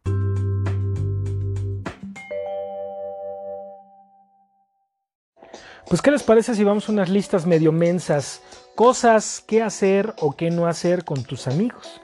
Pues, 5.89 6.01
¿qué 6.01 6.11
les 6.11 6.23
parece 6.23 6.55
si 6.55 6.65
vamos 6.65 6.89
a 6.89 6.93
unas 6.93 7.11
listas 7.11 7.47
medio 7.47 7.71
mensas? 7.71 8.41
Cosas 8.75 9.45
que 9.47 9.63
hacer 9.63 10.15
o 10.21 10.35
qué 10.35 10.51
no 10.51 10.67
hacer 10.67 11.05
con 11.05 11.23
tus 11.23 11.47
amigos. 11.47 12.02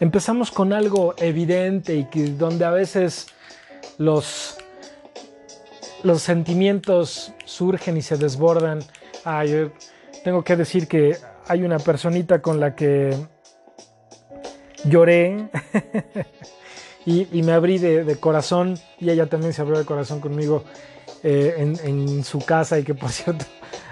Empezamos 0.00 0.50
con 0.50 0.72
algo 0.72 1.14
evidente 1.18 1.94
y 1.94 2.04
que 2.06 2.24
donde 2.30 2.64
a 2.64 2.70
veces 2.70 3.28
los, 3.98 4.56
los 6.02 6.22
sentimientos 6.22 7.32
surgen 7.44 7.96
y 7.96 8.02
se 8.02 8.16
desbordan. 8.16 8.80
Ah, 9.24 9.44
tengo 10.24 10.42
que 10.42 10.56
decir 10.56 10.88
que 10.88 11.16
hay 11.46 11.62
una 11.62 11.78
personita 11.78 12.42
con 12.42 12.58
la 12.58 12.74
que 12.74 13.14
lloré 14.84 15.48
y, 17.06 17.42
me 17.42 17.52
abrí 17.52 17.78
de, 17.78 18.16
corazón 18.16 18.78
y 18.98 19.10
ella 19.10 19.26
también 19.26 19.52
se 19.52 19.62
abrió 19.62 19.78
de 19.78 19.84
corazón 19.84 20.20
conmigo 20.20 20.64
eh, 21.22 21.54
en, 21.58 22.24
su 22.24 22.38
casa 22.40 22.78
y 22.78 22.84
que 22.84 22.94
por 22.94 23.10
cierto 23.10 23.44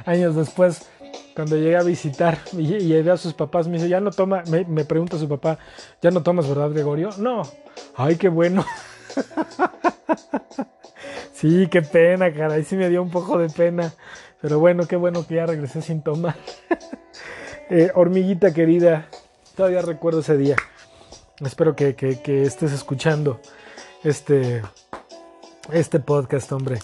años 0.04 0.34
después 0.34 0.86
cuando 1.34 1.56
llegué 1.56 1.76
a 1.76 1.82
visitar 1.82 2.38
y, 2.52 2.76
y 2.76 3.08
a 3.08 3.16
sus 3.16 3.34
papás 3.34 3.68
me 3.68 3.74
dice 3.74 3.88
ya 3.88 4.00
no 4.00 4.10
toma 4.10 4.42
me, 4.48 4.84
pregunta 4.84 5.18
su 5.18 5.28
papá 5.28 5.58
ya 6.00 6.10
no 6.10 6.22
tomas 6.22 6.48
verdad 6.48 6.70
Gregorio 6.70 7.10
no 7.18 7.42
ay 7.96 8.16
qué 8.16 8.28
bueno 8.28 8.64
Sí, 11.42 11.66
qué 11.66 11.82
pena, 11.82 12.32
cara. 12.32 12.54
Ahí 12.54 12.62
sí 12.62 12.76
me 12.76 12.88
dio 12.88 13.02
un 13.02 13.10
poco 13.10 13.36
de 13.36 13.48
pena. 13.48 13.92
Pero 14.40 14.60
bueno, 14.60 14.86
qué 14.86 14.94
bueno 14.94 15.26
que 15.26 15.34
ya 15.34 15.46
regresé 15.46 15.82
sin 15.82 16.02
tomar. 16.02 16.36
Eh, 17.70 17.90
hormiguita 17.94 18.52
querida, 18.52 19.08
todavía 19.56 19.80
recuerdo 19.80 20.20
ese 20.20 20.36
día. 20.36 20.56
Espero 21.40 21.74
que, 21.74 21.96
estés 22.44 22.70
escuchando 22.70 23.40
este, 24.04 24.60
este 25.72 25.98
podcast, 25.98 26.52
hombre. 26.52 26.80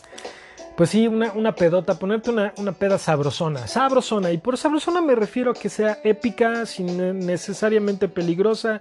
Pues 0.78 0.90
sí, 0.90 1.08
una, 1.08 1.56
pedota, 1.56 1.98
ponerte 1.98 2.30
una, 2.30 2.54
una, 2.56 2.70
peda 2.70 2.98
sabrosona, 2.98 3.66
sabrosona. 3.66 4.30
Y 4.30 4.38
por 4.38 4.56
sabrosona 4.56 5.00
me 5.00 5.16
refiero 5.16 5.50
a 5.50 5.54
que 5.54 5.68
sea 5.68 5.98
épica, 6.04 6.66
sin 6.66 7.26
necesariamente 7.26 8.06
peligrosa, 8.06 8.80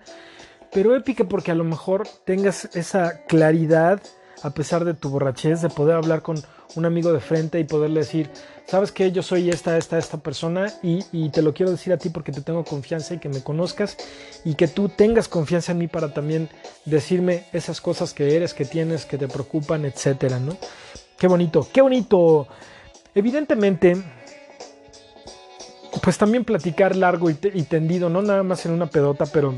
pero 0.72 0.95
épica 0.95 1.24
porque 1.24 1.50
a 1.50 1.56
lo 1.56 1.64
mejor 1.64 2.08
tengas 2.24 2.66
esa 2.76 3.24
claridad, 3.26 4.00
a 4.43 4.52
pesar 4.52 4.86
de 4.86 4.93
tu 4.93 5.10
borrachez, 5.10 5.64
de 5.64 5.70
poder 5.70 5.95
hablar 5.95 6.22
con 6.22 6.38
un 6.76 6.86
amigo 6.86 7.12
de 7.12 7.20
frente 7.20 7.60
y 7.60 7.64
poderle 7.64 8.02
decir, 8.02 8.30
sabes 8.68 8.91
que 8.91 9.12
yo 9.12 9.24
soy 9.24 9.50
esta, 9.50 9.76
esta, 9.76 9.98
esta 9.98 10.20
persona 10.20 10.72
y, 10.84 11.30
te 11.30 11.41
lo 11.41 11.56
quiero 11.56 11.72
decir 11.72 11.93
a 11.93 11.98
ti 11.98 12.10
porque 12.10 12.32
te 12.32 12.41
tengo 12.41 12.64
confianza 12.64 13.16
y 13.16 13.18
que 13.18 13.30
me 13.30 13.41
conozcas 13.41 13.98
y 14.45 14.54
que 14.54 14.68
tú 14.68 14.88
tengas 14.88 15.28
confianza 15.28 15.72
en 15.72 15.80
mí 15.80 15.88
para 15.88 16.14
también 16.14 16.48
decirme 16.86 17.45
esas 17.54 17.82
cosas 17.82 18.14
que 18.14 18.36
eres, 18.36 18.54
que 18.54 18.66
tienes, 18.66 19.08
que 19.08 19.18
te 19.18 19.28
preocupan, 19.28 19.84
etcétera, 19.84 20.39
¿no? 20.39 20.56
Qué 21.18 21.28
bonito, 21.28 21.68
qué 21.74 21.82
bonito. 21.82 22.47
Evidentemente, 23.15 23.97
pues 26.03 26.18
también 26.18 26.45
platicar 26.45 26.95
largo 26.95 27.30
y, 27.30 27.34
tendido, 27.36 28.09
no 28.09 28.22
nada 28.22 28.43
más 28.43 28.65
en 28.65 28.74
una 28.74 28.86
pedota, 28.86 29.26
pero 29.26 29.55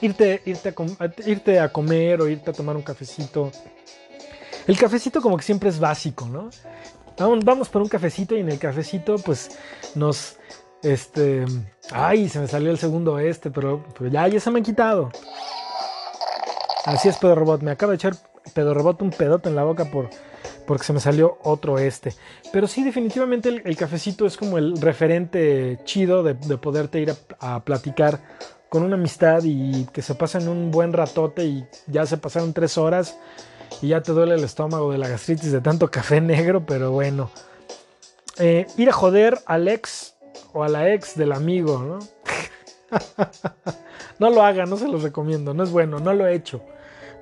irte, 0.00 0.40
irte, 0.46 0.70
a, 0.70 1.10
irte 1.26 1.60
a 1.60 1.68
comer 1.70 2.22
o 2.22 2.28
irte 2.28 2.50
a 2.50 2.52
tomar 2.54 2.76
un 2.76 2.82
cafecito. 2.82 3.52
El 4.66 4.78
cafecito 4.78 5.20
como 5.20 5.36
que 5.36 5.42
siempre 5.42 5.68
es 5.68 5.78
básico, 5.78 6.26
¿no? 6.26 6.50
Vamos, 7.18 7.68
por 7.68 7.82
un 7.82 7.88
cafecito 7.88 8.36
y 8.36 8.40
en 8.40 8.48
el 8.48 8.58
cafecito 8.58 9.16
pues 9.18 9.58
nos... 9.94 10.36
Este... 10.82 11.44
Ay, 11.90 12.28
se 12.28 12.38
me 12.38 12.46
salió 12.46 12.70
el 12.70 12.78
segundo 12.78 13.18
este, 13.18 13.50
pero, 13.50 13.84
ya, 14.10 14.28
ya 14.28 14.40
se 14.40 14.50
me 14.50 14.58
han 14.58 14.64
quitado. 14.64 15.10
Así 16.84 17.08
es, 17.08 17.18
Pedro 17.18 17.34
Robot. 17.34 17.62
Me 17.62 17.72
acaba 17.72 17.90
de 17.90 17.96
echar 17.96 18.14
Pedro 18.54 18.74
Robot 18.74 19.02
un 19.02 19.10
pedote 19.10 19.48
en 19.48 19.56
la 19.56 19.64
boca 19.64 19.86
por, 19.86 20.10
porque 20.68 20.84
se 20.84 20.92
me 20.92 21.00
salió 21.00 21.38
otro 21.44 21.78
este. 21.78 22.12
Pero 22.52 22.68
sí, 22.68 22.84
definitivamente 22.84 23.48
el, 23.48 23.76
cafecito 23.76 24.26
es 24.26 24.36
como 24.36 24.58
el 24.58 24.78
referente 24.78 25.78
chido 25.84 26.22
de, 26.22 26.34
poderte 26.58 27.00
ir 27.00 27.14
a, 27.40 27.64
platicar 27.64 28.20
con 28.68 28.82
una 28.82 28.96
amistad 28.96 29.42
y 29.44 29.86
que 29.86 30.02
se 30.02 30.14
pasen 30.14 30.46
un 30.46 30.70
buen 30.70 30.92
ratote 30.92 31.46
y 31.46 31.66
ya 31.86 32.04
se 32.04 32.18
pasaron 32.18 32.52
tres 32.52 32.76
horas 32.76 33.18
y 33.80 33.88
ya 33.88 34.02
te 34.02 34.12
duele 34.12 34.34
el 34.34 34.44
estómago 34.44 34.92
de 34.92 34.98
la 34.98 35.08
gastritis 35.08 35.52
de 35.52 35.62
tanto 35.62 35.90
café 35.90 36.20
negro, 36.20 36.66
pero 36.66 36.92
bueno. 36.92 37.30
Eh, 38.38 38.66
ir 38.76 38.90
a 38.90 38.92
joder 38.92 39.38
al 39.46 39.68
ex 39.68 40.16
o 40.52 40.64
a 40.64 40.68
la 40.68 40.92
ex 40.92 41.16
del 41.16 41.32
amigo, 41.32 41.78
¿no? 41.78 41.98
no 44.18 44.28
lo 44.28 44.42
hagan, 44.42 44.68
no 44.68 44.76
se 44.76 44.86
los 44.86 45.02
recomiendo, 45.02 45.54
no 45.54 45.64
es 45.64 45.70
bueno, 45.70 45.98
no 45.98 46.12
lo 46.12 46.26
he 46.26 46.34
hecho. 46.34 46.60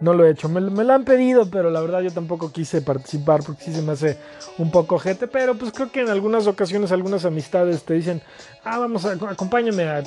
No 0.00 0.12
lo 0.12 0.26
he 0.26 0.30
hecho, 0.30 0.48
me, 0.48 0.60
lo 0.60 0.92
han 0.92 1.04
pedido, 1.04 1.48
pero 1.50 1.70
la 1.70 1.80
verdad 1.80 2.02
yo 2.02 2.12
tampoco 2.12 2.52
quise 2.52 2.82
participar 2.82 3.42
porque 3.42 3.64
sí 3.64 3.74
se 3.74 3.80
me 3.80 3.92
hace 3.92 4.18
un 4.58 4.70
poco 4.70 4.98
jete, 4.98 5.26
pero 5.26 5.54
pues 5.54 5.72
creo 5.72 5.90
que 5.90 6.00
en 6.02 6.10
algunas 6.10 6.46
ocasiones 6.46 6.92
algunas 6.92 7.24
amistades 7.24 7.82
te 7.82 7.94
dicen, 7.94 8.22
ah, 8.64 8.78
vamos, 8.78 9.06
a, 9.06 9.12
acompáñame 9.12 9.84
a, 9.84 10.02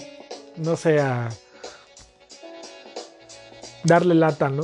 no 0.57 0.75
sé, 0.75 0.99
a 0.99 1.29
darle 3.83 4.13
lata, 4.13 4.49
¿no? 4.49 4.63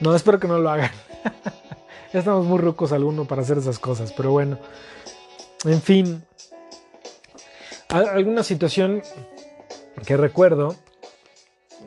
No, 0.00 0.14
espero 0.14 0.38
que 0.40 0.48
no 0.48 0.58
lo 0.58 0.70
hagan. 0.70 0.90
ya 2.12 2.18
estamos 2.18 2.46
muy 2.46 2.58
rucos 2.58 2.92
alguno 2.92 3.26
para 3.26 3.42
hacer 3.42 3.58
esas 3.58 3.78
cosas, 3.78 4.12
pero 4.12 4.30
bueno. 4.30 4.58
En 5.64 5.80
fin. 5.82 6.24
Alguna 7.88 8.42
situación 8.42 9.02
que 10.06 10.16
recuerdo. 10.16 10.76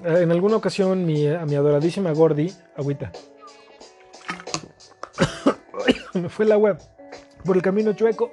Eh, 0.04 0.22
en 0.22 0.32
alguna 0.32 0.56
ocasión 0.56 1.06
mi, 1.06 1.28
a 1.28 1.46
mi 1.46 1.56
adoradísima 1.56 2.12
Gordy, 2.12 2.54
agüita. 2.76 3.12
Me 6.14 6.30
fue 6.30 6.46
la 6.46 6.58
web 6.58 6.78
por 7.44 7.56
el 7.56 7.62
camino 7.62 7.94
chueco. 7.94 8.32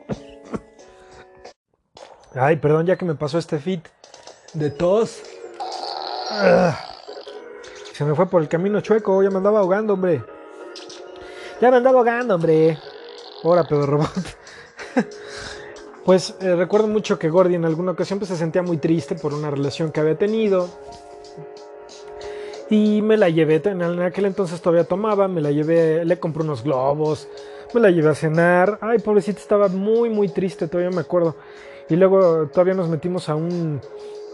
Ay, 2.35 2.57
perdón, 2.57 2.87
ya 2.87 2.97
que 2.97 3.07
me 3.07 3.15
pasó 3.15 3.39
este 3.39 3.59
fit 3.59 3.89
de 4.53 4.71
tos. 4.71 5.23
Ah. 6.31 6.79
Se 7.95 8.05
me 8.05 8.15
fue 8.15 8.29
por 8.29 8.43
el 8.43 8.49
camino 8.49 8.81
chueco, 8.83 9.23
ya 9.23 9.31
me 9.31 9.39
andaba 9.39 9.61
ahogando, 9.61 9.95
hombre. 9.95 10.23
Ya 11.63 11.71
me 11.71 11.79
andaba 11.79 11.99
ahogando, 11.99 12.35
hombre. 12.35 12.79
Ahora, 13.43 13.65
Pedro 13.65 13.87
Robot. 13.87 14.11
pues 16.05 16.35
eh, 16.41 16.55
recuerdo 16.57 16.89
mucho 16.89 17.19
que 17.19 17.31
Gordy 17.31 17.55
en 17.55 17.65
alguna 17.65 17.93
ocasión 17.93 18.19
pues, 18.19 18.29
se 18.29 18.37
sentía 18.37 18.63
muy 18.63 18.77
triste 18.77 19.15
por 19.15 19.33
una 19.33 19.51
relación 19.51 19.91
que 19.91 20.01
había 20.01 20.19
tenido. 20.19 20.69
Y 22.69 23.01
me 23.03 23.17
la 23.17 23.29
llevé, 23.29 23.63
en 23.65 23.83
aquel 24.03 24.27
entonces 24.27 24.61
todavía 24.61 24.85
tomaba, 24.85 25.29
me 25.29 25.41
la 25.41 25.53
llevé, 25.53 26.05
le 26.05 26.19
compré 26.19 26.43
unos 26.43 26.65
globos, 26.65 27.29
me 27.73 27.81
la 27.81 27.91
llevé 27.91 28.09
a 28.09 28.15
cenar. 28.15 28.79
Ay, 28.81 28.99
pobrecita, 28.99 29.39
estaba 29.39 29.69
muy, 29.69 30.11
muy 30.11 30.29
triste, 30.29 30.67
todavía 30.67 30.91
me 30.91 31.03
acuerdo. 31.03 31.37
Y 31.89 31.95
luego 31.95 32.49
todavía 32.49 32.75
nos 32.75 32.89
metimos 32.89 33.29
a 33.29 33.37
un 33.37 33.81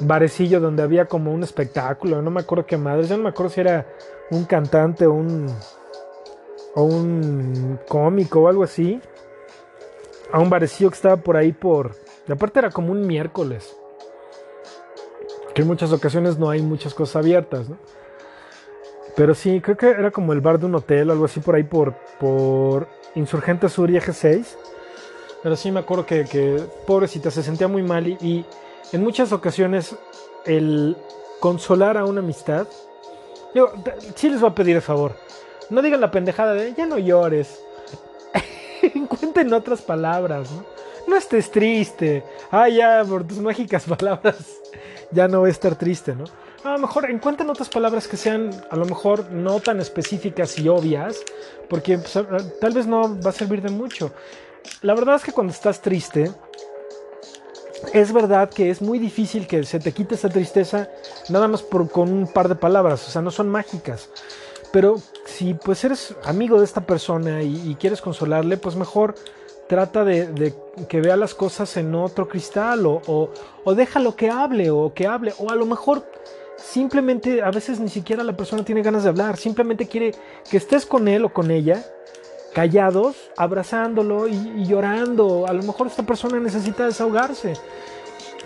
barecillo 0.01 0.61
donde 0.61 0.83
había 0.83 1.07
como 1.07 1.33
un 1.33 1.43
espectáculo, 1.43 2.23
no 2.23 2.31
me 2.31 2.41
acuerdo 2.41 2.67
qué 2.67 2.77
madre, 2.77 3.07
yo 3.07 3.17
no 3.17 3.25
me 3.25 3.29
acuerdo 3.29 3.53
si 3.53 3.61
era 3.61 3.87
un 4.31 4.45
cantante 4.45 5.07
o 5.07 5.13
un, 5.13 5.47
o 6.75 6.83
un 6.83 7.79
cómico 7.89 8.41
o 8.41 8.49
algo 8.49 8.65
así, 8.65 9.01
a 10.33 10.41
un 10.41 10.51
barecillo 10.51 10.91
que 10.91 10.97
estaba 10.97 11.17
por 11.17 11.37
ahí 11.37 11.53
por, 11.53 11.95
aparte 12.29 12.59
era 12.59 12.71
como 12.71 12.91
un 12.91 13.07
miércoles, 13.07 13.77
que 15.55 15.63
en 15.63 15.69
muchas 15.69 15.93
ocasiones 15.93 16.39
no 16.39 16.51
hay 16.51 16.63
muchas 16.63 16.95
cosas 16.95 17.17
abiertas, 17.17 17.69
¿no? 17.69 17.77
Pero 19.17 19.35
sí, 19.35 19.61
creo 19.61 19.77
que 19.77 19.91
era 19.91 20.11
como 20.11 20.33
el 20.33 20.41
bar 20.41 20.59
de 20.59 20.67
un 20.67 20.75
hotel 20.75 21.11
o 21.11 21.13
algo 21.13 21.27
así 21.27 21.41
por 21.41 21.55
ahí 21.55 21.65
por, 21.65 21.95
por 22.19 22.89
Insurgente 23.15 23.69
Sur 23.69 23.91
y 23.91 23.97
Eje 23.97 24.13
6. 24.13 24.59
Pero 25.43 25.57
sí 25.57 25.71
me 25.71 25.81
acuerdo 25.81 26.07
que, 26.07 26.63
pobrecita 26.87 27.31
se 27.31 27.43
sentía 27.43 27.69
muy 27.69 27.83
mal 27.83 28.07
y 28.07 28.45
en 28.93 29.03
muchas 29.03 29.33
ocasiones 29.33 29.97
el 30.47 30.97
consolar 31.41 31.97
a 31.97 32.05
una 32.05 32.21
amistad, 32.21 32.67
yo 33.55 33.73
sí 34.15 34.31
les 34.31 34.41
voy 34.41 34.51
a 34.51 34.55
pedir 34.55 34.77
el 34.77 34.83
favor, 34.83 35.17
no 35.71 35.83
digan 35.83 36.01
la 36.01 36.11
pendejada 36.11 36.55
de 36.55 36.73
ya 36.75 36.87
no 36.87 36.99
llores, 36.99 37.61
encuentren 38.83 39.53
otras 39.53 39.83
palabras, 39.83 40.51
¿no? 40.53 40.65
No 41.09 41.17
estés 41.17 41.51
triste, 41.51 42.23
ah 42.53 42.69
ya, 42.69 43.05
por 43.05 43.25
tus 43.25 43.39
mágicas 43.39 43.85
palabras 43.85 44.61
ya 45.11 45.27
no 45.27 45.41
voy 45.41 45.49
a 45.49 45.53
estar 45.53 45.75
triste, 45.75 46.15
¿no? 46.15 46.25
A 46.65 46.73
lo 46.73 46.79
mejor 46.79 47.11
encuentren 47.11 47.51
otras 47.51 47.69
palabras 47.69 48.07
que 48.07 48.17
sean 48.17 48.51
a 48.71 48.77
lo 48.77 48.85
mejor 48.85 49.33
no 49.33 49.59
tan 49.59 49.81
específicas 49.81 50.57
y 50.61 50.69
obvias, 50.69 51.21
porque 51.69 51.99
pues, 51.99 52.17
tal 52.61 52.73
vez 52.73 52.87
no 52.87 53.21
va 53.21 53.31
a 53.31 53.33
servir 53.33 53.63
de 53.63 53.71
mucho. 53.71 54.13
La 54.83 54.95
verdad 54.95 55.17
es 55.17 55.25
que 55.25 55.33
cuando 55.33 55.53
estás 55.53 55.81
triste, 55.83 56.31
es 57.93 58.13
verdad 58.13 58.49
que 58.49 58.71
es 58.71 58.81
muy 58.81 59.01
difícil 59.01 59.49
que 59.49 59.65
se 59.65 59.81
te 59.81 59.91
quite 59.91 60.15
esa 60.15 60.29
tristeza 60.29 60.89
nada 61.31 61.49
más 61.49 61.63
por, 61.63 61.91
con 61.91 62.13
un 62.13 62.29
par 62.29 62.49
de 62.49 62.55
palabras, 62.55 63.09
o 63.09 63.11
sea, 63.11 63.23
no 63.23 63.33
son 63.33 63.49
mágicas. 63.49 64.09
Pero 64.71 64.97
si 65.27 65.55
pues 65.55 65.85
eres 65.85 66.15
amigo 66.25 66.59
de 66.59 66.65
esta 66.65 66.87
persona 66.87 67.43
y, 67.43 67.77
quieres 67.79 68.01
consolarle, 68.01 68.57
pues 68.57 68.77
mejor 68.77 69.17
trata 69.69 70.05
de, 70.05 70.55
que 70.89 71.01
vea 71.01 71.17
las 71.17 71.35
cosas 71.35 71.77
en 71.77 71.95
otro 71.95 72.29
cristal 72.29 72.87
o, 72.87 73.03
o, 73.07 73.31
o 73.65 73.75
déjalo 73.75 74.15
que 74.15 74.31
hable 74.31 74.71
o 74.71 74.93
que 74.95 75.07
hable 75.07 75.35
o 75.39 75.51
a 75.51 75.55
lo 75.55 75.67
mejor 75.67 76.05
simplemente 76.63 77.43
a 77.43 77.51
veces 77.51 77.81
ni 77.81 77.89
siquiera 77.89 78.23
la 78.23 78.37
persona 78.37 78.65
tiene 78.65 78.83
ganas 78.83 79.03
de 79.03 79.09
hablar, 79.09 79.37
simplemente 79.37 79.87
quiere 79.87 80.13
que 80.51 80.57
estés 80.57 80.87
con 80.87 81.09
él 81.09 81.25
o 81.25 81.33
con 81.33 81.51
ella 81.51 81.85
callados, 82.53 83.17
abrazándolo 83.37 84.29
y, 84.29 84.67
llorando. 84.67 85.47
A 85.47 85.53
lo 85.53 85.63
mejor 85.63 85.87
esta 85.87 86.05
persona 86.05 86.39
necesita 86.39 86.87
desahogarse. 86.87 87.55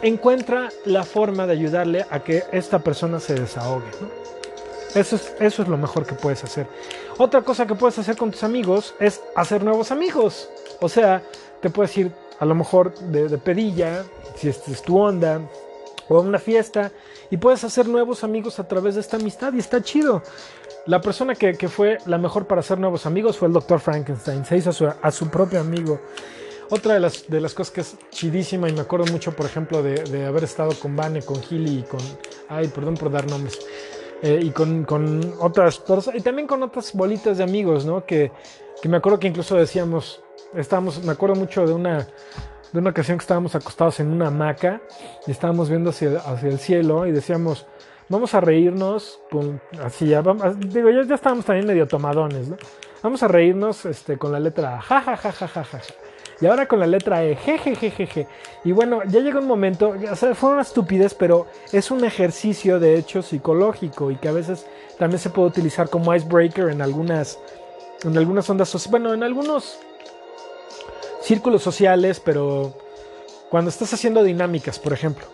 Encuentra 0.02 0.68
la 0.84 1.04
forma 1.04 1.46
de 1.46 1.52
ayudarle 1.52 2.06
a 2.10 2.20
que 2.20 2.44
esta 2.52 2.78
persona 2.78 3.18
se 3.18 3.34
desahogue. 3.34 3.90
Eso, 4.94 5.16
es, 5.16 5.34
eso 5.40 5.62
es 5.62 5.68
lo 5.68 5.76
mejor 5.76 6.06
que 6.06 6.14
puedes 6.14 6.44
hacer. 6.44 6.66
Otra 7.18 7.42
cosa 7.42 7.66
que 7.66 7.74
puedes 7.74 7.98
hacer 7.98 8.16
con 8.16 8.30
tus 8.30 8.44
amigos 8.44 8.94
es 9.00 9.20
hacer 9.34 9.62
nuevos 9.62 9.90
amigos. 9.90 10.48
O 10.80 10.88
sea, 10.88 11.22
te 11.60 11.70
puedes 11.70 11.96
ir 11.98 12.12
a 12.38 12.44
lo 12.44 12.54
mejor 12.54 12.94
de, 12.98 13.36
pedilla, 13.38 14.04
si 14.36 14.48
es 14.48 14.82
tu 14.82 14.98
onda, 14.98 15.40
o 16.08 16.18
a 16.18 16.20
una 16.20 16.38
fiesta, 16.38 16.92
y 17.30 17.36
puedes 17.36 17.64
hacer 17.64 17.88
nuevos 17.88 18.24
amigos 18.24 18.58
a 18.58 18.68
través 18.68 18.94
de 18.94 19.00
esta 19.00 19.16
amistad 19.16 19.52
y 19.54 19.58
está 19.58 19.82
chido. 19.82 20.22
La 20.86 21.00
persona 21.00 21.34
que, 21.34 21.54
fue 21.68 21.98
la 22.06 22.18
mejor 22.18 22.46
para 22.46 22.60
hacer 22.60 22.78
nuevos 22.78 23.06
amigos 23.06 23.36
fue 23.36 23.48
el 23.48 23.54
Dr. 23.54 23.80
Frankenstein. 23.80 24.44
Se 24.44 24.56
hizo 24.56 24.70
a 25.02 25.10
su, 25.10 25.28
propio 25.28 25.60
amigo. 25.60 26.00
Otra 26.70 26.94
de 26.94 27.00
las, 27.00 27.28
de 27.28 27.40
las 27.40 27.54
cosas 27.54 27.72
que 27.72 27.80
es 27.80 27.96
chidísima, 28.10 28.68
y 28.68 28.72
me 28.72 28.80
acuerdo 28.80 29.06
mucho, 29.12 29.32
por 29.34 29.46
ejemplo, 29.46 29.82
de, 29.82 30.26
haber 30.26 30.44
estado 30.44 30.72
con 30.80 30.94
Vane, 30.94 31.22
con 31.22 31.42
Gilly 31.42 31.80
y 31.80 31.82
con. 31.82 32.00
Ay, 32.48 32.68
perdón 32.68 32.94
por 32.94 33.10
dar 33.10 33.28
nombres. 33.28 33.58
eh, 34.22 34.40
y 34.42 34.50
con, 34.50 34.84
con 34.84 35.34
otras 35.40 35.78
personas, 35.78 36.18
y 36.18 36.22
también 36.22 36.46
con 36.46 36.62
otras 36.62 36.92
bolitas 36.92 37.38
de 37.38 37.44
amigos, 37.44 37.84
¿no? 37.84 38.04
Que, 38.06 38.30
que 38.80 38.88
me 38.88 38.96
acuerdo 38.96 39.18
que 39.18 39.28
incluso 39.28 39.56
decíamos, 39.56 40.22
estábamos, 40.54 41.02
me 41.02 41.12
acuerdo 41.12 41.34
mucho 41.34 41.66
de 41.66 41.72
una, 41.72 42.06
de 42.76 42.80
una 42.80 42.90
ocasión 42.90 43.16
que 43.16 43.22
estábamos 43.22 43.54
acostados 43.54 44.00
en 44.00 44.12
una 44.12 44.26
hamaca 44.26 44.82
y 45.26 45.30
estábamos 45.30 45.70
viendo 45.70 45.88
hacia, 45.88 46.20
el 46.42 46.58
cielo 46.58 47.06
y 47.06 47.10
decíamos, 47.10 47.66
vamos 48.10 48.34
a 48.34 48.40
reírnos 48.42 49.18
con, 49.30 49.62
así, 49.82 50.08
ya, 50.08 50.22
digo, 50.58 50.90
ya, 50.90 51.14
estábamos 51.14 51.46
también 51.46 51.66
medio 51.66 51.88
tomadones, 51.88 52.48
¿no? 52.48 52.58
Vamos 53.02 53.22
a 53.22 53.28
reírnos 53.28 53.86
este, 53.86 54.18
con 54.18 54.30
la 54.30 54.38
letra 54.38 54.78
ja, 54.78 55.00
ja, 55.00 55.16
ja, 55.16 55.32
ja, 55.32 55.48
ja, 55.48 55.64
ja. 55.64 55.80
Y 56.38 56.44
ahora 56.44 56.68
con 56.68 56.78
la 56.78 56.86
letra 56.86 57.24
E, 57.24 57.34
jejejeje. 57.34 58.26
Y 58.62 58.72
bueno, 58.72 59.02
ya 59.04 59.20
llega 59.20 59.40
un 59.40 59.46
momento, 59.46 59.94
o 60.10 60.16
sea, 60.16 60.34
fue 60.34 60.50
una 60.50 60.60
estupidez, 60.60 61.14
pero 61.14 61.46
es 61.72 61.90
un 61.90 62.04
ejercicio 62.04 62.78
de 62.78 62.98
hecho 62.98 63.22
psicológico 63.22 64.10
y 64.10 64.16
que 64.16 64.28
a 64.28 64.32
veces 64.32 64.66
también 64.98 65.18
se 65.18 65.30
puede 65.30 65.48
utilizar 65.48 65.88
como 65.88 66.14
icebreaker 66.14 66.68
en 66.68 66.82
algunas, 66.82 67.38
en 68.04 68.18
algunas 68.18 68.50
ondas 68.50 68.68
sociales, 68.68 68.90
bueno, 68.90 69.14
en 69.14 69.22
algunos 69.22 69.78
círculos 71.26 71.60
sociales, 71.60 72.20
pero 72.24 72.72
cuando 73.50 73.68
estás 73.68 73.92
haciendo 73.92 74.22
dinámicas, 74.22 74.78
por 74.78 74.92
ejemplo. 74.92 75.26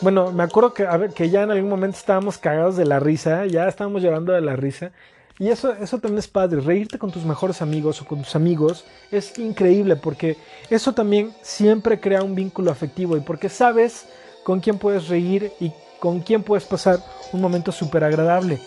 Bueno, 0.00 0.30
me 0.30 0.44
acuerdo 0.44 0.72
que, 0.72 0.86
que 1.12 1.28
ya 1.28 1.42
en 1.42 1.50
algún 1.50 1.68
momento 1.68 1.96
estábamos 1.98 2.38
cagados 2.38 2.76
de 2.76 2.86
la 2.86 3.00
risa, 3.00 3.44
ya 3.46 3.66
estábamos 3.66 4.00
llorando 4.00 4.32
de 4.32 4.40
la 4.40 4.54
risa. 4.54 4.92
Y 5.40 5.48
eso, 5.48 5.72
eso 5.72 5.98
también 5.98 6.20
es 6.20 6.28
padre, 6.28 6.60
reírte 6.60 6.98
con 6.98 7.10
tus 7.10 7.24
mejores 7.24 7.60
amigos 7.62 8.00
o 8.00 8.06
con 8.06 8.22
tus 8.22 8.36
amigos 8.36 8.84
es 9.10 9.36
increíble 9.36 9.96
porque 9.96 10.36
eso 10.70 10.92
también 10.92 11.34
siempre 11.42 11.98
crea 11.98 12.22
un 12.22 12.36
vínculo 12.36 12.70
afectivo 12.70 13.16
y 13.16 13.20
porque 13.20 13.48
sabes 13.48 14.06
con 14.44 14.60
quién 14.60 14.78
puedes 14.78 15.08
reír 15.08 15.50
y 15.58 15.72
con 15.98 16.20
quién 16.20 16.44
puedes 16.44 16.64
pasar 16.64 17.00
un 17.32 17.40
momento 17.40 17.72
súper 17.72 18.04
agradable. 18.04 18.60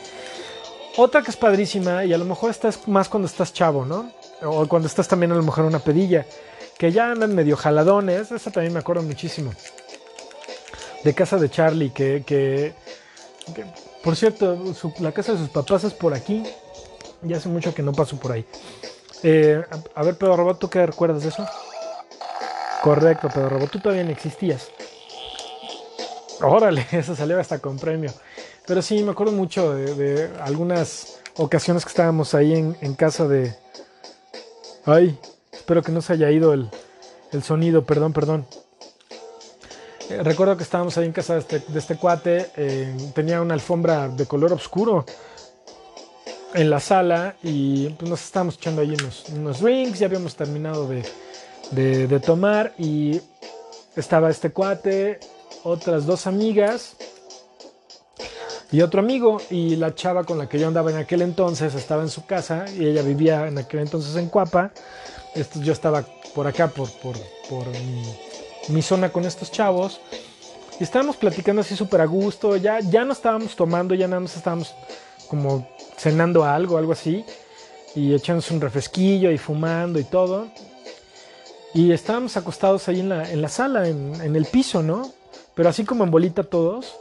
Otra 0.98 1.22
que 1.22 1.32
es 1.32 1.38
padrísima 1.38 2.04
y 2.04 2.12
a 2.12 2.18
lo 2.18 2.26
mejor 2.26 2.50
estás 2.50 2.86
más 2.86 3.08
cuando 3.08 3.28
estás 3.28 3.54
chavo, 3.54 3.86
¿no? 3.86 4.12
O 4.44 4.68
cuando 4.68 4.88
estás 4.90 5.08
también 5.08 5.32
a 5.32 5.36
lo 5.36 5.44
mejor 5.44 5.64
en 5.64 5.70
una 5.70 5.80
pedilla, 5.80 6.26
que 6.78 6.92
ya 6.92 7.12
andan 7.12 7.34
medio 7.34 7.58
jaladones, 7.58 8.32
esa 8.32 8.52
también 8.52 8.74
me 8.74 8.80
acuerdo 8.80 9.04
muchísimo. 9.04 9.52
De 11.04 11.14
casa 11.14 11.38
de 11.38 11.50
Charlie, 11.50 11.90
que, 11.90 12.24
que, 12.26 12.74
por 14.04 14.16
cierto, 14.16 14.58
la 15.00 15.12
casa 15.12 15.34
de 15.34 15.40
sus 15.40 15.50
papás 15.50 15.84
es 15.84 15.94
por 15.94 16.14
aquí. 16.14 16.44
Ya 17.24 17.38
hace 17.38 17.50
mucho 17.50 17.74
que 17.74 17.82
no 17.82 17.94
paso 17.94 18.20
por 18.20 18.32
ahí. 18.32 18.46
Eh, 19.24 19.64
a, 19.96 20.04
ver, 20.04 20.18
Pedro 20.18 20.38
Robot, 20.38 20.60
¿tú 20.60 20.70
qué 20.70 20.86
recuerdas 20.86 21.24
de 21.24 21.30
eso? 21.30 21.48
Correcto, 22.82 23.28
Pedro 23.34 23.50
Robot, 23.50 23.72
tú 23.72 23.80
todavía 23.80 24.08
existías. 24.12 24.70
Órale, 26.42 26.86
eso 26.92 27.16
salió 27.16 27.40
hasta 27.40 27.60
con 27.60 27.80
premio. 27.80 28.12
Pero 28.68 28.82
sí, 28.82 29.02
me 29.02 29.12
acuerdo 29.12 29.34
mucho 29.34 29.74
de, 29.74 29.96
de 29.96 30.42
algunas 30.42 31.20
ocasiones 31.38 31.84
que 31.84 31.90
estábamos 31.90 32.36
ahí 32.36 32.54
en, 32.54 32.78
en, 32.82 32.94
casa 32.94 33.28
de... 33.28 33.56
Ay, 34.86 35.18
espero 35.68 35.84
que 35.84 35.92
no 35.92 36.02
se 36.02 36.14
haya 36.14 36.32
ido 36.32 36.54
el, 36.54 36.70
el 37.34 37.44
sonido, 37.44 37.84
perdón, 37.84 38.14
perdón. 38.14 38.46
Eh, 40.10 40.24
recuerdo 40.24 40.56
que 40.56 40.64
estábamos 40.64 40.98
ahí 40.98 41.06
en 41.06 41.12
casa 41.12 41.34
de 41.34 41.40
este, 41.42 41.62
este 41.76 41.98
cuate, 41.98 42.52
eh, 42.56 42.96
tenía 43.14 43.42
una 43.42 43.54
alfombra 43.54 44.08
de 44.08 44.26
color 44.26 44.54
oscuro 44.54 45.06
en 46.54 46.70
la 46.70 46.80
sala 46.80 47.36
y 47.44 47.90
pues, 47.90 48.10
nos 48.10 48.24
estábamos 48.24 48.56
echando 48.56 48.82
ahí 48.82 48.94
unos, 48.94 49.26
unos 49.28 49.60
ya 50.00 50.06
habíamos 50.06 50.38
terminado 50.38 50.88
de, 50.88 51.04
de, 51.72 52.08
de, 52.08 52.20
tomar 52.22 52.74
y 52.78 53.20
estaba 53.98 54.30
este 54.30 54.52
cuate, 54.52 55.20
otras 55.64 56.06
dos 56.06 56.28
amigas 56.28 56.96
y 58.72 58.80
otro 58.80 59.02
amigo 59.02 59.42
y 59.50 59.76
la 59.76 59.94
chava 59.94 60.24
con 60.24 60.38
la 60.38 60.48
que 60.48 60.60
yo 60.60 60.68
andaba 60.70 60.92
en 60.92 60.98
aquel 60.98 61.24
entonces 61.24 61.76
estaba 61.76 62.04
en 62.04 62.10
su 62.10 62.26
casa 62.26 62.64
y 62.74 62.86
ella 62.86 63.02
vivía 63.02 63.48
en 63.48 63.58
aquel 63.58 63.82
entonces 63.82 64.16
en 64.16 64.30
Cuapa, 64.30 64.72
Esto, 65.36 65.62
yo 65.62 65.74
estaba 65.74 66.04
por 66.34 66.48
acá, 66.48 66.68
por, 66.68 66.90
por, 67.00 67.16
por 67.50 67.66
mi 68.70 68.82
zona 68.82 69.10
con 69.10 69.26
estos 69.26 69.52
chavos. 69.52 70.00
Y 70.80 70.84
estábamos 70.84 71.18
platicando 71.18 71.62
así 71.62 71.76
súper 71.76 72.02
a 72.02 72.06
gusto. 72.06 72.56
Ya, 72.56 72.80
ya 72.80 73.04
no 73.06 73.14
estábamos 73.14 73.56
tomando, 73.56 73.96
ya 73.96 74.08
nada 74.08 74.20
más 74.20 74.36
estábamos 74.36 74.74
como 75.28 75.68
cenando 75.98 76.44
algo, 76.44 76.78
algo 76.78 76.92
así. 76.92 77.26
Y 77.96 78.14
echándose 78.14 78.54
un 78.54 78.62
refresquillo 78.62 79.32
y 79.32 79.38
fumando 79.38 80.00
y 80.00 80.04
todo. 80.04 80.48
Y 81.74 81.92
estábamos 81.92 82.38
acostados 82.38 82.88
ahí 82.88 83.00
en 83.00 83.10
la, 83.10 83.30
en 83.30 83.42
la 83.42 83.50
sala, 83.50 83.88
en, 83.88 84.20
en 84.22 84.36
el 84.36 84.46
piso, 84.46 84.82
¿no? 84.84 85.12
Pero 85.56 85.70
así 85.70 85.84
como 85.84 86.04
en 86.04 86.12
bolita 86.12 86.44
todos. 86.44 86.96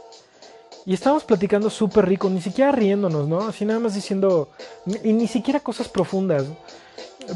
Y 0.85 0.93
estábamos 0.93 1.25
platicando 1.25 1.69
súper 1.69 2.07
rico, 2.07 2.29
ni 2.29 2.41
siquiera 2.41 2.71
riéndonos, 2.71 3.27
¿no? 3.27 3.41
Así 3.41 3.65
nada 3.65 3.79
más 3.79 3.93
diciendo, 3.93 4.49
y 5.03 5.11
ni 5.13 5.27
siquiera 5.27 5.59
cosas 5.59 5.89
profundas. 5.89 6.45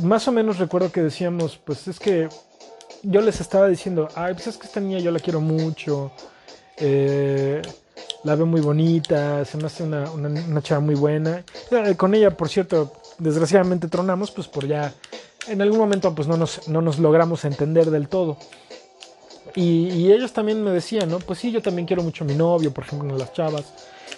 Más 0.02 0.28
o 0.28 0.32
menos 0.32 0.58
recuerdo 0.58 0.92
que 0.92 1.02
decíamos, 1.02 1.58
pues 1.58 1.88
es 1.88 2.00
que 2.00 2.30
yo 3.04 3.22
les 3.22 3.42
estaba 3.42 3.68
diciendo, 3.68 4.08
ay, 4.16 4.34
pues 4.34 4.48
es 4.48 4.58
que 4.58 4.68
esta 4.68 4.80
niña 4.80 5.00
yo 5.00 5.12
la 5.12 5.20
quiero 5.20 5.42
mucho, 5.42 6.12
eh, 6.78 7.62
la 8.24 8.36
veo 8.36 8.46
muy 8.46 8.62
bonita, 8.62 9.44
se 9.46 9.58
me 9.58 9.66
hace 9.66 9.84
una, 9.84 10.10
una, 10.12 10.62
chava 10.62 10.82
muy 10.82 10.96
buena. 10.96 11.44
Eh, 11.72 11.96
con 11.96 12.14
ella, 12.14 12.36
por 12.36 12.50
cierto, 12.50 12.94
desgraciadamente 13.18 13.88
tronamos, 13.88 14.32
pues 14.32 14.48
por 14.48 14.68
ya, 14.68 14.94
en 15.48 15.62
algún 15.62 15.80
momento 15.80 16.14
pues 16.14 16.28
no 16.28 16.38
nos, 16.38 16.68
no 16.68 16.82
nos 16.82 17.00
logramos 17.00 17.46
entender 17.46 17.90
del 17.90 18.08
todo. 18.08 18.38
Y, 19.56 20.12
ellos 20.12 20.32
también 20.32 20.64
me 20.64 20.72
decían, 20.72 21.10
¿no? 21.10 21.20
Pues 21.20 21.40
sí, 21.40 21.52
yo 21.52 21.62
también 21.62 21.86
quiero 21.86 22.04
mucho 22.04 22.24
a 22.24 22.28
mi 22.28 22.36
novio, 22.36 22.72
por 22.74 22.86
ejemplo, 22.86 23.18
las 23.18 23.34
chavas. 23.34 23.66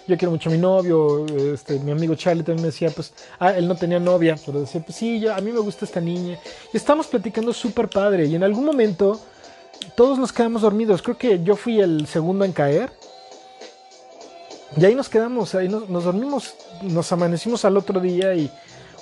Yo 0.08 0.18
quiero 0.18 0.32
mucho 0.32 0.50
a 0.50 0.52
mi 0.52 0.58
novio, 0.58 1.26
este, 1.54 1.80
mi 1.80 1.92
amigo 1.92 2.16
Charlie 2.16 2.44
también 2.44 2.64
me 2.64 2.72
decía, 2.72 2.90
pues, 2.90 3.14
ah, 3.40 3.52
él 3.52 3.68
no 3.68 3.76
tenía 3.76 4.00
novia, 4.00 4.36
pero 4.46 4.60
decía, 4.60 4.82
pues 4.84 4.98
sí, 4.98 5.26
a 5.28 5.38
mí 5.38 5.52
me 5.52 5.60
gusta 5.60 5.86
esta 5.86 6.02
niña. 6.02 6.38
Y 6.74 6.78
estamos 6.78 7.08
platicando 7.08 7.54
súper 7.54 7.90
padre 7.90 8.26
y 8.26 8.36
en 8.36 8.44
algún 8.44 8.66
momento 8.66 9.20
todos 9.96 10.20
nos 10.20 10.34
quedamos 10.34 10.62
dormidos. 10.62 11.02
Creo 11.02 11.18
que 11.18 11.42
yo 11.42 11.56
fui 11.56 11.80
el 11.80 12.06
segundo 12.06 12.44
en 12.44 12.52
caer. 12.52 12.92
Y 14.76 14.84
ahí 14.84 14.96
nos 14.96 15.08
quedamos, 15.08 15.54
ahí 15.56 15.70
nos, 15.70 15.88
dormimos, 15.88 16.56
nos 16.82 17.12
amanecimos 17.12 17.64
al 17.64 17.78
otro 17.78 18.00
día 18.00 18.34
y, 18.34 18.52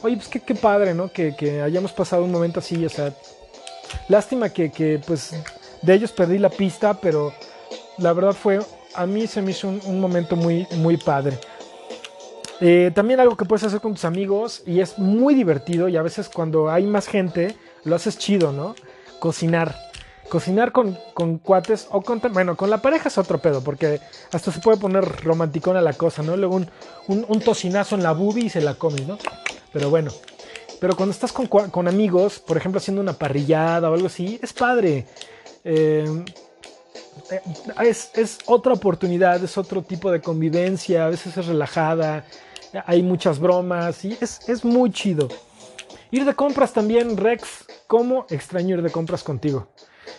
oye, 0.03 0.17
pues 0.17 0.27
qué, 0.27 0.53
padre, 0.53 0.93
¿no? 0.93 1.11
Que, 1.11 1.61
hayamos 1.63 1.93
pasado 1.93 2.25
un 2.25 2.31
momento 2.31 2.59
así, 2.59 2.85
o 2.85 2.89
sea, 2.89 3.13
lástima 4.09 4.49
que 4.49 4.99
pues 5.07 5.33
de 5.81 5.93
ellos 5.93 6.11
perdí 6.11 6.37
la 6.37 6.49
pista, 6.49 6.93
pero 6.95 7.33
la 7.97 8.13
verdad 8.13 8.33
fue, 8.33 8.59
a 8.95 9.05
mí 9.05 9.27
se 9.27 9.41
me 9.41 9.51
hizo 9.51 9.67
un, 9.67 9.99
momento 9.99 10.35
muy, 10.35 10.67
muy 10.77 10.97
padre. 10.97 11.37
Eh, 12.59 12.91
también 12.93 13.19
algo 13.19 13.35
que 13.35 13.45
puedes 13.45 13.63
hacer 13.63 13.81
con 13.81 13.93
tus 13.93 14.05
amigos 14.05 14.61
y 14.67 14.81
es 14.81 14.99
muy 14.99 15.33
divertido 15.33 15.89
y 15.89 15.97
a 15.97 16.03
veces 16.03 16.29
cuando 16.29 16.69
hay 16.69 16.85
más 16.85 17.07
gente 17.07 17.55
lo 17.85 17.95
haces 17.95 18.17
chido, 18.17 18.51
¿no? 18.51 18.75
Cocinar. 19.19 19.75
Cocinar 20.29 20.71
con, 20.71 20.97
con 21.13 21.39
cuates 21.39 21.87
o 21.91 22.01
con... 22.01 22.21
Bueno, 22.31 22.55
con 22.55 22.69
la 22.69 22.81
pareja 22.81 23.09
es 23.09 23.17
otro 23.17 23.39
pedo 23.39 23.63
porque 23.63 23.99
hasta 24.31 24.51
se 24.51 24.59
puede 24.59 24.77
poner 24.77 25.03
romanticona 25.23 25.81
la 25.81 25.93
cosa, 25.93 26.21
¿no? 26.21 26.37
Luego 26.37 26.55
un, 26.55 26.69
un, 27.07 27.39
tocinazo 27.41 27.95
en 27.95 28.03
la 28.03 28.13
boobie 28.13 28.45
y 28.45 28.49
se 28.49 28.61
la 28.61 28.75
comes, 28.75 29.07
¿no? 29.07 29.17
Pero 29.73 29.89
bueno. 29.89 30.11
Pero 30.79 30.95
cuando 30.95 31.13
estás 31.13 31.31
con, 31.31 31.47
con 31.47 31.87
amigos, 31.87 32.39
por 32.39 32.57
ejemplo 32.57 32.79
haciendo 32.79 33.01
una 33.01 33.13
parrillada 33.13 33.89
o 33.89 33.93
algo 33.93 34.07
así, 34.07 34.39
es 34.41 34.53
padre. 34.53 35.05
Eh, 35.63 36.25
es, 37.83 38.11
es, 38.15 38.39
otra 38.45 38.73
oportunidad, 38.73 39.43
es 39.43 39.57
otro 39.57 39.81
tipo 39.81 40.11
de 40.11 40.21
convivencia, 40.21 41.05
a 41.05 41.09
veces 41.09 41.37
es 41.37 41.45
relajada, 41.45 42.25
hay 42.85 43.03
muchas 43.03 43.39
bromas 43.39 44.03
y 44.05 44.17
es, 44.19 44.47
es 44.47 44.63
muy 44.63 44.91
chido. 44.91 45.27
Ir 46.11 46.25
de 46.25 46.33
compras 46.33 46.73
también, 46.73 47.15
Rex, 47.15 47.65
¿cómo 47.87 48.25
extraño 48.29 48.75
ir 48.75 48.81
de 48.81 48.89
compras 48.89 49.23
contigo? 49.23 49.67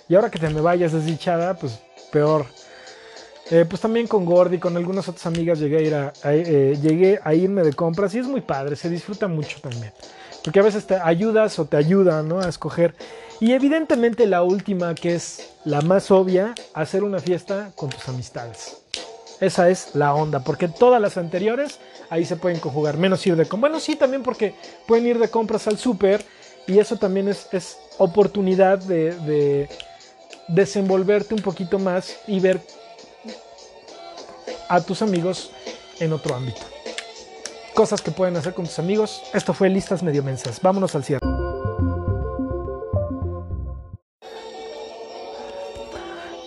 Y 0.08 0.14
ahora 0.14 0.30
que 0.30 0.38
te 0.38 0.48
me 0.48 0.60
vayas 0.60 0.92
desdichada, 0.92 1.54
pues 1.54 1.80
peor. 2.10 2.46
Eh, 3.50 3.66
pues 3.68 3.82
también 3.82 4.06
con 4.06 4.24
Gordy, 4.24 4.58
con 4.58 4.76
algunas 4.76 5.08
otras 5.08 5.26
amigas 5.26 5.58
llegué 5.58 5.78
a, 5.78 5.80
ir 5.80 5.94
a, 5.94 6.12
eh, 6.24 6.78
llegué 6.80 7.20
a 7.22 7.34
irme 7.34 7.62
de 7.62 7.72
compras 7.72 8.14
y 8.14 8.18
es 8.18 8.26
muy 8.26 8.40
padre, 8.40 8.76
se 8.76 8.88
disfruta 8.88 9.28
mucho 9.28 9.60
también. 9.60 9.92
Porque 10.42 10.60
a 10.60 10.62
veces 10.62 10.86
te 10.86 10.94
ayudas 10.94 11.58
o 11.58 11.66
te 11.66 11.76
ayuda 11.76 12.22
¿no? 12.22 12.40
a 12.40 12.48
escoger 12.48 12.94
y 13.42 13.54
evidentemente 13.54 14.28
la 14.28 14.44
última, 14.44 14.94
que 14.94 15.16
es 15.16 15.50
la 15.64 15.80
más 15.80 16.12
obvia, 16.12 16.54
hacer 16.74 17.02
una 17.02 17.18
fiesta 17.18 17.72
con 17.74 17.90
tus 17.90 18.08
amistades. 18.08 18.76
Esa 19.40 19.68
es 19.68 19.96
la 19.96 20.14
onda, 20.14 20.44
porque 20.44 20.68
todas 20.68 21.02
las 21.02 21.16
anteriores 21.16 21.80
ahí 22.08 22.24
se 22.24 22.36
pueden 22.36 22.60
conjugar, 22.60 22.98
menos 22.98 23.26
ir 23.26 23.34
de 23.34 23.42
compras. 23.48 23.72
Bueno, 23.72 23.80
sí, 23.80 23.96
también 23.96 24.22
porque 24.22 24.54
pueden 24.86 25.08
ir 25.08 25.18
de 25.18 25.28
compras 25.28 25.66
al 25.66 25.76
súper 25.76 26.24
y 26.68 26.78
eso 26.78 26.98
también 26.98 27.26
es, 27.26 27.78
oportunidad 27.98 28.78
de, 28.78 29.12
de, 29.26 29.68
desenvolverte 30.46 31.34
un 31.34 31.42
poquito 31.42 31.80
más 31.80 32.18
y 32.28 32.38
ver 32.38 32.60
a 34.68 34.80
tus 34.82 35.02
amigos 35.02 35.50
en 35.98 36.12
otro 36.12 36.36
ámbito. 36.36 36.60
Cosas 37.74 38.00
que 38.00 38.12
pueden 38.12 38.36
hacer 38.36 38.54
con 38.54 38.66
tus 38.66 38.78
amigos. 38.78 39.20
Esto 39.34 39.52
fue 39.52 39.68
Listas 39.68 40.04
Medio 40.04 40.22
Mensas. 40.22 40.60
Vámonos 40.62 40.94
al 40.94 41.02
cierre. 41.02 41.31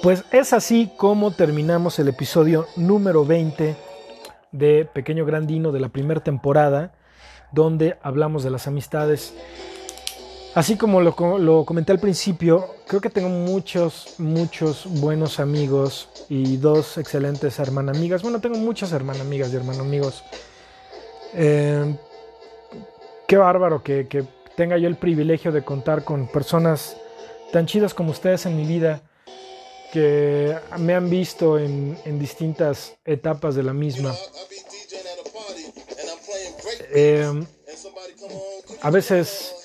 Pues 0.05 0.23
es 0.31 0.53
así 0.53 0.91
como 0.97 1.31
terminamos 1.31 1.97
el 1.97 2.07
episodio 2.09 2.67
número 2.75 3.25
20 3.25 3.75
de 4.51 4.85
Pequeño 4.85 5.25
Grandino 5.25 5.71
de 5.71 5.79
la 5.79 5.89
primera 5.89 6.21
temporada, 6.21 6.93
donde 7.51 7.97
hablamos 8.03 8.43
de 8.43 8.51
las 8.51 8.67
amistades. 8.67 9.33
Así 10.53 10.77
como 10.77 11.01
lo, 11.01 11.65
comenté 11.65 11.91
al 11.91 11.99
principio, 11.99 12.67
creo 12.85 13.01
que 13.01 13.09
tengo 13.09 13.29
muchos, 13.29 14.19
muchos 14.19 14.85
buenos 15.01 15.39
amigos 15.39 16.07
y 16.29 16.57
dos 16.57 16.99
excelentes 16.99 17.57
hermanas 17.57 17.97
amigas. 17.97 18.21
Bueno, 18.21 18.39
tengo 18.39 18.59
muchas 18.59 18.91
hermanas 18.91 19.23
amigas 19.23 19.51
y 19.51 19.55
hermanos 19.55 19.81
amigos. 19.81 20.23
Eh, 21.33 21.95
qué 23.27 23.37
bárbaro 23.37 23.81
que, 23.81 24.07
que 24.07 24.23
tenga 24.55 24.77
yo 24.77 24.87
el 24.87 24.97
privilegio 24.97 25.51
de 25.51 25.63
contar 25.63 26.03
con 26.03 26.27
personas 26.27 26.95
tan 27.51 27.65
chidas 27.65 27.95
como 27.95 28.11
ustedes 28.11 28.45
en 28.45 28.55
mi 28.55 28.67
vida 28.67 29.01
que 29.95 30.53
me 30.77 30.93
han 30.93 31.09
visto 31.09 31.57
en, 31.57 32.19
distintas 32.19 32.97
etapas 33.05 33.55
de 33.55 33.63
la 33.63 33.71
misma. 33.71 34.13
Eh, 36.91 37.45
a 38.81 38.89
veces, 38.89 39.55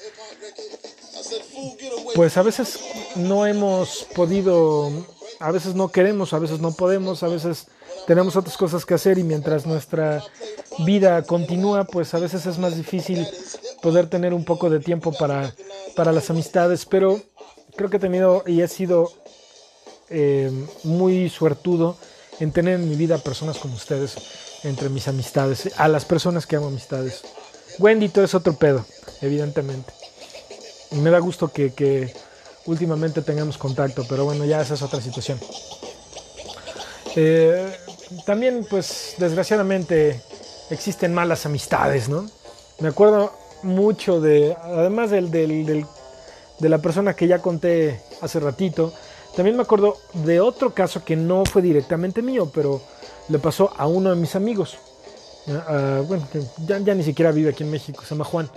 pues 2.14 2.37
a 2.37 2.43
veces 2.43 2.78
no 3.16 3.45
hemos 3.45 4.07
podido, 4.14 4.93
a 5.41 5.51
veces 5.51 5.74
no 5.74 5.89
queremos, 5.89 6.33
a 6.33 6.39
veces 6.39 6.61
no 6.61 6.70
podemos, 6.76 7.24
a 7.24 7.28
veces 7.28 7.66
tenemos 8.07 8.37
otras 8.37 8.57
cosas 8.57 8.87
que 8.87 8.95
hacer 8.95 9.18
y 9.18 9.24
mientras 9.24 9.66
nuestra 9.66 10.22
vida 10.87 11.24
continúa, 11.24 11.83
pues 11.87 12.14
a 12.14 12.20
veces 12.20 12.47
es 12.47 12.57
más 12.57 12.76
difícil 12.76 13.26
poder 13.83 14.09
tener 14.09 14.33
un 14.33 14.45
poco 14.45 14.70
de 14.70 14.78
tiempo 14.78 15.11
para, 15.11 15.53
para 15.97 16.12
las 16.12 16.31
amistades, 16.31 16.87
pero 16.87 17.20
creo 17.74 17.91
que 17.91 17.97
he 17.97 18.01
tenido 18.01 18.45
y 18.47 18.61
he 18.61 18.68
sido 18.68 19.11
eh, 20.11 20.51
muy 20.85 21.31
suertudo 21.31 21.97
en 22.41 22.53
tener 22.53 22.75
en 22.75 22.89
mi 22.89 22.97
vida 22.97 23.19
personas 23.19 23.59
como 23.59 23.75
ustedes 23.75 24.17
entre 24.65 24.89
mis 24.89 25.09
amistades, 25.09 25.71
a 25.77 25.89
las 25.89 26.05
personas 26.05 26.47
que 26.47 26.57
amo 26.57 26.67
amistades. 26.67 27.23
Wendy 27.79 28.09
todo 28.09 28.25
es 28.25 28.35
otro 28.35 28.55
pedo, 28.55 28.85
evidentemente. 29.23 29.93
Y 30.91 30.97
me 30.97 31.11
da 31.11 31.19
gusto 31.19 31.49
que, 31.49 31.73
que 31.73 32.13
últimamente 32.67 33.23
tengamos 33.23 33.57
contacto, 33.57 34.05
pero 34.09 34.25
bueno, 34.25 34.45
ya 34.45 34.61
esa 34.61 34.75
es 34.75 34.83
otra 34.83 35.01
situación. 35.01 35.39
Eh, 37.17 37.73
también, 38.27 38.67
pues, 38.69 39.15
desgraciadamente 39.19 40.21
existen 40.71 41.15
malas 41.15 41.47
amistades, 41.47 42.09
¿no? 42.09 42.29
Me 42.81 42.89
acuerdo 42.89 43.33
mucho 43.63 44.21
de, 44.21 44.57
además 44.63 45.11
del, 45.11 45.31
del, 45.31 45.87
de 46.59 46.69
la 46.69 46.79
persona 46.79 47.15
que 47.15 47.27
ya 47.27 47.41
conté 47.41 48.01
hace 48.21 48.41
ratito, 48.41 48.93
también 49.37 49.57
me 49.57 49.62
acuerdo 49.62 49.97
de 50.12 50.41
otro 50.41 50.74
caso 50.74 51.05
que 51.05 51.16
no 51.16 51.45
fue 51.45 51.62
directamente 51.62 52.22
mío, 52.22 52.51
pero 52.53 52.81
le 53.28 53.39
pasó 53.39 53.72
a 53.76 53.87
uno 53.87 54.11
de 54.11 54.16
mis 54.16 54.35
amigos. 54.35 54.78
Uh, 55.47 56.03
bueno, 56.05 56.26
ya, 56.66 56.78
ya, 56.78 56.95
ni 56.95 57.03
siquiera 57.03 57.33
vive 57.33 57.51
aquí 57.51 57.62
en 57.62 57.70
México, 57.70 58.03
se 58.03 58.11
llama 58.11 58.24
Juan. 58.24 58.51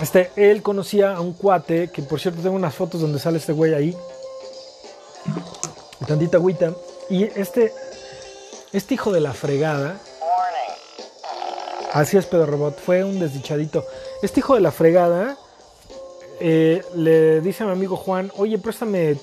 Este, 0.00 0.30
él 0.36 0.62
conocía 0.62 1.14
a 1.14 1.20
un 1.20 1.32
cuate, 1.32 1.88
que 1.88 2.02
por 2.02 2.20
cierto 2.20 2.42
tengo 2.42 2.56
unas 2.56 2.74
fotos 2.74 3.00
donde 3.00 3.18
sale 3.18 3.38
este 3.38 3.52
güey 3.52 3.74
ahí. 3.74 3.96
Tantita 6.06 6.36
agüita. 6.36 6.72
Y 7.08 7.24
este, 7.24 7.72
este 8.72 8.94
hijo 8.94 9.12
de 9.12 9.20
la 9.20 9.32
fregada. 9.32 10.00
Así 11.92 12.16
es, 12.16 12.26
Pedro 12.26 12.46
Robot, 12.46 12.78
fue 12.80 13.04
un 13.04 13.20
desdichadito. 13.20 13.84
Este 14.20 14.40
hijo 14.40 14.54
de 14.56 14.60
la 14.60 14.72
fregada 14.72 15.38
eh, 16.46 16.84
le 16.94 17.40
dice 17.40 17.62
a 17.62 17.66
mi 17.66 17.72
amigo 17.72 17.96
Juan, 17.96 18.30
oye, 18.36 18.58
préstame, 18.58 19.16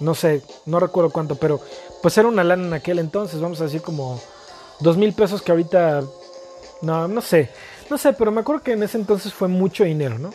no 0.00 0.14
sé, 0.14 0.42
no 0.66 0.78
recuerdo 0.78 1.08
cuánto, 1.08 1.36
pero 1.36 1.58
pues 2.02 2.18
era 2.18 2.28
una 2.28 2.44
lana 2.44 2.66
en 2.66 2.74
aquel 2.74 2.98
entonces, 2.98 3.40
vamos 3.40 3.62
a 3.62 3.64
decir 3.64 3.80
como 3.80 4.20
dos 4.80 4.98
mil 4.98 5.14
pesos 5.14 5.40
que 5.40 5.52
ahorita, 5.52 6.02
no, 6.82 7.08
no 7.08 7.22
sé, 7.22 7.48
no 7.88 7.96
sé, 7.96 8.12
pero 8.12 8.30
me 8.30 8.42
acuerdo 8.42 8.62
que 8.62 8.72
en 8.72 8.82
ese 8.82 8.98
entonces 8.98 9.32
fue 9.32 9.48
mucho 9.48 9.84
dinero, 9.84 10.18
¿no? 10.18 10.34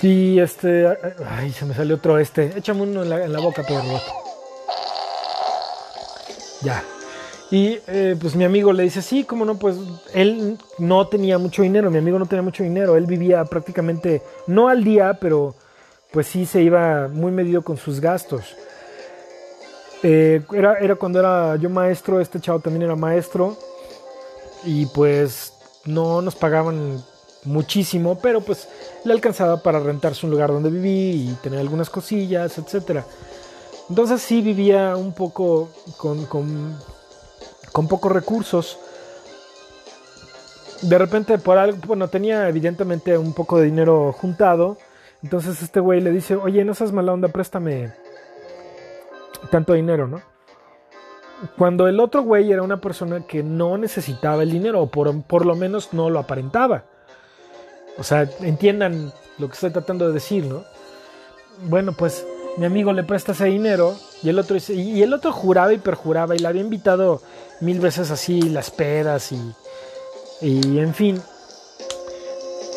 Y 0.00 0.40
este, 0.40 0.88
ay, 1.28 1.52
se 1.52 1.66
me 1.66 1.74
salió 1.74 1.96
otro 1.96 2.18
este, 2.18 2.50
échame 2.56 2.84
uno 2.84 3.02
en 3.02 3.10
la, 3.10 3.24
en 3.26 3.30
la 3.30 3.40
boca, 3.40 3.62
Robot. 3.62 4.02
Ya. 6.62 6.82
Y 7.52 7.78
eh, 7.86 8.16
pues 8.18 8.34
mi 8.34 8.44
amigo 8.44 8.72
le 8.72 8.84
dice, 8.84 9.02
sí, 9.02 9.24
cómo 9.24 9.44
no, 9.44 9.58
pues 9.58 9.76
él 10.14 10.56
no 10.78 11.06
tenía 11.08 11.36
mucho 11.36 11.60
dinero, 11.60 11.90
mi 11.90 11.98
amigo 11.98 12.18
no 12.18 12.24
tenía 12.24 12.40
mucho 12.40 12.62
dinero, 12.62 12.96
él 12.96 13.04
vivía 13.04 13.44
prácticamente, 13.44 14.22
no 14.46 14.70
al 14.70 14.82
día, 14.82 15.18
pero 15.20 15.54
pues 16.12 16.28
sí 16.28 16.46
se 16.46 16.62
iba 16.62 17.08
muy 17.08 17.30
medido 17.30 17.60
con 17.60 17.76
sus 17.76 18.00
gastos. 18.00 18.56
Eh, 20.02 20.40
era, 20.54 20.78
era 20.78 20.94
cuando 20.94 21.18
era 21.18 21.56
yo 21.56 21.68
maestro, 21.68 22.20
este 22.20 22.40
chavo 22.40 22.60
también 22.60 22.84
era 22.84 22.96
maestro, 22.96 23.54
y 24.64 24.86
pues 24.86 25.52
no 25.84 26.22
nos 26.22 26.34
pagaban 26.34 27.04
muchísimo, 27.44 28.18
pero 28.18 28.40
pues 28.40 28.66
le 29.04 29.12
alcanzaba 29.12 29.62
para 29.62 29.78
rentarse 29.78 30.24
un 30.24 30.32
lugar 30.32 30.48
donde 30.48 30.70
vivir 30.70 31.16
y 31.16 31.34
tener 31.42 31.60
algunas 31.60 31.90
cosillas, 31.90 32.56
etcétera. 32.56 33.04
Entonces 33.90 34.22
sí 34.22 34.40
vivía 34.40 34.96
un 34.96 35.12
poco 35.12 35.68
con 35.98 36.24
con 37.72 37.88
pocos 37.88 38.12
recursos. 38.12 38.78
De 40.82 40.98
repente, 40.98 41.38
por 41.38 41.58
algo, 41.58 41.78
bueno, 41.86 42.08
tenía 42.08 42.48
evidentemente 42.48 43.16
un 43.16 43.34
poco 43.34 43.58
de 43.58 43.66
dinero 43.66 44.12
juntado. 44.12 44.76
Entonces 45.22 45.62
este 45.62 45.80
güey 45.80 46.00
le 46.00 46.10
dice, 46.10 46.36
oye, 46.36 46.64
no 46.64 46.74
seas 46.74 46.92
mala 46.92 47.12
onda, 47.12 47.28
préstame 47.28 47.92
tanto 49.50 49.72
dinero, 49.72 50.06
¿no? 50.06 50.22
Cuando 51.58 51.88
el 51.88 51.98
otro 51.98 52.22
güey 52.22 52.52
era 52.52 52.62
una 52.62 52.80
persona 52.80 53.26
que 53.26 53.42
no 53.42 53.76
necesitaba 53.76 54.42
el 54.42 54.50
dinero, 54.50 54.82
o 54.82 54.86
por, 54.86 55.22
por 55.22 55.44
lo 55.44 55.56
menos 55.56 55.92
no 55.92 56.10
lo 56.10 56.20
aparentaba. 56.20 56.84
O 57.98 58.04
sea, 58.04 58.28
entiendan 58.40 59.12
lo 59.38 59.48
que 59.48 59.54
estoy 59.54 59.70
tratando 59.70 60.06
de 60.06 60.14
decir, 60.14 60.46
¿no? 60.46 60.64
Bueno, 61.68 61.92
pues 61.92 62.26
mi 62.56 62.66
amigo 62.66 62.92
le 62.92 63.02
presta 63.02 63.32
ese 63.32 63.46
dinero 63.46 63.96
y 64.22 64.28
el 64.28 64.38
otro 64.38 64.56
y 64.68 65.02
el 65.02 65.12
otro 65.14 65.32
juraba 65.32 65.72
y 65.72 65.78
perjuraba 65.78 66.34
y 66.34 66.38
le 66.38 66.48
había 66.48 66.60
invitado 66.60 67.22
mil 67.60 67.80
veces 67.80 68.10
así 68.10 68.42
las 68.42 68.70
pedas 68.70 69.32
y, 69.32 69.40
y 70.40 70.78
en 70.78 70.94
fin. 70.94 71.22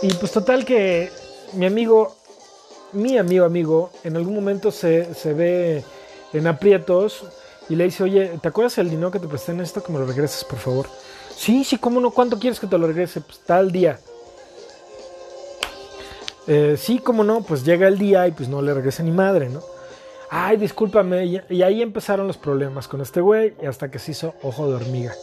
Y 0.02 0.14
pues 0.14 0.32
total 0.32 0.66
que 0.66 1.10
mi 1.54 1.66
amigo, 1.66 2.16
mi 2.94 3.18
amigo 3.18 3.46
amigo, 3.46 3.92
en 4.04 4.16
algún 4.16 4.36
momento 4.36 4.72
se, 4.72 5.14
se 5.14 5.34
ve 5.34 5.84
en 6.34 6.48
aprietos 6.48 7.24
y 7.70 7.76
le 7.76 7.86
dice, 7.86 8.04
oye, 8.04 8.38
¿te 8.42 8.48
acuerdas 8.48 8.78
el 8.78 8.90
dinero 8.90 9.12
que 9.12 9.20
te 9.20 9.28
presté 9.28 9.52
en 9.52 9.62
esto? 9.62 9.82
Que 9.82 9.92
me 9.92 10.00
lo 10.00 10.06
regreses, 10.06 10.44
por 10.44 10.60
favor. 10.60 10.88
Sí, 11.36 11.64
sí, 11.64 11.78
¿cómo 11.78 12.00
no? 12.00 12.12
¿Cuánto 12.12 12.40
quieres 12.40 12.60
que 12.60 12.68
te 12.68 12.78
lo 12.78 12.88
regrese? 12.88 13.22
Pues 13.22 13.40
tal 13.40 13.72
día. 13.72 14.00
Eh, 16.48 16.76
sí, 16.78 17.00
cómo 17.00 17.24
no, 17.24 17.41
pues 17.41 17.64
llega 17.64 17.88
el 17.88 17.98
día 17.98 18.28
y 18.28 18.32
pues 18.32 18.50
no 18.50 18.62
le 18.62 18.74
regresa 18.74 19.02
ni 19.04 19.12
madre, 19.12 19.50
¿no? 19.50 19.62
Ay, 20.30 20.58
discúlpame. 20.58 21.41
Y, 21.50 21.62
ahí 21.62 21.82
empezaron 21.82 22.28
los 22.28 22.38
problemas 22.38 22.88
con 22.88 23.02
este 23.02 23.22
güey 23.22 23.56
y 23.62 23.66
hasta 23.66 23.89
que 23.89 24.00
se 24.00 24.12
hizo 24.12 24.36
ojo 24.43 24.68
de 24.68 24.76
hormiga. 24.76 25.14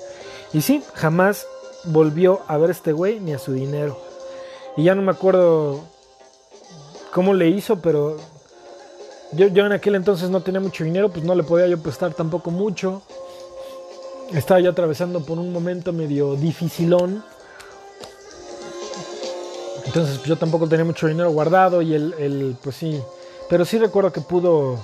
Y 0.53 0.63
sí, 0.63 0.83
jamás 0.95 1.47
volvió 1.85 2.41
a 2.49 2.57
ver 2.59 2.71
a 2.71 2.73
este 2.73 2.93
güey 2.93 3.21
ni 3.21 3.33
a 3.33 3.39
su 3.39 3.53
dinero. 3.53 3.99
Y 4.77 4.85
ya 4.85 4.95
no 4.95 5.03
me 5.03 5.13
acuerdo 5.13 5.85
cómo 7.13 7.35
le 7.35 7.49
hizo, 7.49 7.81
pero 7.81 8.17
yo, 9.33 9.49
yo 9.49 9.67
en 9.67 9.73
aquel 9.73 9.95
entonces 9.95 10.31
no 10.31 10.43
tenía 10.43 10.61
mucho 10.61 10.85
dinero, 10.85 11.11
pues 11.11 11.25
no 11.25 11.35
le 11.35 11.43
podía 11.43 11.67
yo 11.67 11.83
prestar 11.83 12.15
tampoco 12.15 12.51
mucho. 12.51 13.03
Estaba 14.33 14.61
yo 14.61 14.71
atravesando 14.71 15.25
por 15.25 15.39
un 15.39 15.53
momento 15.53 15.93
medio 15.93 16.37
dificilón. 16.37 17.23
Entonces 19.93 20.17
pues, 20.17 20.29
yo 20.31 20.37
tampoco 20.37 20.67
tenía 20.67 20.87
mucho 20.87 21.07
dinero 21.07 21.31
guardado 21.33 21.83
y 21.83 21.93
él, 21.93 22.57
pues 22.63 22.77
sí. 22.77 22.99
Pero 23.51 23.67
sí 23.67 23.77
recuerdo 23.77 24.11
que 24.11 24.23
pudo... 24.23 24.83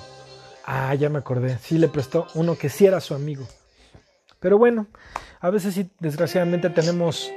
Ah, 0.63 0.93
ya 0.93 1.09
me 1.09 1.17
acordé. 1.17 1.57
Sí 1.57 1.79
le 1.79 1.87
prestó 1.87 2.27
uno 2.35 2.55
que 2.55 2.69
sí 2.69 2.85
era 2.85 3.01
su 3.01 3.15
amigo. 3.15 3.47
Pero 4.39 4.59
bueno, 4.59 4.85
a 5.39 5.49
veces 5.49 5.73
sí, 5.73 5.89
desgraciadamente 5.99 6.69
tenemos 6.69 7.31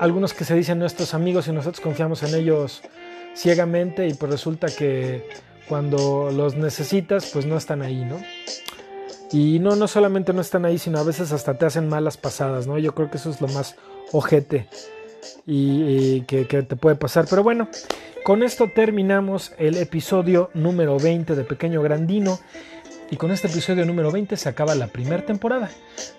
algunos 0.00 0.34
que 0.34 0.44
se 0.44 0.54
dicen 0.54 0.78
nuestros 0.78 1.14
amigos 1.14 1.48
y 1.48 1.52
nosotros 1.52 1.80
confiamos 1.80 2.22
en 2.24 2.34
ellos 2.34 2.82
ciegamente 3.34 4.06
y 4.06 4.12
pues 4.12 4.30
resulta 4.30 4.66
que 4.66 5.26
cuando 5.70 6.30
los 6.30 6.56
necesitas 6.56 7.30
pues 7.32 7.46
no 7.46 7.56
están 7.56 7.80
ahí, 7.80 8.04
¿no? 8.04 8.20
Y 9.32 9.60
no, 9.60 9.76
no 9.76 9.88
solamente 9.88 10.34
no 10.34 10.42
están 10.42 10.66
ahí, 10.66 10.76
sino 10.76 10.98
a 10.98 11.04
veces 11.04 11.32
hasta 11.32 11.56
te 11.56 11.64
hacen 11.64 11.88
malas 11.88 12.18
pasadas, 12.18 12.66
¿no? 12.66 12.78
Yo 12.78 12.94
creo 12.94 13.10
que 13.10 13.16
eso 13.16 13.30
es 13.30 13.40
lo 13.40 13.48
más 13.48 13.76
ojete 14.12 14.68
y, 15.46 16.22
que, 16.22 16.44
te 16.44 16.76
puede 16.76 16.96
pasar. 16.96 17.26
Pero 17.28 17.42
bueno, 17.42 17.68
con 18.24 18.42
esto 18.42 18.70
terminamos 18.74 19.52
el 19.58 19.76
episodio 19.76 20.50
número 20.54 20.98
20 20.98 21.34
de 21.34 21.44
Pequeño 21.44 21.82
Grandino. 21.82 22.38
Y 23.08 23.16
con 23.16 23.30
este 23.30 23.46
episodio 23.46 23.86
número 23.86 24.10
20 24.10 24.36
se 24.36 24.48
acaba 24.48 24.74
la 24.74 24.88
primera 24.88 25.24
temporada. 25.24 25.70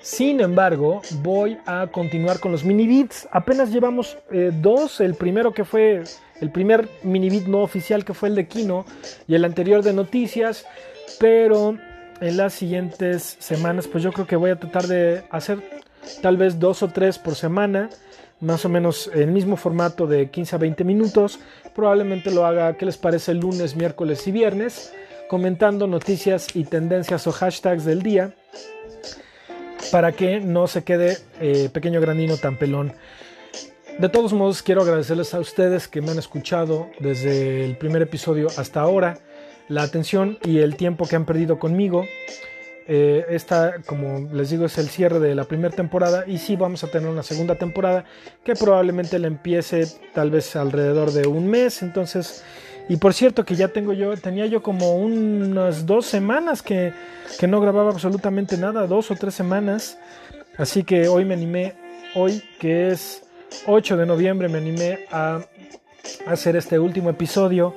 Sin 0.02 0.40
embargo, 0.40 1.02
voy 1.22 1.58
a 1.66 1.88
continuar 1.88 2.40
con 2.40 2.54
los 2.54 2.64
mini 2.64 2.88
beats. 2.88 3.28
Apenas 3.32 3.72
llevamos 3.72 4.18
eh, 4.32 4.52
dos. 4.54 5.02
El 5.02 5.16
primero 5.16 5.54
que 5.54 5.66
fue 5.66 6.04
el 6.40 6.50
primer 6.50 6.88
mini 7.04 7.30
beat 7.30 7.48
no 7.48 7.60
oficial 7.60 8.06
que 8.06 8.14
fue 8.14 8.30
el 8.30 8.36
de 8.36 8.48
Kino 8.48 8.86
y 9.28 9.36
el 9.36 9.44
anterior 9.44 9.84
de 9.84 9.92
noticias. 9.92 10.66
Pero 11.20 11.78
en 12.22 12.38
las 12.38 12.54
siguientes 12.54 13.36
semanas, 13.40 13.88
pues 13.88 14.04
yo 14.04 14.12
creo 14.12 14.26
que 14.26 14.36
voy 14.36 14.52
a 14.52 14.56
tratar 14.56 14.88
de 14.88 15.24
hacer 15.30 15.60
tal 16.22 16.38
vez 16.38 16.60
dos 16.60 16.84
o 16.84 16.88
tres 16.90 17.20
por 17.20 17.36
semana, 17.36 17.90
más 18.40 18.66
o 18.66 18.70
menos 18.70 19.10
el 19.14 19.32
mismo 19.32 19.58
formato 19.58 20.08
de 20.08 20.30
15 20.30 20.56
a 20.56 20.60
20 20.60 20.84
minutos. 20.84 21.40
Probablemente 21.76 22.32
lo 22.32 22.46
haga, 22.46 22.78
¿qué 22.78 22.86
les 22.86 22.98
parece? 22.98 23.34
Lunes, 23.34 23.76
miércoles 23.76 24.28
y 24.28 24.32
viernes, 24.32 24.94
comentando 25.30 25.88
noticias 25.88 26.56
y 26.56 26.64
tendencias 26.64 27.28
o 27.28 27.32
hashtags 27.32 27.86
del 27.86 28.02
día 28.02 28.34
para 29.92 30.12
que 30.12 30.40
no 30.40 30.68
se 30.68 30.84
quede 30.84 31.18
eh, 31.40 31.70
pequeño 31.72 32.02
grandino 32.02 32.38
tan 32.38 32.58
pelón. 32.58 32.94
De 34.00 34.10
todos 34.10 34.34
modos, 34.34 34.62
quiero 34.62 34.82
agradecerles 34.82 35.34
a 35.34 35.40
ustedes 35.40 35.88
que 35.88 36.02
me 36.02 36.12
han 36.12 36.20
escuchado 36.20 36.90
desde 37.00 37.66
el 37.66 37.78
primer 37.78 38.04
episodio 38.04 38.48
hasta 38.58 38.82
ahora, 38.82 39.18
la 39.70 39.82
atención 39.82 40.38
y 40.44 40.60
el 40.60 40.76
tiempo 40.76 41.08
que 41.08 41.16
han 41.16 41.26
perdido 41.26 41.58
conmigo. 41.58 42.06
Eh, 42.90 43.26
esta, 43.30 43.82
como 43.86 44.30
les 44.34 44.50
digo, 44.50 44.66
es 44.66 44.78
el 44.78 44.88
cierre 44.88 45.20
de 45.20 45.36
la 45.36 45.44
primera 45.44 45.76
temporada 45.76 46.24
y 46.26 46.38
sí 46.38 46.56
vamos 46.56 46.86
a 46.86 46.88
tener 46.88 47.10
una 47.10 47.22
segunda 47.22 47.56
temporada 47.56 48.06
que 48.46 48.56
probablemente 48.56 49.20
le 49.20 49.28
empiece 49.28 49.88
tal 50.14 50.32
vez 50.32 50.56
alrededor 50.56 51.12
de 51.12 51.28
un 51.28 51.48
mes. 51.48 51.82
Entonces, 51.82 52.46
y 52.88 52.96
por 52.96 53.14
cierto 53.14 53.44
que 53.44 53.56
ya 53.56 53.68
tengo 53.68 53.92
yo, 53.92 54.16
tenía 54.16 54.46
yo 54.46 54.64
como 54.64 54.96
unas 54.96 55.86
dos 55.86 56.06
semanas 56.06 56.62
que, 56.62 56.94
que 57.38 57.48
no 57.48 57.60
grababa 57.60 57.92
absolutamente 57.92 58.58
nada, 58.58 58.88
dos 58.88 59.12
o 59.12 59.16
tres 59.16 59.36
semanas. 59.36 59.98
Así 60.58 60.84
que 60.84 61.10
hoy 61.10 61.26
me 61.26 61.34
animé, 61.34 61.76
hoy 62.16 62.42
que 62.58 62.88
es 62.88 63.24
8 63.66 63.98
de 63.98 64.06
noviembre 64.06 64.48
me 64.48 64.58
animé 64.58 65.00
a 65.12 65.42
hacer 66.26 66.56
este 66.56 66.80
último 66.80 67.10
episodio 67.10 67.76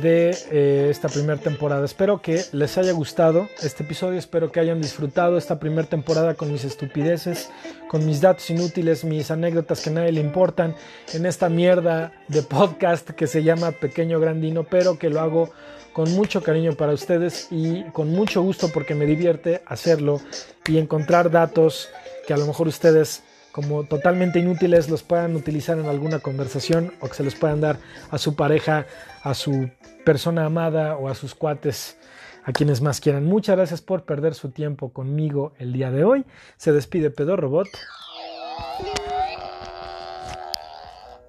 de 0.00 0.36
eh, 0.50 0.88
esta 0.90 1.08
primera 1.08 1.40
temporada. 1.40 1.84
Espero 1.84 2.20
que 2.20 2.42
les 2.52 2.76
haya 2.78 2.92
gustado 2.92 3.48
este 3.62 3.82
episodio, 3.82 4.18
espero 4.18 4.52
que 4.52 4.60
hayan 4.60 4.80
disfrutado 4.80 5.38
esta 5.38 5.58
primera 5.58 5.88
temporada 5.88 6.34
con 6.34 6.52
mis 6.52 6.64
estupideces, 6.64 7.50
con 7.88 8.04
mis 8.04 8.20
datos 8.20 8.48
inútiles, 8.50 9.04
mis 9.04 9.30
anécdotas 9.30 9.80
que 9.80 9.90
a 9.90 9.92
nadie 9.92 10.12
le 10.12 10.20
importan, 10.20 10.74
en 11.12 11.26
esta 11.26 11.48
mierda 11.48 12.12
de 12.28 12.42
podcast 12.42 13.10
que 13.10 13.26
se 13.26 13.42
llama 13.42 13.72
Pequeño 13.72 14.20
Grandino, 14.20 14.64
pero 14.64 14.98
que 14.98 15.10
lo 15.10 15.20
hago 15.20 15.50
con 15.92 16.12
mucho 16.12 16.42
cariño 16.42 16.74
para 16.74 16.92
ustedes 16.92 17.48
y 17.50 17.82
con 17.92 18.10
mucho 18.10 18.42
gusto 18.42 18.70
porque 18.72 18.94
me 18.94 19.06
divierte 19.06 19.62
hacerlo 19.66 20.20
y 20.66 20.78
encontrar 20.78 21.30
datos 21.30 21.88
que 22.26 22.34
a 22.34 22.36
lo 22.36 22.46
mejor 22.46 22.68
ustedes 22.68 23.22
como 23.56 23.84
totalmente 23.84 24.38
inútiles 24.38 24.90
los 24.90 25.02
puedan 25.02 25.34
utilizar 25.34 25.78
en 25.78 25.86
alguna 25.86 26.18
conversación 26.18 26.92
o 27.00 27.08
que 27.08 27.14
se 27.14 27.24
los 27.24 27.34
puedan 27.34 27.62
dar 27.62 27.78
a 28.10 28.18
su 28.18 28.36
pareja, 28.36 28.84
a 29.26 29.34
su 29.34 29.68
persona 30.04 30.44
amada 30.44 30.96
o 30.96 31.08
a 31.08 31.14
sus 31.16 31.34
cuates, 31.34 31.98
a 32.44 32.52
quienes 32.52 32.80
más 32.80 33.00
quieran. 33.00 33.24
Muchas 33.24 33.56
gracias 33.56 33.82
por 33.82 34.04
perder 34.04 34.34
su 34.34 34.50
tiempo 34.50 34.92
conmigo 34.92 35.52
el 35.58 35.72
día 35.72 35.90
de 35.90 36.04
hoy. 36.04 36.24
Se 36.56 36.70
despide 36.70 37.10
Pedro 37.10 37.36
Robot. 37.36 37.66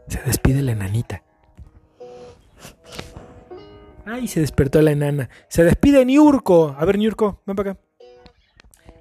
Se 0.07 0.21
despide 0.21 0.61
la 0.61 0.73
enanita. 0.73 1.23
Ay, 4.05 4.27
se 4.27 4.41
despertó 4.41 4.79
la 4.83 4.91
enana. 4.91 5.27
Se 5.49 5.63
despide 5.63 6.05
Niurko. 6.05 6.75
A 6.77 6.85
ver, 6.85 6.99
Niurko, 6.99 7.41
ven 7.47 7.55
para 7.55 7.71
acá. 7.71 7.81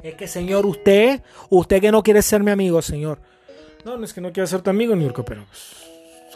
Es 0.02 0.14
que, 0.14 0.26
señor, 0.26 0.64
usted, 0.64 1.20
usted 1.50 1.82
que 1.82 1.92
no 1.92 2.02
quiere 2.02 2.22
ser 2.22 2.42
mi 2.42 2.50
amigo, 2.50 2.80
señor. 2.80 3.20
No, 3.84 3.98
no 3.98 4.04
es 4.06 4.14
que 4.14 4.22
no 4.22 4.32
quiera 4.32 4.46
ser 4.46 4.62
tu 4.62 4.70
amigo, 4.70 4.96
Niurko, 4.96 5.22
pero 5.22 5.44
pues, 5.44 5.85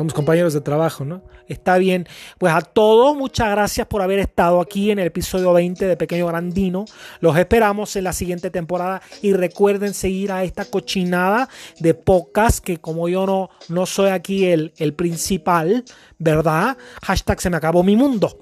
somos 0.01 0.15
compañeros 0.15 0.55
de 0.55 0.63
trabajo, 0.63 1.05
¿no? 1.05 1.21
Está 1.47 1.77
bien. 1.77 2.09
Pues 2.39 2.55
a 2.55 2.63
todos, 2.63 3.15
muchas 3.15 3.51
gracias 3.51 3.87
por 3.87 4.01
haber 4.01 4.19
estado 4.19 4.59
aquí 4.63 4.91
en 4.91 4.99
el 4.99 5.09
episodio 5.09 5.53
20 5.53 5.87
de 5.87 5.95
Pequeño 5.95 6.27
Grandino. 6.27 6.87
Los 7.21 7.37
esperamos 7.37 7.95
en 7.97 8.05
la 8.05 8.15
siguiente 8.15 8.49
temporada 8.49 9.03
y 9.21 9.35
recuerden 9.35 9.93
seguir 9.93 10.33
a 10.33 10.43
esta 10.43 10.65
cochinada 10.65 11.51
de 11.81 11.93
podcast 11.93 12.65
que 12.65 12.79
como 12.79 13.11
yo 13.11 13.27
no, 13.27 13.51
no 13.69 13.85
soy 13.85 14.09
aquí 14.09 14.47
el, 14.47 14.73
el 14.79 14.95
principal, 14.95 15.85
¿verdad? 16.19 16.79
Hashtag 17.03 17.39
se 17.43 17.51
me 17.51 17.59
acabó 17.59 17.83
mi 17.83 17.95
mundo. 17.95 18.39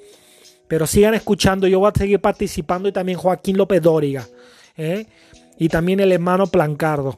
Pero 0.68 0.86
sigan 0.86 1.14
escuchando, 1.14 1.66
yo 1.66 1.80
voy 1.80 1.90
a 1.92 1.98
seguir 1.98 2.20
participando 2.20 2.88
y 2.88 2.92
también 2.92 3.18
Joaquín 3.18 3.56
López 3.56 3.82
Dóriga. 3.82 4.24
¿eh? 4.76 5.06
Y 5.58 5.68
también 5.68 5.98
el 5.98 6.12
hermano 6.12 6.46
Plancardo. 6.46 7.16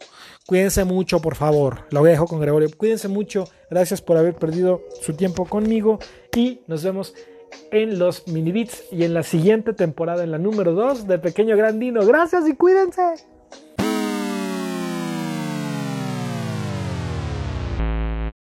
Cuídense 0.50 0.84
mucho, 0.84 1.20
por 1.20 1.36
favor. 1.36 1.84
Lo 1.90 2.02
dejo 2.02 2.26
con 2.26 2.40
Gregorio. 2.40 2.68
Cuídense 2.76 3.06
mucho. 3.06 3.44
Gracias 3.70 4.02
por 4.02 4.16
haber 4.16 4.34
perdido 4.34 4.82
su 5.00 5.14
tiempo 5.14 5.44
conmigo. 5.44 6.00
Y 6.34 6.62
nos 6.66 6.82
vemos 6.82 7.14
en 7.70 8.00
los 8.00 8.26
mini 8.26 8.50
beats 8.50 8.82
y 8.90 9.04
en 9.04 9.14
la 9.14 9.22
siguiente 9.22 9.74
temporada, 9.74 10.24
en 10.24 10.32
la 10.32 10.38
número 10.38 10.72
2 10.72 11.06
de 11.06 11.20
Pequeño 11.20 11.56
Grandino. 11.56 12.04
Gracias 12.04 12.48
y 12.48 12.56
cuídense. 12.56 13.00